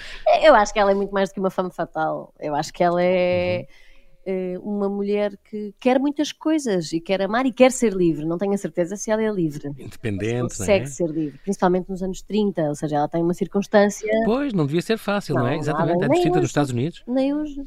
Eu 0.43 0.55
acho 0.55 0.71
que 0.71 0.79
ela 0.79 0.91
é 0.91 0.95
muito 0.95 1.15
mais 1.15 1.31
do 1.31 1.33
que 1.33 1.41
uma 1.41 1.51
femme 1.51 1.71
fatal. 1.73 2.35
Eu 2.39 2.55
acho 2.55 2.73
que 2.73 2.85
ela 2.85 3.03
é... 3.03 3.61
Uhum 3.61 3.86
uma 4.63 4.89
mulher 4.89 5.37
que 5.49 5.75
quer 5.79 6.01
muitas 6.01 6.33
coisas 6.33 6.93
e 6.93 7.01
quer 7.01 7.23
amar 7.23 7.47
e 7.47 7.53
quer 7.53 7.71
ser 7.71 7.93
livre. 7.93 8.25
Não 8.25 8.39
tenho 8.39 8.53
a 8.53 8.57
certeza 8.57 8.97
se 8.97 9.11
ela 9.11 9.23
é 9.23 9.31
livre. 9.31 9.69
Independente, 9.79 10.57
consegue 10.57 10.85
é? 10.85 10.89
ser 10.89 11.09
livre, 11.09 11.39
principalmente 11.39 11.89
nos 11.89 12.03
anos 12.03 12.23
30, 12.23 12.63
ou 12.63 12.75
seja, 12.75 12.97
ela 12.97 13.09
tem 13.09 13.23
uma 13.23 13.35
circunstância. 13.35 14.11
Pois, 14.25 14.53
não 14.53 14.67
devia 14.67 14.83
ser 14.83 14.99
fácil, 14.99 15.35
não, 15.35 15.43
não 15.43 15.49
é? 15.49 15.57
Exatamente, 15.57 16.05
é 16.05 16.09
distinta 16.09 16.41
dos 16.41 16.51
Estados 16.51 16.73
Unidos. 16.73 17.03
Nem 17.07 17.35
hoje. 17.35 17.63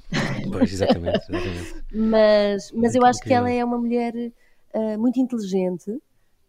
Pois, 0.52 0.74
exatamente. 0.74 1.20
exatamente. 1.30 1.76
mas 1.94 2.72
mas 2.74 2.96
eu 2.96 3.06
acho 3.06 3.22
que 3.22 3.34
ela 3.34 3.50
é 3.50 3.64
uma 3.64 3.78
mulher 3.78 4.14
uh, 4.74 5.00
muito 5.00 5.20
inteligente 5.20 6.00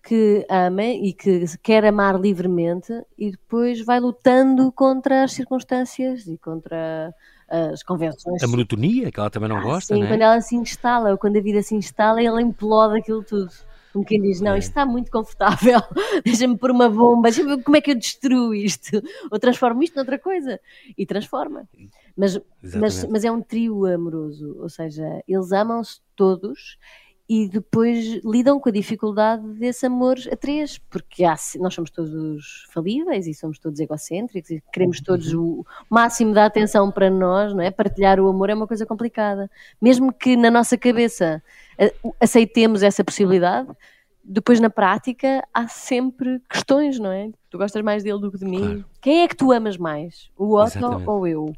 que 0.02 0.46
ama 0.48 0.84
e 0.84 1.12
que 1.12 1.44
quer 1.62 1.84
amar 1.84 2.18
livremente 2.18 2.92
e 3.18 3.30
depois 3.30 3.84
vai 3.84 4.00
lutando 4.00 4.72
contra 4.72 5.24
as 5.24 5.32
circunstâncias 5.32 6.26
e 6.26 6.38
contra 6.38 7.14
as 7.50 7.82
convenções. 7.82 8.42
A 8.42 8.46
monotonia, 8.46 9.10
que 9.10 9.18
ela 9.18 9.28
também 9.28 9.48
não 9.48 9.58
ah, 9.58 9.62
gosta, 9.62 9.94
sim, 9.94 10.00
não 10.00 10.06
é? 10.06 10.10
quando 10.10 10.22
ela 10.22 10.40
se 10.40 10.54
instala, 10.54 11.10
ou 11.10 11.18
quando 11.18 11.36
a 11.36 11.40
vida 11.40 11.60
se 11.62 11.74
instala, 11.74 12.22
ela 12.22 12.40
imploda 12.40 12.98
aquilo 12.98 13.22
tudo. 13.22 13.50
Como 13.92 14.04
quem 14.04 14.22
diz, 14.22 14.40
não, 14.40 14.52
é. 14.52 14.58
isto 14.58 14.68
está 14.68 14.86
muito 14.86 15.10
confortável, 15.10 15.80
deixa-me 16.24 16.56
pôr 16.56 16.70
uma 16.70 16.88
bomba, 16.88 17.22
deixa-me 17.22 17.56
ver 17.56 17.62
como 17.64 17.76
é 17.76 17.80
que 17.80 17.90
eu 17.90 17.96
destruo 17.96 18.54
isto, 18.54 19.02
ou 19.30 19.38
transformo 19.38 19.82
isto 19.82 19.96
noutra 19.96 20.16
coisa, 20.16 20.60
e 20.96 21.04
transforma. 21.04 21.68
Mas, 22.16 22.40
mas, 22.62 23.04
mas 23.06 23.24
é 23.24 23.32
um 23.32 23.42
trio 23.42 23.84
amoroso, 23.86 24.56
ou 24.60 24.68
seja, 24.68 25.22
eles 25.26 25.50
amam-se 25.50 26.00
todos 26.14 26.78
e 27.32 27.48
depois 27.48 28.20
lidam 28.24 28.58
com 28.58 28.68
a 28.68 28.72
dificuldade 28.72 29.46
desse 29.50 29.86
amor 29.86 30.16
a 30.32 30.36
três, 30.36 30.78
porque 30.78 31.22
há, 31.22 31.36
nós 31.60 31.72
somos 31.72 31.88
todos 31.88 32.66
falíveis 32.70 33.28
e 33.28 33.32
somos 33.32 33.56
todos 33.60 33.78
egocêntricos 33.78 34.50
e 34.50 34.60
queremos 34.72 34.98
uhum. 34.98 35.04
todos 35.04 35.32
o 35.32 35.64
máximo 35.88 36.34
da 36.34 36.44
atenção 36.44 36.90
para 36.90 37.08
nós, 37.08 37.54
não 37.54 37.62
é? 37.62 37.70
Partilhar 37.70 38.18
o 38.18 38.26
amor 38.26 38.50
é 38.50 38.54
uma 38.54 38.66
coisa 38.66 38.84
complicada. 38.84 39.48
Mesmo 39.80 40.12
que 40.12 40.36
na 40.36 40.50
nossa 40.50 40.76
cabeça 40.76 41.40
aceitemos 42.18 42.82
essa 42.82 43.04
possibilidade, 43.04 43.68
depois 44.24 44.58
na 44.58 44.68
prática 44.68 45.46
há 45.54 45.68
sempre 45.68 46.42
questões, 46.50 46.98
não 46.98 47.12
é? 47.12 47.30
Tu 47.48 47.56
gostas 47.56 47.80
mais 47.80 48.02
dele 48.02 48.18
do 48.18 48.32
que 48.32 48.38
de 48.38 48.44
mim? 48.44 48.58
Claro. 48.58 48.84
Quem 49.00 49.22
é 49.22 49.28
que 49.28 49.36
tu 49.36 49.52
amas 49.52 49.76
mais? 49.76 50.28
O 50.36 50.56
Otto 50.56 50.78
Exatamente. 50.78 51.08
ou 51.08 51.28
eu? 51.28 51.54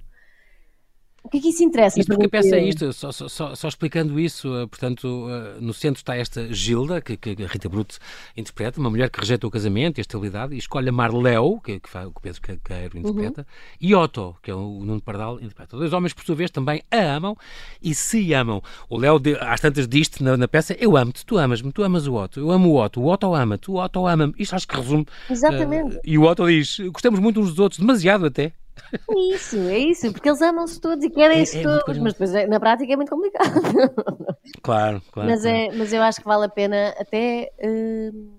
O 1.22 1.28
que 1.28 1.38
é 1.38 1.40
que 1.40 1.48
isso 1.48 1.62
interessa? 1.62 2.00
Isto 2.00 2.08
porque 2.08 2.26
a 2.26 2.28
peça 2.28 2.56
é 2.56 2.64
isto, 2.64 2.92
só, 2.92 3.12
só, 3.12 3.54
só, 3.54 3.68
explicando 3.68 4.18
isso, 4.18 4.48
eh, 4.56 4.66
portanto, 4.66 5.28
eh, 5.30 5.60
no 5.60 5.72
centro 5.72 6.00
está 6.00 6.16
esta 6.16 6.52
Gilda, 6.52 7.00
que, 7.00 7.16
que 7.16 7.42
a 7.42 7.46
Rita 7.46 7.68
Bruto 7.68 7.96
interpreta, 8.36 8.80
uma 8.80 8.90
mulher 8.90 9.08
que 9.08 9.20
rejeita 9.20 9.46
o 9.46 9.50
casamento 9.50 9.98
e 9.98 10.00
a 10.00 10.02
estabilidade, 10.02 10.54
e 10.54 10.58
escolhe 10.58 10.88
amar 10.88 11.14
Léo, 11.14 11.60
que, 11.60 11.78
que, 11.78 11.88
o 11.98 12.20
Pedro 12.20 12.40
Queiro 12.40 12.98
interpreta, 12.98 13.42
uhum. 13.42 13.76
e 13.80 13.94
Otto, 13.94 14.36
que 14.42 14.50
é 14.50 14.54
o 14.54 14.80
Nuno 14.84 15.00
Pardal, 15.00 15.36
interpreta. 15.36 15.76
Dois 15.76 15.92
homens, 15.92 16.12
por 16.12 16.24
sua 16.24 16.34
vez, 16.34 16.50
também 16.50 16.82
a 16.90 17.14
amam 17.14 17.36
e 17.80 17.94
se 17.94 18.34
amam. 18.34 18.60
O 18.88 18.98
Léo, 18.98 19.20
às 19.40 19.60
tantas 19.60 19.86
disto 19.86 20.24
na, 20.24 20.36
na 20.36 20.48
peça, 20.48 20.76
eu 20.78 20.96
amo-te, 20.96 21.24
tu 21.24 21.38
amas-me, 21.38 21.70
tu 21.70 21.84
amas 21.84 22.06
o 22.08 22.14
Otto, 22.14 22.40
eu 22.40 22.50
amo 22.50 22.70
o 22.70 22.82
Otto, 22.82 23.00
o 23.00 23.06
Otto 23.06 23.32
ama-te, 23.32 23.70
o 23.70 23.76
Otto 23.76 24.06
ama-me. 24.06 24.34
Isto 24.38 24.56
acho 24.56 24.66
que 24.66 24.76
resume. 24.76 25.06
Exatamente. 25.30 25.96
Uh, 25.96 26.00
e 26.04 26.18
o 26.18 26.24
Otto 26.24 26.48
diz, 26.48 26.80
gostamos 26.90 27.20
muito 27.20 27.40
uns 27.40 27.50
dos 27.50 27.58
outros, 27.60 27.78
demasiado 27.78 28.26
até. 28.26 28.52
É 28.92 29.34
isso, 29.34 29.56
é 29.56 29.78
isso, 29.78 30.12
porque 30.12 30.28
eles 30.28 30.42
amam-se 30.42 30.80
todos 30.80 31.04
e 31.04 31.10
querem-se 31.10 31.58
é, 31.58 31.60
é 31.60 31.62
todos, 31.62 31.98
mas 31.98 32.12
depois 32.12 32.34
é, 32.34 32.46
na 32.46 32.60
prática 32.60 32.92
é 32.92 32.96
muito 32.96 33.10
complicado. 33.10 33.52
Claro, 34.62 35.02
claro. 35.10 35.28
Mas. 35.28 35.44
É, 35.44 35.72
mas 35.72 35.92
eu 35.92 36.02
acho 36.02 36.20
que 36.20 36.26
vale 36.26 36.44
a 36.44 36.48
pena 36.48 36.94
até 36.98 37.50
uh, 37.58 38.32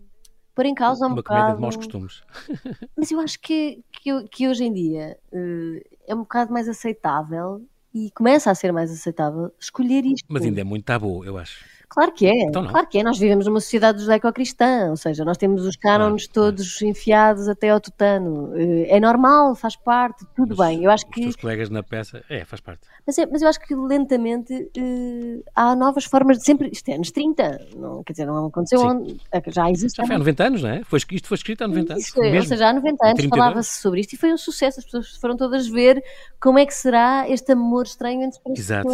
pôr 0.55 0.65
em 0.65 0.73
causa 0.73 1.05
um 1.05 1.09
Uma 1.09 1.15
bocado. 1.17 1.55
de 1.55 1.61
maus 1.61 1.75
costumes. 1.75 2.21
Mas 2.95 3.11
eu 3.11 3.19
acho 3.19 3.39
que, 3.39 3.83
que, 3.91 4.23
que 4.29 4.47
hoje 4.47 4.63
em 4.63 4.73
dia 4.73 5.17
uh, 5.33 5.81
é 6.07 6.15
um 6.15 6.19
bocado 6.19 6.53
mais 6.53 6.69
aceitável 6.69 7.65
e 7.93 8.09
começa 8.11 8.49
a 8.49 8.55
ser 8.55 8.71
mais 8.71 8.91
aceitável 8.91 9.51
escolher 9.59 10.05
isto. 10.05 10.25
Mas 10.29 10.43
ainda 10.43 10.61
é 10.61 10.63
muito 10.63 10.85
tabu, 10.85 11.25
eu 11.25 11.37
acho. 11.37 11.65
Claro 11.93 12.11
que 12.11 12.25
é, 12.25 12.41
então 12.45 12.65
claro 12.65 12.87
que 12.87 12.97
é. 12.97 13.03
Nós 13.03 13.19
vivemos 13.19 13.45
numa 13.45 13.59
sociedade 13.59 14.01
judaico-cristã, 14.01 14.89
ou 14.89 14.97
seja, 14.97 15.23
nós 15.23 15.37
temos 15.37 15.63
os 15.63 15.75
cânones 15.75 16.27
todos 16.27 16.79
claro. 16.79 16.89
enfiados 16.89 17.47
até 17.47 17.69
ao 17.69 17.79
tutano. 17.79 18.51
Eh, 18.55 18.97
é 18.97 18.99
normal, 18.99 19.53
faz 19.53 19.75
parte, 19.75 20.25
tudo 20.35 20.55
bem. 20.55 20.83
Eu 20.83 20.89
acho 20.89 21.05
que. 21.05 21.27
Os 21.27 21.35
colegas 21.35 21.69
na 21.69 21.83
peça, 21.83 22.23
é, 22.27 22.43
faz 22.45 22.59
parte. 22.61 22.87
Mas, 23.05 23.19
é, 23.19 23.27
mas 23.27 23.43
eu 23.43 23.47
acho 23.47 23.59
que 23.59 23.75
lentamente 23.75 24.51
uh, 24.75 25.43
há 25.55 25.75
novas 25.75 26.05
formas 26.05 26.39
de 26.39 26.45
sempre. 26.45 26.71
Isto 26.73 26.89
é 26.89 26.95
anos 26.95 27.11
30, 27.11 27.67
não, 27.75 28.03
quer 28.03 28.13
dizer, 28.13 28.25
não 28.25 28.47
aconteceu 28.47 28.79
onde, 28.79 29.21
é 29.31 29.51
já 29.51 29.69
existe. 29.69 29.97
Já 29.97 30.07
foi 30.07 30.15
há 30.15 30.19
90 30.19 30.43
anos, 30.43 30.63
não 30.63 30.69
é? 30.71 30.83
Foi, 30.85 30.97
isto 31.11 31.27
foi 31.27 31.35
escrito 31.35 31.63
há 31.63 31.67
90 31.67 31.93
anos. 31.93 32.07
Isso, 32.07 32.19
ou 32.19 32.41
seja, 32.41 32.69
há 32.69 32.73
90 32.73 33.07
anos 33.07 33.25
falava-se 33.25 33.79
sobre 33.79 33.99
isto 34.01 34.13
e 34.13 34.17
foi 34.17 34.33
um 34.33 34.37
sucesso. 34.37 34.79
As 34.79 34.85
pessoas 34.85 35.15
foram 35.17 35.37
todas 35.37 35.67
ver 35.67 36.03
como 36.41 36.57
é 36.57 36.65
que 36.65 36.73
será 36.73 37.29
este 37.29 37.51
amor 37.51 37.85
estranho 37.85 38.23
entre 38.23 38.39
as 38.51 38.59
Exato. 38.59 38.89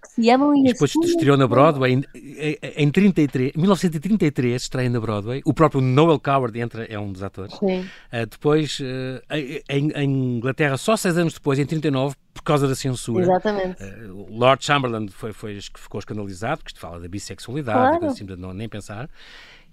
Pessoas 0.00 0.14
se 0.18 0.30
amam 0.30 0.54
e, 0.54 0.60
e 0.60 0.72
depois 0.72 0.94
estreou 0.94 1.36
na 1.36 1.46
Broadway 1.46 1.92
em, 1.92 2.04
em, 2.76 2.90
33, 2.90 3.52
1933 3.54 4.62
estreia 4.62 4.90
na 4.90 5.00
Broadway. 5.00 5.40
O 5.44 5.54
próprio 5.54 5.80
Noel 5.80 6.18
Coward 6.18 6.58
entra 6.58 6.84
é 6.84 6.98
um 6.98 7.12
dos 7.12 7.22
atores. 7.22 7.54
Uh, 7.54 8.26
depois 8.28 8.80
uh, 8.80 9.22
em, 9.68 9.90
em, 9.94 10.36
Inglaterra 10.36 10.76
só 10.76 10.96
seis 10.96 11.16
anos 11.16 11.34
depois 11.34 11.58
em 11.58 11.66
39 11.66 12.16
por 12.34 12.42
causa 12.42 12.68
da 12.68 12.74
censura. 12.74 13.22
Exatamente. 13.22 13.82
Uh, 13.82 14.26
Lord 14.30 14.64
Chamberlain 14.64 15.08
foi, 15.08 15.32
foi 15.32 15.58
ficou 15.76 15.98
escandalizado 15.98 16.58
porque 16.58 16.70
isto 16.70 16.80
fala 16.80 17.00
da 17.00 17.08
bissexualidade 17.08 17.98
claro. 17.98 18.06
assim, 18.06 18.24
não 18.24 18.52
nem 18.52 18.68
pensar 18.68 19.08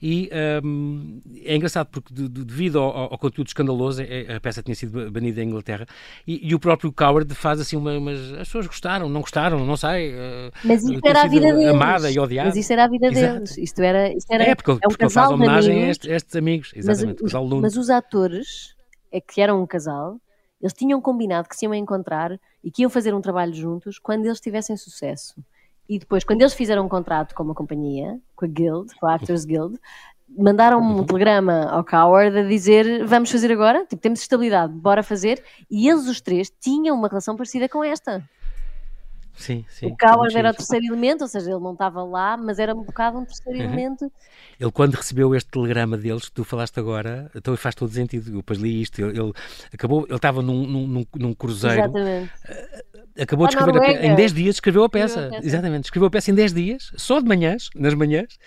e 0.08 0.30
um, 0.64 1.20
é 1.44 1.56
engraçado 1.56 1.88
porque, 1.88 2.14
de, 2.14 2.30
de, 2.30 2.46
devido 2.46 2.78
ao, 2.78 3.12
ao, 3.12 3.18
conteúdo 3.18 3.48
escandaloso, 3.48 4.04
é, 4.04 4.36
a 4.36 4.40
peça 4.40 4.62
tinha 4.62 4.76
sido 4.76 5.10
banida 5.10 5.42
em 5.42 5.48
Inglaterra 5.48 5.88
e, 6.28 6.48
e 6.48 6.54
o 6.54 6.60
próprio 6.60 6.94
Coward 6.94 7.34
faz 7.34 7.60
assim 7.60 7.76
uma. 7.76 8.12
As 8.12 8.48
pessoas 8.48 8.68
gostaram, 8.68 9.10
não 9.10 9.22
gostaram, 9.22 9.66
não 9.66 9.76
sei. 9.76 10.14
Uh, 10.14 10.52
mas 10.64 10.84
isto 10.84 11.08
era 11.08 11.24
a 11.24 11.28
vida 11.28 11.52
deles. 11.52 11.74
Amada 11.74 12.12
e 12.12 12.20
odiada. 12.20 12.50
Mas 12.50 12.56
isto 12.56 12.70
era 12.70 12.84
a 12.84 12.88
vida 12.88 13.08
Exato. 13.08 13.34
deles. 13.34 13.58
Isto 13.58 13.82
era, 13.82 14.14
isto 14.14 14.32
era, 14.32 14.44
é, 14.44 14.54
porque, 14.54 14.70
é 14.70 14.74
um 14.76 14.78
porque 14.78 15.06
casal 15.06 15.24
ele 15.24 15.30
faz 15.32 15.32
homenagem 15.32 15.84
a 15.86 15.90
estes, 15.90 16.12
a 16.12 16.14
estes, 16.14 16.36
amigos. 16.36 16.72
Exatamente, 16.76 17.24
mas, 17.24 17.34
mas 17.34 17.76
os 17.76 17.90
atores, 17.90 18.76
é 19.12 19.20
que 19.20 19.42
eram 19.42 19.60
um 19.60 19.66
casal, 19.66 20.20
Eles 20.62 20.74
tinham 20.74 21.02
combinado 21.02 21.50
que 21.50 21.56
se 21.56 21.66
iam 21.66 21.74
encontrar 21.74 22.40
e 22.64 22.70
que 22.70 22.84
iam 22.84 22.92
fazer 22.92 23.16
um 23.16 23.22
trabalho 23.22 23.56
juntos 23.56 23.98
quando 23.98 24.28
eles 24.28 24.40
tivessem 24.40 24.78
sucesso. 24.78 25.34
E 25.88 26.00
depois, 26.00 26.24
quando 26.24 26.42
eles 26.42 26.54
fizeram 26.54 26.86
um 26.86 26.90
contrato 26.90 27.36
com 27.36 27.44
uma 27.44 27.54
companhia, 27.54 28.20
com 28.36 28.46
a 28.46 28.48
Guild, 28.48 28.94
com 29.00 29.08
a 29.08 29.16
Actors 29.16 29.46
Guild, 29.46 29.80
mandaram 30.38 30.80
um 30.80 30.98
uhum. 30.98 31.04
telegrama 31.06 31.66
ao 31.70 31.84
Coward 31.84 32.38
a 32.38 32.44
dizer 32.44 33.06
vamos 33.06 33.32
fazer 33.32 33.52
agora, 33.52 33.86
tipo, 33.86 34.02
temos 34.02 34.20
estabilidade, 34.22 34.74
bora 34.74 35.04
fazer. 35.04 35.44
E 35.70 35.88
eles 35.88 36.08
os 36.08 36.20
três 36.22 36.52
tinham 36.60 36.96
uma 36.96 37.08
relação 37.08 37.36
parecida 37.36 37.70
com 37.70 37.84
esta. 37.84 38.28
Sim, 39.38 39.66
sim. 39.68 39.88
O 39.88 39.98
Coward 39.98 40.36
era 40.36 40.52
o 40.52 40.54
terceiro 40.54 40.86
elemento, 40.86 41.22
ou 41.22 41.28
seja, 41.28 41.52
ele 41.52 41.60
não 41.60 41.74
estava 41.74 42.02
lá, 42.04 42.38
mas 42.38 42.58
era 42.58 42.74
um 42.74 42.84
bocado 42.84 43.18
um 43.18 43.26
terceiro 43.26 43.60
uhum. 43.60 43.66
elemento. 43.66 44.12
Ele, 44.60 44.72
quando 44.72 44.96
recebeu 44.96 45.36
este 45.36 45.50
telegrama 45.50 45.98
deles, 45.98 46.30
que 46.30 46.32
tu 46.32 46.44
falaste 46.46 46.80
agora, 46.80 47.30
então 47.36 47.56
faz 47.58 47.76
todo 47.76 47.92
sentido. 47.92 48.30
Eu 48.30 48.38
depois 48.38 48.60
li 48.60 48.82
isto. 48.82 49.00
Ele, 49.00 49.20
ele 49.20 49.34
acabou, 49.74 50.06
ele 50.08 50.16
estava 50.16 50.42
num, 50.42 50.66
num, 50.66 51.06
num 51.16 51.34
cruzeiro. 51.34 51.80
Exatamente. 51.80 52.32
Uh, 52.48 52.95
acabou 53.20 53.48
de 53.48 53.56
escrever 53.56 53.78
a 53.78 53.82
peça. 53.82 54.06
Em 54.06 54.16
10 54.16 54.34
dias 54.34 54.56
escreveu 54.56 54.84
a 54.84 54.90
peça. 54.90 55.06
Escreveu 55.06 55.28
a 55.28 55.32
peça. 55.32 55.48
Exatamente. 55.48 55.84
Escreveu 55.86 56.08
a 56.08 56.12
peça 56.12 56.32
em 56.32 56.36
10 56.36 56.54
dias, 56.54 56.92
só 56.96 57.20
de 57.20 57.28
manhãs, 57.28 57.70
nas 57.76 57.94
manhãs 57.94 58.38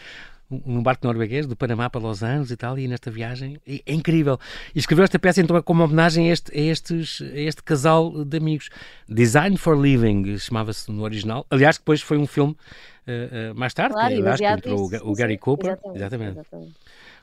num 0.50 0.82
barco 0.82 1.06
norueguês, 1.06 1.46
do 1.46 1.54
Panamá 1.54 1.90
para 1.90 2.00
Los 2.00 2.22
Angeles 2.22 2.50
e 2.50 2.56
tal, 2.56 2.78
e 2.78 2.88
nesta 2.88 3.10
viagem 3.10 3.60
é, 3.66 3.80
é 3.84 3.92
incrível. 3.92 4.38
E 4.74 4.78
escreveu 4.78 5.04
esta 5.04 5.18
peça 5.18 5.40
então 5.40 5.60
como 5.62 5.84
homenagem 5.84 6.30
a 6.30 6.32
este, 6.32 6.58
a 6.58 6.60
estes, 6.60 7.20
a 7.20 7.38
este 7.38 7.62
casal 7.62 8.24
de 8.24 8.36
amigos. 8.38 8.70
Design 9.08 9.56
for 9.56 9.78
Living, 9.78 10.38
chamava-se 10.38 10.90
no 10.90 11.02
original. 11.02 11.46
Aliás, 11.50 11.76
depois 11.76 12.00
foi 12.00 12.16
um 12.16 12.26
filme 12.26 12.52
uh, 12.52 13.52
uh, 13.52 13.54
mais 13.54 13.74
tarde, 13.74 13.94
claro, 13.94 14.08
que, 14.08 14.20
aliás, 14.20 14.40
que 14.40 14.46
entrou 14.46 14.90
o, 14.90 15.10
o 15.10 15.14
Gary 15.14 15.36
Cooper. 15.36 15.78
Exatamente. 15.94 15.94
exatamente. 15.94 16.38
exatamente 16.38 16.74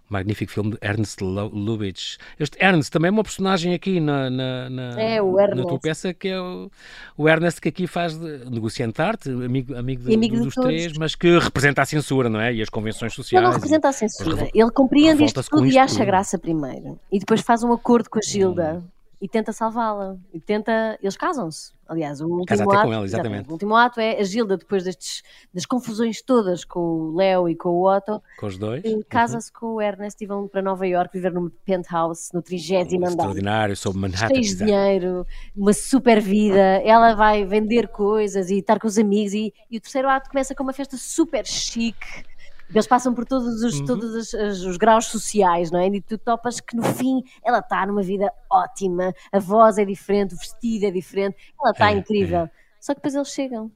magnífico 0.10 0.52
filme 0.52 0.72
de 0.72 0.78
Ernst 0.82 1.22
Lubitsch. 1.22 2.18
Este 2.40 2.58
Ernst 2.64 2.92
também 2.92 3.10
é 3.10 3.12
uma 3.12 3.24
personagem 3.24 3.74
aqui 3.74 4.00
na, 4.00 4.30
na, 4.30 4.70
na, 4.70 5.02
é, 5.02 5.22
o 5.22 5.40
Ernest. 5.40 5.62
na 5.62 5.68
tua 5.68 5.80
peça, 5.80 6.14
que 6.14 6.28
é 6.28 6.40
o, 6.40 6.70
o 7.18 7.28
Ernest 7.28 7.60
que 7.60 7.70
aqui 7.70 7.88
faz 7.88 8.18
de, 8.18 8.50
negociante 8.50 8.96
de 8.96 9.02
arte, 9.02 9.30
amigo, 9.30 9.76
amigo, 9.76 10.04
de, 10.04 10.14
amigo 10.14 10.38
dos 10.38 10.56
três, 10.56 10.94
mas 10.98 11.16
que 11.16 11.38
representa 11.40 11.82
a 11.82 11.86
censura, 11.86 12.30
não 12.30 12.40
é? 12.40 12.54
E 12.54 12.62
as 12.62 12.70
convenções 12.70 13.14
sociais. 13.14 13.42
Ele 13.42 13.48
não 13.48 13.54
representa 13.54 13.90
a 13.90 13.94
censura. 13.94 14.50
Ele 14.54 14.72
compreende 14.72 15.24
isto 15.24 15.42
tudo 15.44 15.68
e 15.68 15.78
acha 15.78 16.04
graça 16.06 16.38
primeiro. 16.38 17.00
E 17.12 17.20
depois 17.20 17.42
faz 17.42 17.64
um 17.64 17.72
acordo 17.74 18.10
com 18.10 18.20
a 18.20 18.22
Gilda. 18.22 18.84
Hum 18.84 18.95
e 19.22 19.28
tenta 19.28 19.52
salvá-la. 19.52 20.18
E 20.34 20.40
tenta. 20.40 20.98
Eles 21.02 21.18
casam-se. 21.18 21.74
Aliás, 21.88 22.20
o 22.20 22.28
último 22.28 22.72
ato. 22.72 22.88
com 22.88 22.94
ela, 22.94 23.06
exatamente. 23.06 23.48
O 23.48 23.52
último 23.52 23.76
ato 23.76 24.00
é 24.00 24.20
a 24.20 24.24
Gilda, 24.24 24.58
depois 24.58 24.84
destes, 24.84 25.22
das 25.54 25.68
confusões 25.68 26.20
todas 26.20 26.66
com 26.66 26.80
o 26.80 27.16
Léo 27.16 27.48
e 27.48 27.56
com 27.56 27.70
o 27.70 27.88
Otto. 27.88 28.22
Com 28.40 28.48
os 28.48 28.58
dois. 28.58 28.84
Casa-se 29.08 29.52
uhum. 29.54 29.60
com 29.60 29.66
o 29.76 29.82
Ernest 29.82 30.24
e 30.24 30.26
vão 30.26 30.48
para 30.48 30.64
Nova 30.64 30.88
York 30.88 31.14
viver 31.14 31.32
num 31.32 31.50
penthouse 31.64 32.34
no 32.34 32.42
trigésimo 32.42 33.06
andar. 33.06 33.12
Extraordinário, 33.12 33.76
sob 33.76 34.00
Manhattan. 34.00 34.42
De 34.42 34.56
dinheiro, 34.56 35.28
uma 35.56 35.74
super 35.74 36.20
vida. 36.20 36.82
Ela 36.84 37.14
vai 37.14 37.46
vender 37.46 37.88
coisas 37.90 38.50
e 38.50 38.58
estar 38.58 38.80
com 38.80 38.88
os 38.88 38.98
amigos. 38.98 39.34
E, 39.34 39.54
e 39.70 39.78
o 39.78 39.82
terceiro 39.82 40.10
ato 40.10 40.30
começa 40.30 40.56
com 40.56 40.64
uma 40.64 40.74
festa 40.74 40.98
super 40.98 41.46
chique 41.46 42.26
eles 42.70 42.88
passam 42.88 43.14
por 43.14 43.26
todos 43.26 43.62
os, 43.62 43.80
uhum. 43.80 43.86
todos 43.86 44.34
os, 44.34 44.34
os, 44.34 44.78
graus 44.78 45.06
sociais, 45.06 45.72
não 45.72 45.80
é? 45.80 45.88
E 45.88 46.02
tu 46.02 46.18
topas 46.18 46.60
que 46.60 46.76
no 46.76 46.84
fim 46.84 47.24
ela 47.44 47.60
está 47.60 47.86
numa 47.86 48.02
vida 48.02 48.32
ótima, 48.50 49.14
a 49.32 49.40
voz 49.40 49.78
é 49.78 49.86
diferente, 49.86 50.34
o 50.34 50.38
vestido 50.38 50.86
é 50.86 50.92
diferente, 50.92 51.38
ela 51.60 51.72
está 51.72 51.92
é, 51.92 51.98
incrível. 51.98 52.42
É. 52.42 52.52
Só 52.80 52.94
que 52.94 53.00
depois 53.00 53.16
eles 53.16 53.30
chegam. 53.30 53.72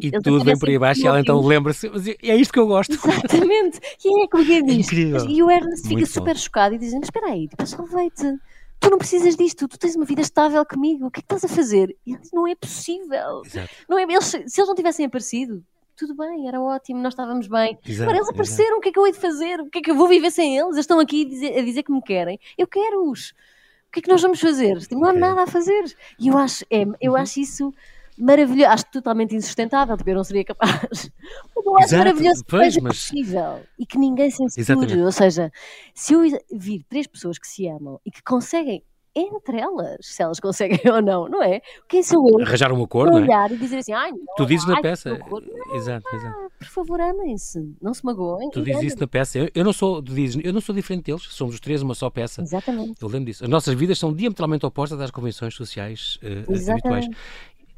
E 0.00 0.08
eles 0.12 0.22
tudo 0.22 0.44
vem 0.44 0.58
por 0.58 0.68
aí 0.68 0.76
abaixo 0.76 1.02
e 1.02 1.06
ela 1.06 1.20
então 1.20 1.40
lembra-se, 1.40 1.90
é 2.22 2.36
isto 2.36 2.52
que 2.52 2.58
eu 2.58 2.66
gosto. 2.66 2.92
Exatamente, 2.92 3.80
e 4.04 4.24
é 4.24 4.28
como 4.28 4.44
que 4.44 4.60
diz. 4.64 4.86
Incrível. 4.86 5.26
E 5.28 5.42
o 5.42 5.50
Ernest 5.50 5.82
fica 5.82 5.94
Muito 5.94 6.06
super 6.06 6.34
bom. 6.34 6.40
chocado 6.40 6.74
e 6.74 6.78
diz: 6.78 6.92
Mas 6.92 7.04
espera 7.04 7.28
aí, 7.28 7.48
tipo, 7.48 7.66
salvei-te 7.66 8.38
tu 8.82 8.90
não 8.90 8.98
precisas 8.98 9.36
disto, 9.36 9.68
tu 9.68 9.78
tens 9.78 9.94
uma 9.94 10.04
vida 10.04 10.20
estável 10.20 10.66
comigo, 10.66 11.06
o 11.06 11.10
que 11.10 11.20
é 11.20 11.22
que 11.22 11.26
estás 11.32 11.44
a 11.44 11.48
fazer? 11.48 11.96
Não 12.32 12.48
é 12.48 12.54
possível. 12.56 13.42
Não 13.88 13.96
é, 13.96 14.02
eles, 14.02 14.24
se 14.26 14.38
eles 14.38 14.66
não 14.66 14.74
tivessem 14.74 15.06
aparecido, 15.06 15.64
tudo 15.96 16.14
bem, 16.14 16.48
era 16.48 16.60
ótimo, 16.60 17.00
nós 17.00 17.12
estávamos 17.12 17.46
bem. 17.46 17.78
Exato, 17.86 18.02
Agora 18.02 18.18
eles 18.18 18.28
apareceram, 18.28 18.64
exato. 18.64 18.78
o 18.78 18.80
que 18.80 18.88
é 18.88 18.92
que 18.92 18.98
eu 18.98 19.06
hei 19.06 19.12
de 19.12 19.18
fazer? 19.18 19.60
O 19.60 19.70
que 19.70 19.78
é 19.78 19.82
que 19.82 19.90
eu 19.90 19.94
vou 19.94 20.08
viver 20.08 20.30
sem 20.30 20.56
eles? 20.56 20.72
Eles 20.72 20.78
estão 20.80 20.98
aqui 21.00 21.24
a 21.24 21.28
dizer, 21.28 21.58
a 21.58 21.62
dizer 21.62 21.82
que 21.82 21.92
me 21.92 22.02
querem. 22.02 22.38
Eu 22.56 22.66
quero-os. 22.66 23.30
O 23.30 23.92
que 23.92 24.00
é 24.00 24.02
que 24.02 24.08
nós 24.08 24.22
vamos 24.22 24.40
fazer? 24.40 24.78
Tipo, 24.78 25.00
não 25.00 25.10
há 25.10 25.12
nada 25.12 25.42
a 25.42 25.46
fazer. 25.46 25.84
E 26.18 26.28
eu 26.28 26.38
acho, 26.38 26.64
é, 26.70 26.84
eu 27.00 27.12
uhum. 27.12 27.18
acho 27.18 27.40
isso 27.40 27.72
maravilhoso, 28.18 28.70
acho 28.70 28.84
totalmente 28.90 29.34
insustentável, 29.34 29.96
porque 29.96 30.10
eu 30.10 30.14
não 30.14 30.24
seria 30.24 30.44
capaz. 30.44 31.10
eu 31.56 31.76
acho 31.76 31.86
Exato, 31.86 32.04
maravilhoso 32.04 32.44
que 32.44 32.58
seja 32.58 32.80
mas... 32.82 32.98
possível 32.98 33.60
e 33.78 33.86
que 33.86 33.98
ninguém 33.98 34.30
se 34.30 34.48
censure. 34.48 35.02
Ou 35.02 35.12
seja, 35.12 35.52
se 35.94 36.14
eu 36.14 36.22
vir 36.50 36.84
três 36.88 37.06
pessoas 37.06 37.38
que 37.38 37.46
se 37.46 37.66
amam 37.68 38.00
e 38.04 38.10
que 38.10 38.22
conseguem 38.22 38.82
entre 39.14 39.58
elas, 39.58 39.98
se 40.00 40.22
elas 40.22 40.40
conseguem 40.40 40.80
ou 40.90 41.02
não, 41.02 41.28
não 41.28 41.42
é? 41.42 41.60
Quem 41.88 42.02
sou 42.02 42.28
eu? 42.28 42.44
Arranjar 42.44 42.72
um 42.72 42.82
acordo, 42.82 43.16
olhar 43.16 43.48
não 43.48 43.56
é? 43.56 43.58
e 43.58 43.58
dizer 43.58 43.78
assim, 43.78 43.92
ai, 43.92 44.10
não, 44.10 44.18
Tu 44.36 44.46
dizes 44.46 44.68
ai, 44.68 44.74
na 44.74 44.80
peça, 44.80 45.18
não, 45.18 45.76
exato, 45.76 46.06
exato. 46.14 46.52
Por 46.58 46.66
favor, 46.68 47.00
amem-se, 47.00 47.76
não 47.80 47.92
se 47.92 48.04
magoem. 48.04 48.50
Tu 48.50 48.62
dizes 48.62 48.82
isso 48.82 49.00
na 49.00 49.06
peça, 49.06 49.38
eu, 49.38 49.50
eu, 49.54 49.64
não 49.64 49.72
sou, 49.72 50.02
tu 50.02 50.14
dizes, 50.14 50.42
eu 50.42 50.52
não 50.52 50.60
sou 50.60 50.74
diferente 50.74 51.04
deles, 51.04 51.22
somos 51.22 51.54
os 51.54 51.60
três 51.60 51.82
uma 51.82 51.94
só 51.94 52.08
peça. 52.08 52.42
Exatamente. 52.42 52.94
Eu 53.02 53.08
lembro 53.08 53.26
disso. 53.26 53.44
As 53.44 53.50
nossas 53.50 53.74
vidas 53.74 53.98
são 53.98 54.12
diametralmente 54.12 54.64
opostas 54.64 55.00
às 55.00 55.10
convenções 55.10 55.54
sociais 55.54 56.18
uh, 56.22 56.70
habituais. 56.70 57.06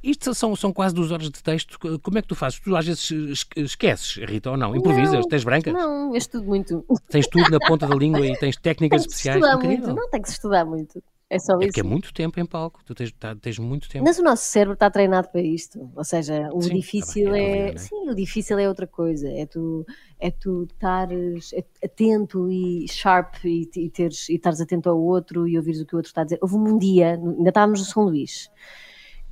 Isto 0.04 0.34
são, 0.34 0.54
são 0.54 0.70
quase 0.70 0.94
duas 0.94 1.10
horas 1.10 1.30
de 1.30 1.42
texto. 1.42 1.78
Como 2.02 2.18
é 2.18 2.20
que 2.20 2.28
tu 2.28 2.34
fazes? 2.34 2.60
Tu 2.60 2.76
às 2.76 2.84
vezes 2.84 3.46
esqueces, 3.56 4.16
Rita, 4.28 4.50
ou 4.50 4.56
não? 4.56 4.76
Improvisas? 4.76 5.14
Não, 5.14 5.22
tens 5.22 5.44
brancas? 5.44 5.72
Não, 5.72 6.10
eu 6.10 6.16
estudo 6.16 6.44
muito. 6.44 6.84
Tens 7.08 7.26
tudo 7.26 7.50
na 7.50 7.58
ponta 7.58 7.86
da 7.86 7.94
língua 7.94 8.26
e 8.26 8.36
tens 8.36 8.54
técnicas 8.60 9.00
especiais. 9.00 9.42
Estudar 9.42 9.64
muito. 9.64 9.94
Não, 9.94 10.10
tem 10.10 10.20
que 10.20 10.28
se 10.28 10.34
estudar 10.34 10.66
muito. 10.66 11.02
É 11.34 11.38
só 11.40 11.54
é 11.60 11.64
isso. 11.64 11.72
que 11.72 11.80
é 11.80 11.82
muito 11.82 12.14
tempo 12.14 12.38
em 12.38 12.46
palco, 12.46 12.80
tu 12.84 12.94
tens, 12.94 13.10
tá, 13.10 13.34
tens 13.34 13.58
muito 13.58 13.88
tempo. 13.88 14.04
Mas 14.04 14.20
o 14.20 14.22
nosso 14.22 14.44
cérebro 14.44 14.74
está 14.74 14.88
treinado 14.88 15.28
para 15.30 15.40
isto. 15.40 15.90
Ou 15.96 16.04
seja, 16.04 16.48
o 16.52 16.62
sim, 16.62 16.68
tá 16.68 16.74
difícil 16.76 17.30
tá 17.30 17.38
é. 17.38 17.70
é 17.70 17.76
sim, 17.76 18.08
o 18.08 18.14
difícil 18.14 18.56
é 18.56 18.68
outra 18.68 18.86
coisa. 18.86 19.28
É 19.28 19.44
tu 19.44 19.84
é 20.20 20.30
tu 20.30 20.62
estares 20.62 21.52
atento 21.82 22.48
e 22.48 22.86
sharp 22.88 23.34
e, 23.44 23.68
e, 23.74 23.90
teres, 23.90 24.28
e 24.28 24.36
estares 24.36 24.60
atento 24.60 24.88
ao 24.88 25.00
outro 25.00 25.48
e 25.48 25.56
ouvires 25.58 25.80
o 25.80 25.86
que 25.86 25.96
o 25.96 25.98
outro 25.98 26.08
está 26.08 26.20
a 26.20 26.24
dizer. 26.24 26.38
Houve 26.40 26.54
um 26.54 26.78
dia, 26.78 27.14
ainda 27.14 27.48
estávamos 27.48 27.80
no 27.80 27.86
São 27.86 28.04
Luís, 28.04 28.48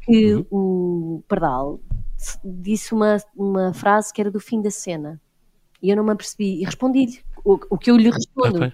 que 0.01 0.35
uhum. 0.35 0.47
o 0.51 1.25
Pardal 1.29 1.79
disse 2.45 2.93
uma, 2.93 3.19
uma 3.37 3.73
frase 3.73 4.13
que 4.13 4.21
era 4.21 4.31
do 4.31 4.41
fim 4.41 4.61
da 4.61 4.73
cena. 4.73 5.21
E 5.81 5.89
eu 5.89 5.97
não 5.97 6.03
me 6.03 6.11
apercebi. 6.11 6.63
E 6.63 6.65
respondi-lhe 6.65 7.21
o, 7.45 7.61
o 7.71 7.79
que 7.79 7.93
eu 7.93 7.97
lhe 7.97 8.11
respondo. 8.11 8.57
Okay. 8.57 8.73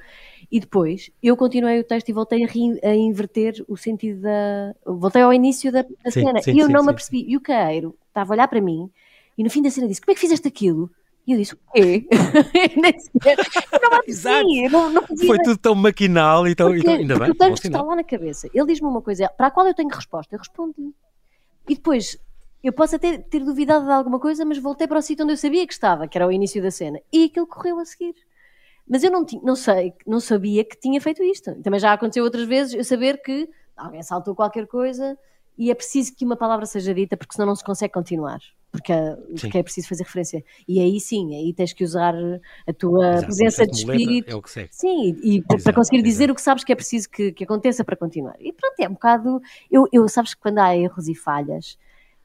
E 0.50 0.60
depois 0.60 1.10
eu 1.22 1.36
continuei 1.36 1.78
o 1.78 1.84
texto 1.84 2.08
e 2.08 2.12
voltei 2.12 2.42
a, 2.44 2.88
a 2.88 2.94
inverter 2.94 3.64
o 3.68 3.76
sentido 3.76 4.22
da. 4.22 4.74
Voltei 4.86 5.22
ao 5.22 5.32
início 5.32 5.70
da, 5.70 5.82
da 5.82 6.10
sim, 6.10 6.22
cena 6.22 6.40
sim, 6.40 6.52
e 6.52 6.58
eu 6.58 6.66
sim, 6.66 6.72
não 6.72 6.82
me 6.82 6.90
apercebi. 6.90 7.24
E 7.28 7.36
o 7.36 7.40
Caeiro 7.40 7.94
estava 8.08 8.32
a 8.32 8.34
olhar 8.34 8.48
para 8.48 8.60
mim 8.60 8.90
e 9.36 9.44
no 9.44 9.50
fim 9.50 9.62
da 9.62 9.70
cena 9.70 9.86
disse: 9.86 10.00
Como 10.00 10.10
é 10.10 10.14
que 10.14 10.20
fizeste 10.20 10.48
aquilo? 10.48 10.90
E 11.26 11.32
eu 11.32 11.38
disse, 11.38 11.52
o 11.52 11.58
quê? 11.74 12.08
Não 12.80 14.00
Exato. 14.06 14.48
Não, 14.70 14.88
não 14.88 15.02
Foi 15.06 15.36
tudo 15.40 15.58
tão 15.58 15.74
maquinal 15.74 16.48
e 16.48 16.54
tão, 16.54 16.74
e 16.74 16.82
tão 16.82 16.94
ainda 16.94 17.18
bem. 17.18 17.30
O 17.30 17.34
texto 17.34 17.66
está 17.66 17.82
lá 17.82 17.94
na 17.94 18.02
cabeça. 18.02 18.48
Ele 18.54 18.66
diz-me 18.66 18.88
uma 18.88 19.02
coisa 19.02 19.28
para 19.36 19.48
a 19.48 19.50
qual 19.50 19.66
eu 19.66 19.74
tenho 19.74 19.90
resposta, 19.90 20.34
eu 20.34 20.38
respondo-lhe. 20.38 20.94
E 21.68 21.74
depois, 21.74 22.18
eu 22.64 22.72
posso 22.72 22.96
até 22.96 23.18
ter 23.18 23.44
duvidado 23.44 23.84
de 23.84 23.90
alguma 23.90 24.18
coisa, 24.18 24.42
mas 24.46 24.56
voltei 24.56 24.88
para 24.88 24.98
o 24.98 25.02
sítio 25.02 25.22
onde 25.22 25.34
eu 25.34 25.36
sabia 25.36 25.66
que 25.66 25.72
estava, 25.74 26.08
que 26.08 26.16
era 26.16 26.26
o 26.26 26.32
início 26.32 26.62
da 26.62 26.70
cena. 26.70 26.98
E 27.12 27.24
aquilo 27.24 27.46
correu 27.46 27.78
a 27.78 27.84
seguir. 27.84 28.14
Mas 28.88 29.04
eu 29.04 29.10
não, 29.10 29.24
tinha, 29.24 29.42
não 29.42 29.54
sei, 29.54 29.92
não 30.06 30.20
sabia 30.20 30.64
que 30.64 30.78
tinha 30.78 31.00
feito 31.00 31.22
isto. 31.22 31.54
Também 31.62 31.78
já 31.78 31.92
aconteceu 31.92 32.24
outras 32.24 32.46
vezes 32.46 32.74
eu 32.74 32.84
saber 32.84 33.20
que 33.22 33.48
alguém 33.76 34.02
saltou 34.02 34.34
qualquer 34.34 34.66
coisa 34.66 35.16
e 35.56 35.70
é 35.70 35.74
preciso 35.74 36.14
que 36.14 36.24
uma 36.24 36.36
palavra 36.36 36.64
seja 36.64 36.94
dita 36.94 37.16
porque 37.16 37.34
senão 37.34 37.46
não 37.46 37.56
se 37.56 37.64
consegue 37.64 37.92
continuar. 37.92 38.40
Porque, 38.70 38.92
porque 39.40 39.58
é 39.58 39.62
preciso 39.62 39.88
fazer 39.88 40.04
referência. 40.04 40.44
E 40.66 40.78
aí 40.78 41.00
sim, 41.00 41.34
aí 41.34 41.54
tens 41.54 41.72
que 41.72 41.82
usar 41.82 42.14
a 42.66 42.72
tua 42.72 43.12
Exato, 43.12 43.24
presença 43.26 43.66
de 43.66 43.76
espírito. 43.76 44.30
É 44.30 44.34
o 44.34 44.42
que 44.42 44.68
Sim, 44.70 45.18
e, 45.22 45.38
e 45.38 45.42
para 45.42 45.72
conseguir 45.72 46.02
dizer 46.02 46.24
Exato. 46.24 46.32
o 46.32 46.34
que 46.36 46.42
sabes 46.42 46.64
que 46.64 46.72
é 46.72 46.76
preciso 46.76 47.08
que, 47.08 47.32
que 47.32 47.44
aconteça 47.44 47.82
para 47.82 47.96
continuar. 47.96 48.36
E 48.38 48.52
pronto, 48.52 48.74
é 48.78 48.86
um 48.86 48.92
bocado. 48.92 49.40
Eu, 49.70 49.86
eu 49.90 50.06
sabes 50.08 50.34
que 50.34 50.40
quando 50.40 50.58
há 50.58 50.76
erros 50.76 51.08
e 51.08 51.14
falhas, 51.14 51.78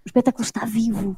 o 0.06 0.08
espetáculo 0.08 0.44
está 0.44 0.66
vivo 0.66 1.18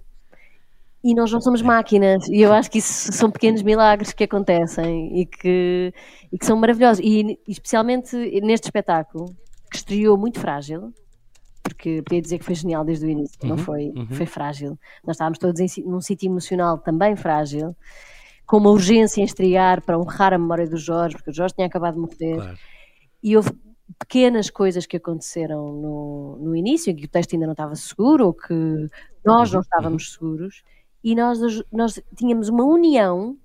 e 1.06 1.14
nós 1.14 1.32
não 1.32 1.40
somos 1.40 1.62
máquinas. 1.62 2.28
E 2.28 2.42
eu 2.42 2.52
acho 2.52 2.72
que 2.72 2.80
isso 2.80 3.14
são 3.14 3.30
pequenos 3.30 3.62
milagres 3.62 4.12
que 4.12 4.24
acontecem 4.24 5.22
e 5.22 5.26
que, 5.28 5.94
e 6.34 6.38
que 6.38 6.44
são 6.44 6.58
maravilhosos. 6.58 7.00
E 7.06 7.40
especialmente 7.48 8.16
neste 8.42 8.66
espetáculo, 8.66 9.28
que 9.70 9.78
estreou 9.78 10.18
muito 10.18 10.40
frágil, 10.40 10.92
porque 11.62 12.02
podia 12.02 12.24
dizer 12.24 12.40
que 12.40 12.44
foi 12.44 12.56
genial 12.56 12.84
desde 12.84 13.06
o 13.06 13.10
início, 13.10 13.38
uhum, 13.44 13.50
não 13.50 13.58
foi? 13.58 13.94
Uhum. 13.96 14.08
Foi 14.08 14.26
frágil. 14.26 14.80
Nós 15.06 15.16
estávamos 15.16 15.38
todos 15.38 15.60
em, 15.60 15.84
num 15.84 16.02
sítio 16.02 16.28
emocional 16.28 16.80
também 16.80 17.16
frágil, 17.16 17.76
com 18.48 18.58
uma 18.58 18.72
urgência 18.72 19.22
em 19.22 19.26
estrear 19.26 19.84
para 19.84 20.00
honrar 20.00 20.34
a 20.34 20.40
memória 20.40 20.68
do 20.68 20.78
Jorge, 20.78 21.16
porque 21.16 21.30
o 21.30 21.34
Jorge 21.34 21.54
tinha 21.54 21.68
acabado 21.68 21.94
de 21.94 22.00
morrer. 22.00 22.36
Claro. 22.36 22.58
E 23.22 23.38
houve 23.38 23.52
pequenas 24.00 24.50
coisas 24.50 24.88
que 24.88 24.98
aconteceram 24.98 25.72
no, 25.72 26.38
no 26.42 26.56
início, 26.56 26.90
em 26.90 26.96
que 26.96 27.06
o 27.06 27.10
texto 27.10 27.34
ainda 27.34 27.46
não 27.46 27.54
estava 27.54 27.76
seguro, 27.76 28.26
ou 28.26 28.34
que 28.34 28.88
nós 29.24 29.52
não 29.52 29.60
uhum, 29.60 29.64
estávamos 29.64 30.08
uhum. 30.08 30.12
seguros, 30.14 30.64
e 31.06 31.14
nós, 31.14 31.40
nós 31.72 32.02
tínhamos 32.16 32.50
uma 32.50 32.66
união 32.66 33.38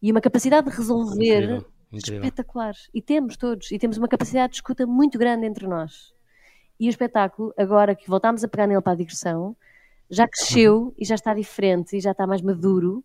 e 0.00 0.12
uma 0.12 0.20
capacidade 0.20 0.70
de 0.70 0.76
resolver 0.76 1.42
Incrível. 1.42 1.66
espetacular. 1.92 2.74
E 2.94 3.02
temos 3.02 3.36
todos, 3.36 3.72
e 3.72 3.78
temos 3.78 3.98
uma 3.98 4.06
capacidade 4.06 4.52
de 4.52 4.58
escuta 4.58 4.86
muito 4.86 5.18
grande 5.18 5.46
entre 5.46 5.66
nós. 5.66 6.14
E 6.78 6.86
o 6.86 6.90
espetáculo, 6.90 7.52
agora 7.58 7.96
que 7.96 8.08
voltámos 8.08 8.44
a 8.44 8.48
pegar 8.48 8.68
nele 8.68 8.80
para 8.80 8.92
a 8.92 8.96
digressão, 8.96 9.56
já 10.08 10.28
cresceu 10.28 10.76
uhum. 10.78 10.94
e 10.96 11.04
já 11.04 11.16
está 11.16 11.34
diferente 11.34 11.96
e 11.96 12.00
já 12.00 12.12
está 12.12 12.24
mais 12.24 12.40
maduro. 12.40 13.04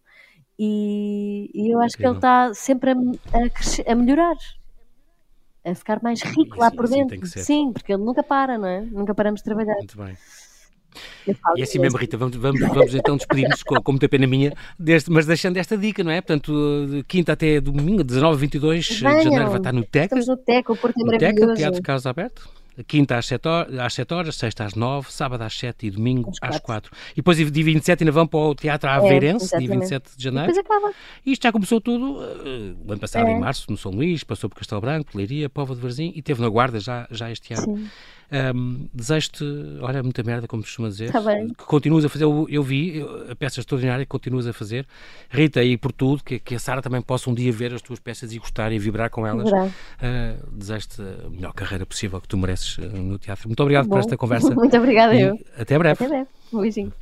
E, 0.59 1.49
e 1.51 1.73
eu 1.73 1.79
acho 1.79 1.95
Incrível. 1.95 2.19
que 2.19 2.25
ele 2.25 2.33
está 2.45 2.53
sempre 2.53 2.91
a, 2.91 2.93
a, 2.93 3.91
a 3.91 3.95
melhorar 3.95 4.37
a 5.65 5.73
ficar 5.73 5.99
mais 6.03 6.21
rico 6.21 6.59
lá 6.59 6.69
por 6.69 6.87
dentro. 6.87 7.19
Sim, 7.25 7.73
porque 7.73 7.91
ele 7.91 8.03
nunca 8.03 8.21
para, 8.21 8.59
não 8.59 8.67
é? 8.67 8.81
Nunca 8.81 9.15
paramos 9.15 9.39
de 9.39 9.45
trabalhar. 9.45 9.73
Muito 9.73 9.97
bem. 9.97 10.15
E 11.55 11.61
é 11.61 11.63
assim 11.63 11.79
mesmo, 11.79 11.97
Rita, 11.97 12.17
vamos, 12.17 12.35
vamos, 12.35 12.59
vamos 12.59 12.95
então 12.95 13.17
despedir-nos 13.17 13.63
com, 13.63 13.81
com 13.81 13.91
muita 13.91 14.07
pena 14.07 14.27
minha, 14.27 14.53
deste, 14.77 15.11
mas 15.11 15.25
deixando 15.25 15.57
esta 15.57 15.77
dica, 15.77 16.03
não 16.03 16.11
é? 16.11 16.21
Portanto, 16.21 16.87
de 16.89 17.03
quinta 17.03 17.33
até 17.33 17.59
domingo, 17.59 18.03
19 18.03 18.37
22 18.39 18.99
Venham. 18.99 19.17
de 19.17 19.23
janeiro, 19.23 19.49
vai 19.49 19.57
estar 19.57 19.73
no 19.73 19.83
TEC. 19.83 20.05
Estamos 20.05 20.27
no 20.27 20.37
TEC, 20.37 20.71
o 20.71 20.75
Porto 20.75 20.99
é 20.99 21.03
no 21.03 21.17
TEC, 21.17 21.55
Teatro 21.55 21.81
Carlos 21.81 22.05
Aberto. 22.05 22.49
Quinta 22.83 23.17
às 23.17 23.25
7 23.25 23.47
horas, 23.47 23.79
às 23.79 23.93
7 23.93 24.13
horas, 24.13 24.35
sexta 24.35 24.65
às 24.65 24.75
9, 24.75 25.09
sábado 25.09 25.41
às 25.43 25.57
7 25.57 25.87
e 25.87 25.91
domingo 25.91 26.31
às 26.41 26.59
4. 26.59 26.91
E 27.13 27.15
depois, 27.17 27.37
dia 27.37 27.63
27, 27.63 28.03
ainda 28.03 28.11
vão 28.11 28.27
para 28.27 28.39
o 28.39 28.53
Teatro 28.53 28.89
Aveirense, 28.89 29.55
é, 29.55 29.59
dia 29.59 29.69
27 29.69 30.17
de 30.17 30.23
janeiro. 30.23 30.51
E 30.53 30.59
acaba. 30.59 30.91
E 31.25 31.31
isto 31.31 31.43
já 31.43 31.51
começou 31.53 31.79
tudo 31.79 32.17
uh, 32.17 32.77
o 32.85 32.91
ano 32.91 32.99
passado, 32.99 33.27
é. 33.27 33.31
em 33.31 33.39
março, 33.39 33.71
no 33.71 33.77
São 33.77 33.91
Luís, 33.91 34.25
passou 34.25 34.49
por 34.49 34.57
Castelo 34.57 34.81
Branco, 34.81 35.17
Leiria, 35.17 35.47
Povo 35.47 35.73
de 35.73 35.79
Varzim 35.79 36.11
e 36.15 36.21
teve 36.21 36.41
na 36.41 36.49
Guarda 36.49 36.79
já, 36.79 37.07
já 37.09 37.31
este 37.31 37.53
ano. 37.53 37.77
Sim. 37.77 37.89
Um, 38.31 38.87
Desejo-te, 38.93 39.43
olha, 39.81 40.01
muita 40.01 40.23
merda, 40.23 40.47
como 40.47 40.63
costuma 40.63 40.89
dizer. 40.89 41.11
Tá. 41.11 41.21
Que 41.21 41.65
continuas 41.65 42.05
a 42.05 42.09
fazer, 42.09 42.23
eu, 42.23 42.47
eu 42.49 42.63
vi 42.63 43.05
a 43.29 43.35
peça 43.35 43.59
extraordinária 43.59 44.05
que 44.05 44.09
continuas 44.09 44.47
a 44.47 44.53
fazer. 44.53 44.85
Rita, 45.29 45.63
e 45.63 45.77
por 45.77 45.91
tudo, 45.91 46.23
que, 46.23 46.39
que 46.39 46.55
a 46.55 46.59
Sara 46.59 46.81
também 46.81 47.01
possa 47.01 47.29
um 47.29 47.33
dia 47.33 47.51
ver 47.51 47.73
as 47.73 47.81
tuas 47.81 47.99
peças 47.99 48.33
e 48.33 48.39
gostar 48.39 48.71
e 48.71 48.79
vibrar 48.79 49.09
com 49.09 49.25
elas. 49.25 49.49
Uh, 49.49 49.71
Desejo-te 50.51 51.01
a 51.01 51.29
melhor 51.29 51.53
carreira 51.53 51.85
possível 51.85 52.19
que 52.19 52.27
tu 52.27 52.37
mereces 52.37 52.77
uh, 52.77 52.81
no 52.81 53.17
teatro. 53.17 53.47
Muito 53.47 53.61
obrigado 53.61 53.85
Bom. 53.85 53.91
por 53.91 53.99
esta 53.99 54.17
conversa. 54.17 54.53
Muito 54.55 54.75
obrigada, 54.77 55.15
eu. 55.15 55.39
Até 55.57 55.77
breve. 55.77 56.03
Até 56.03 56.07
breve. 56.07 56.29
Um 56.53 56.61
beijinho. 56.61 56.93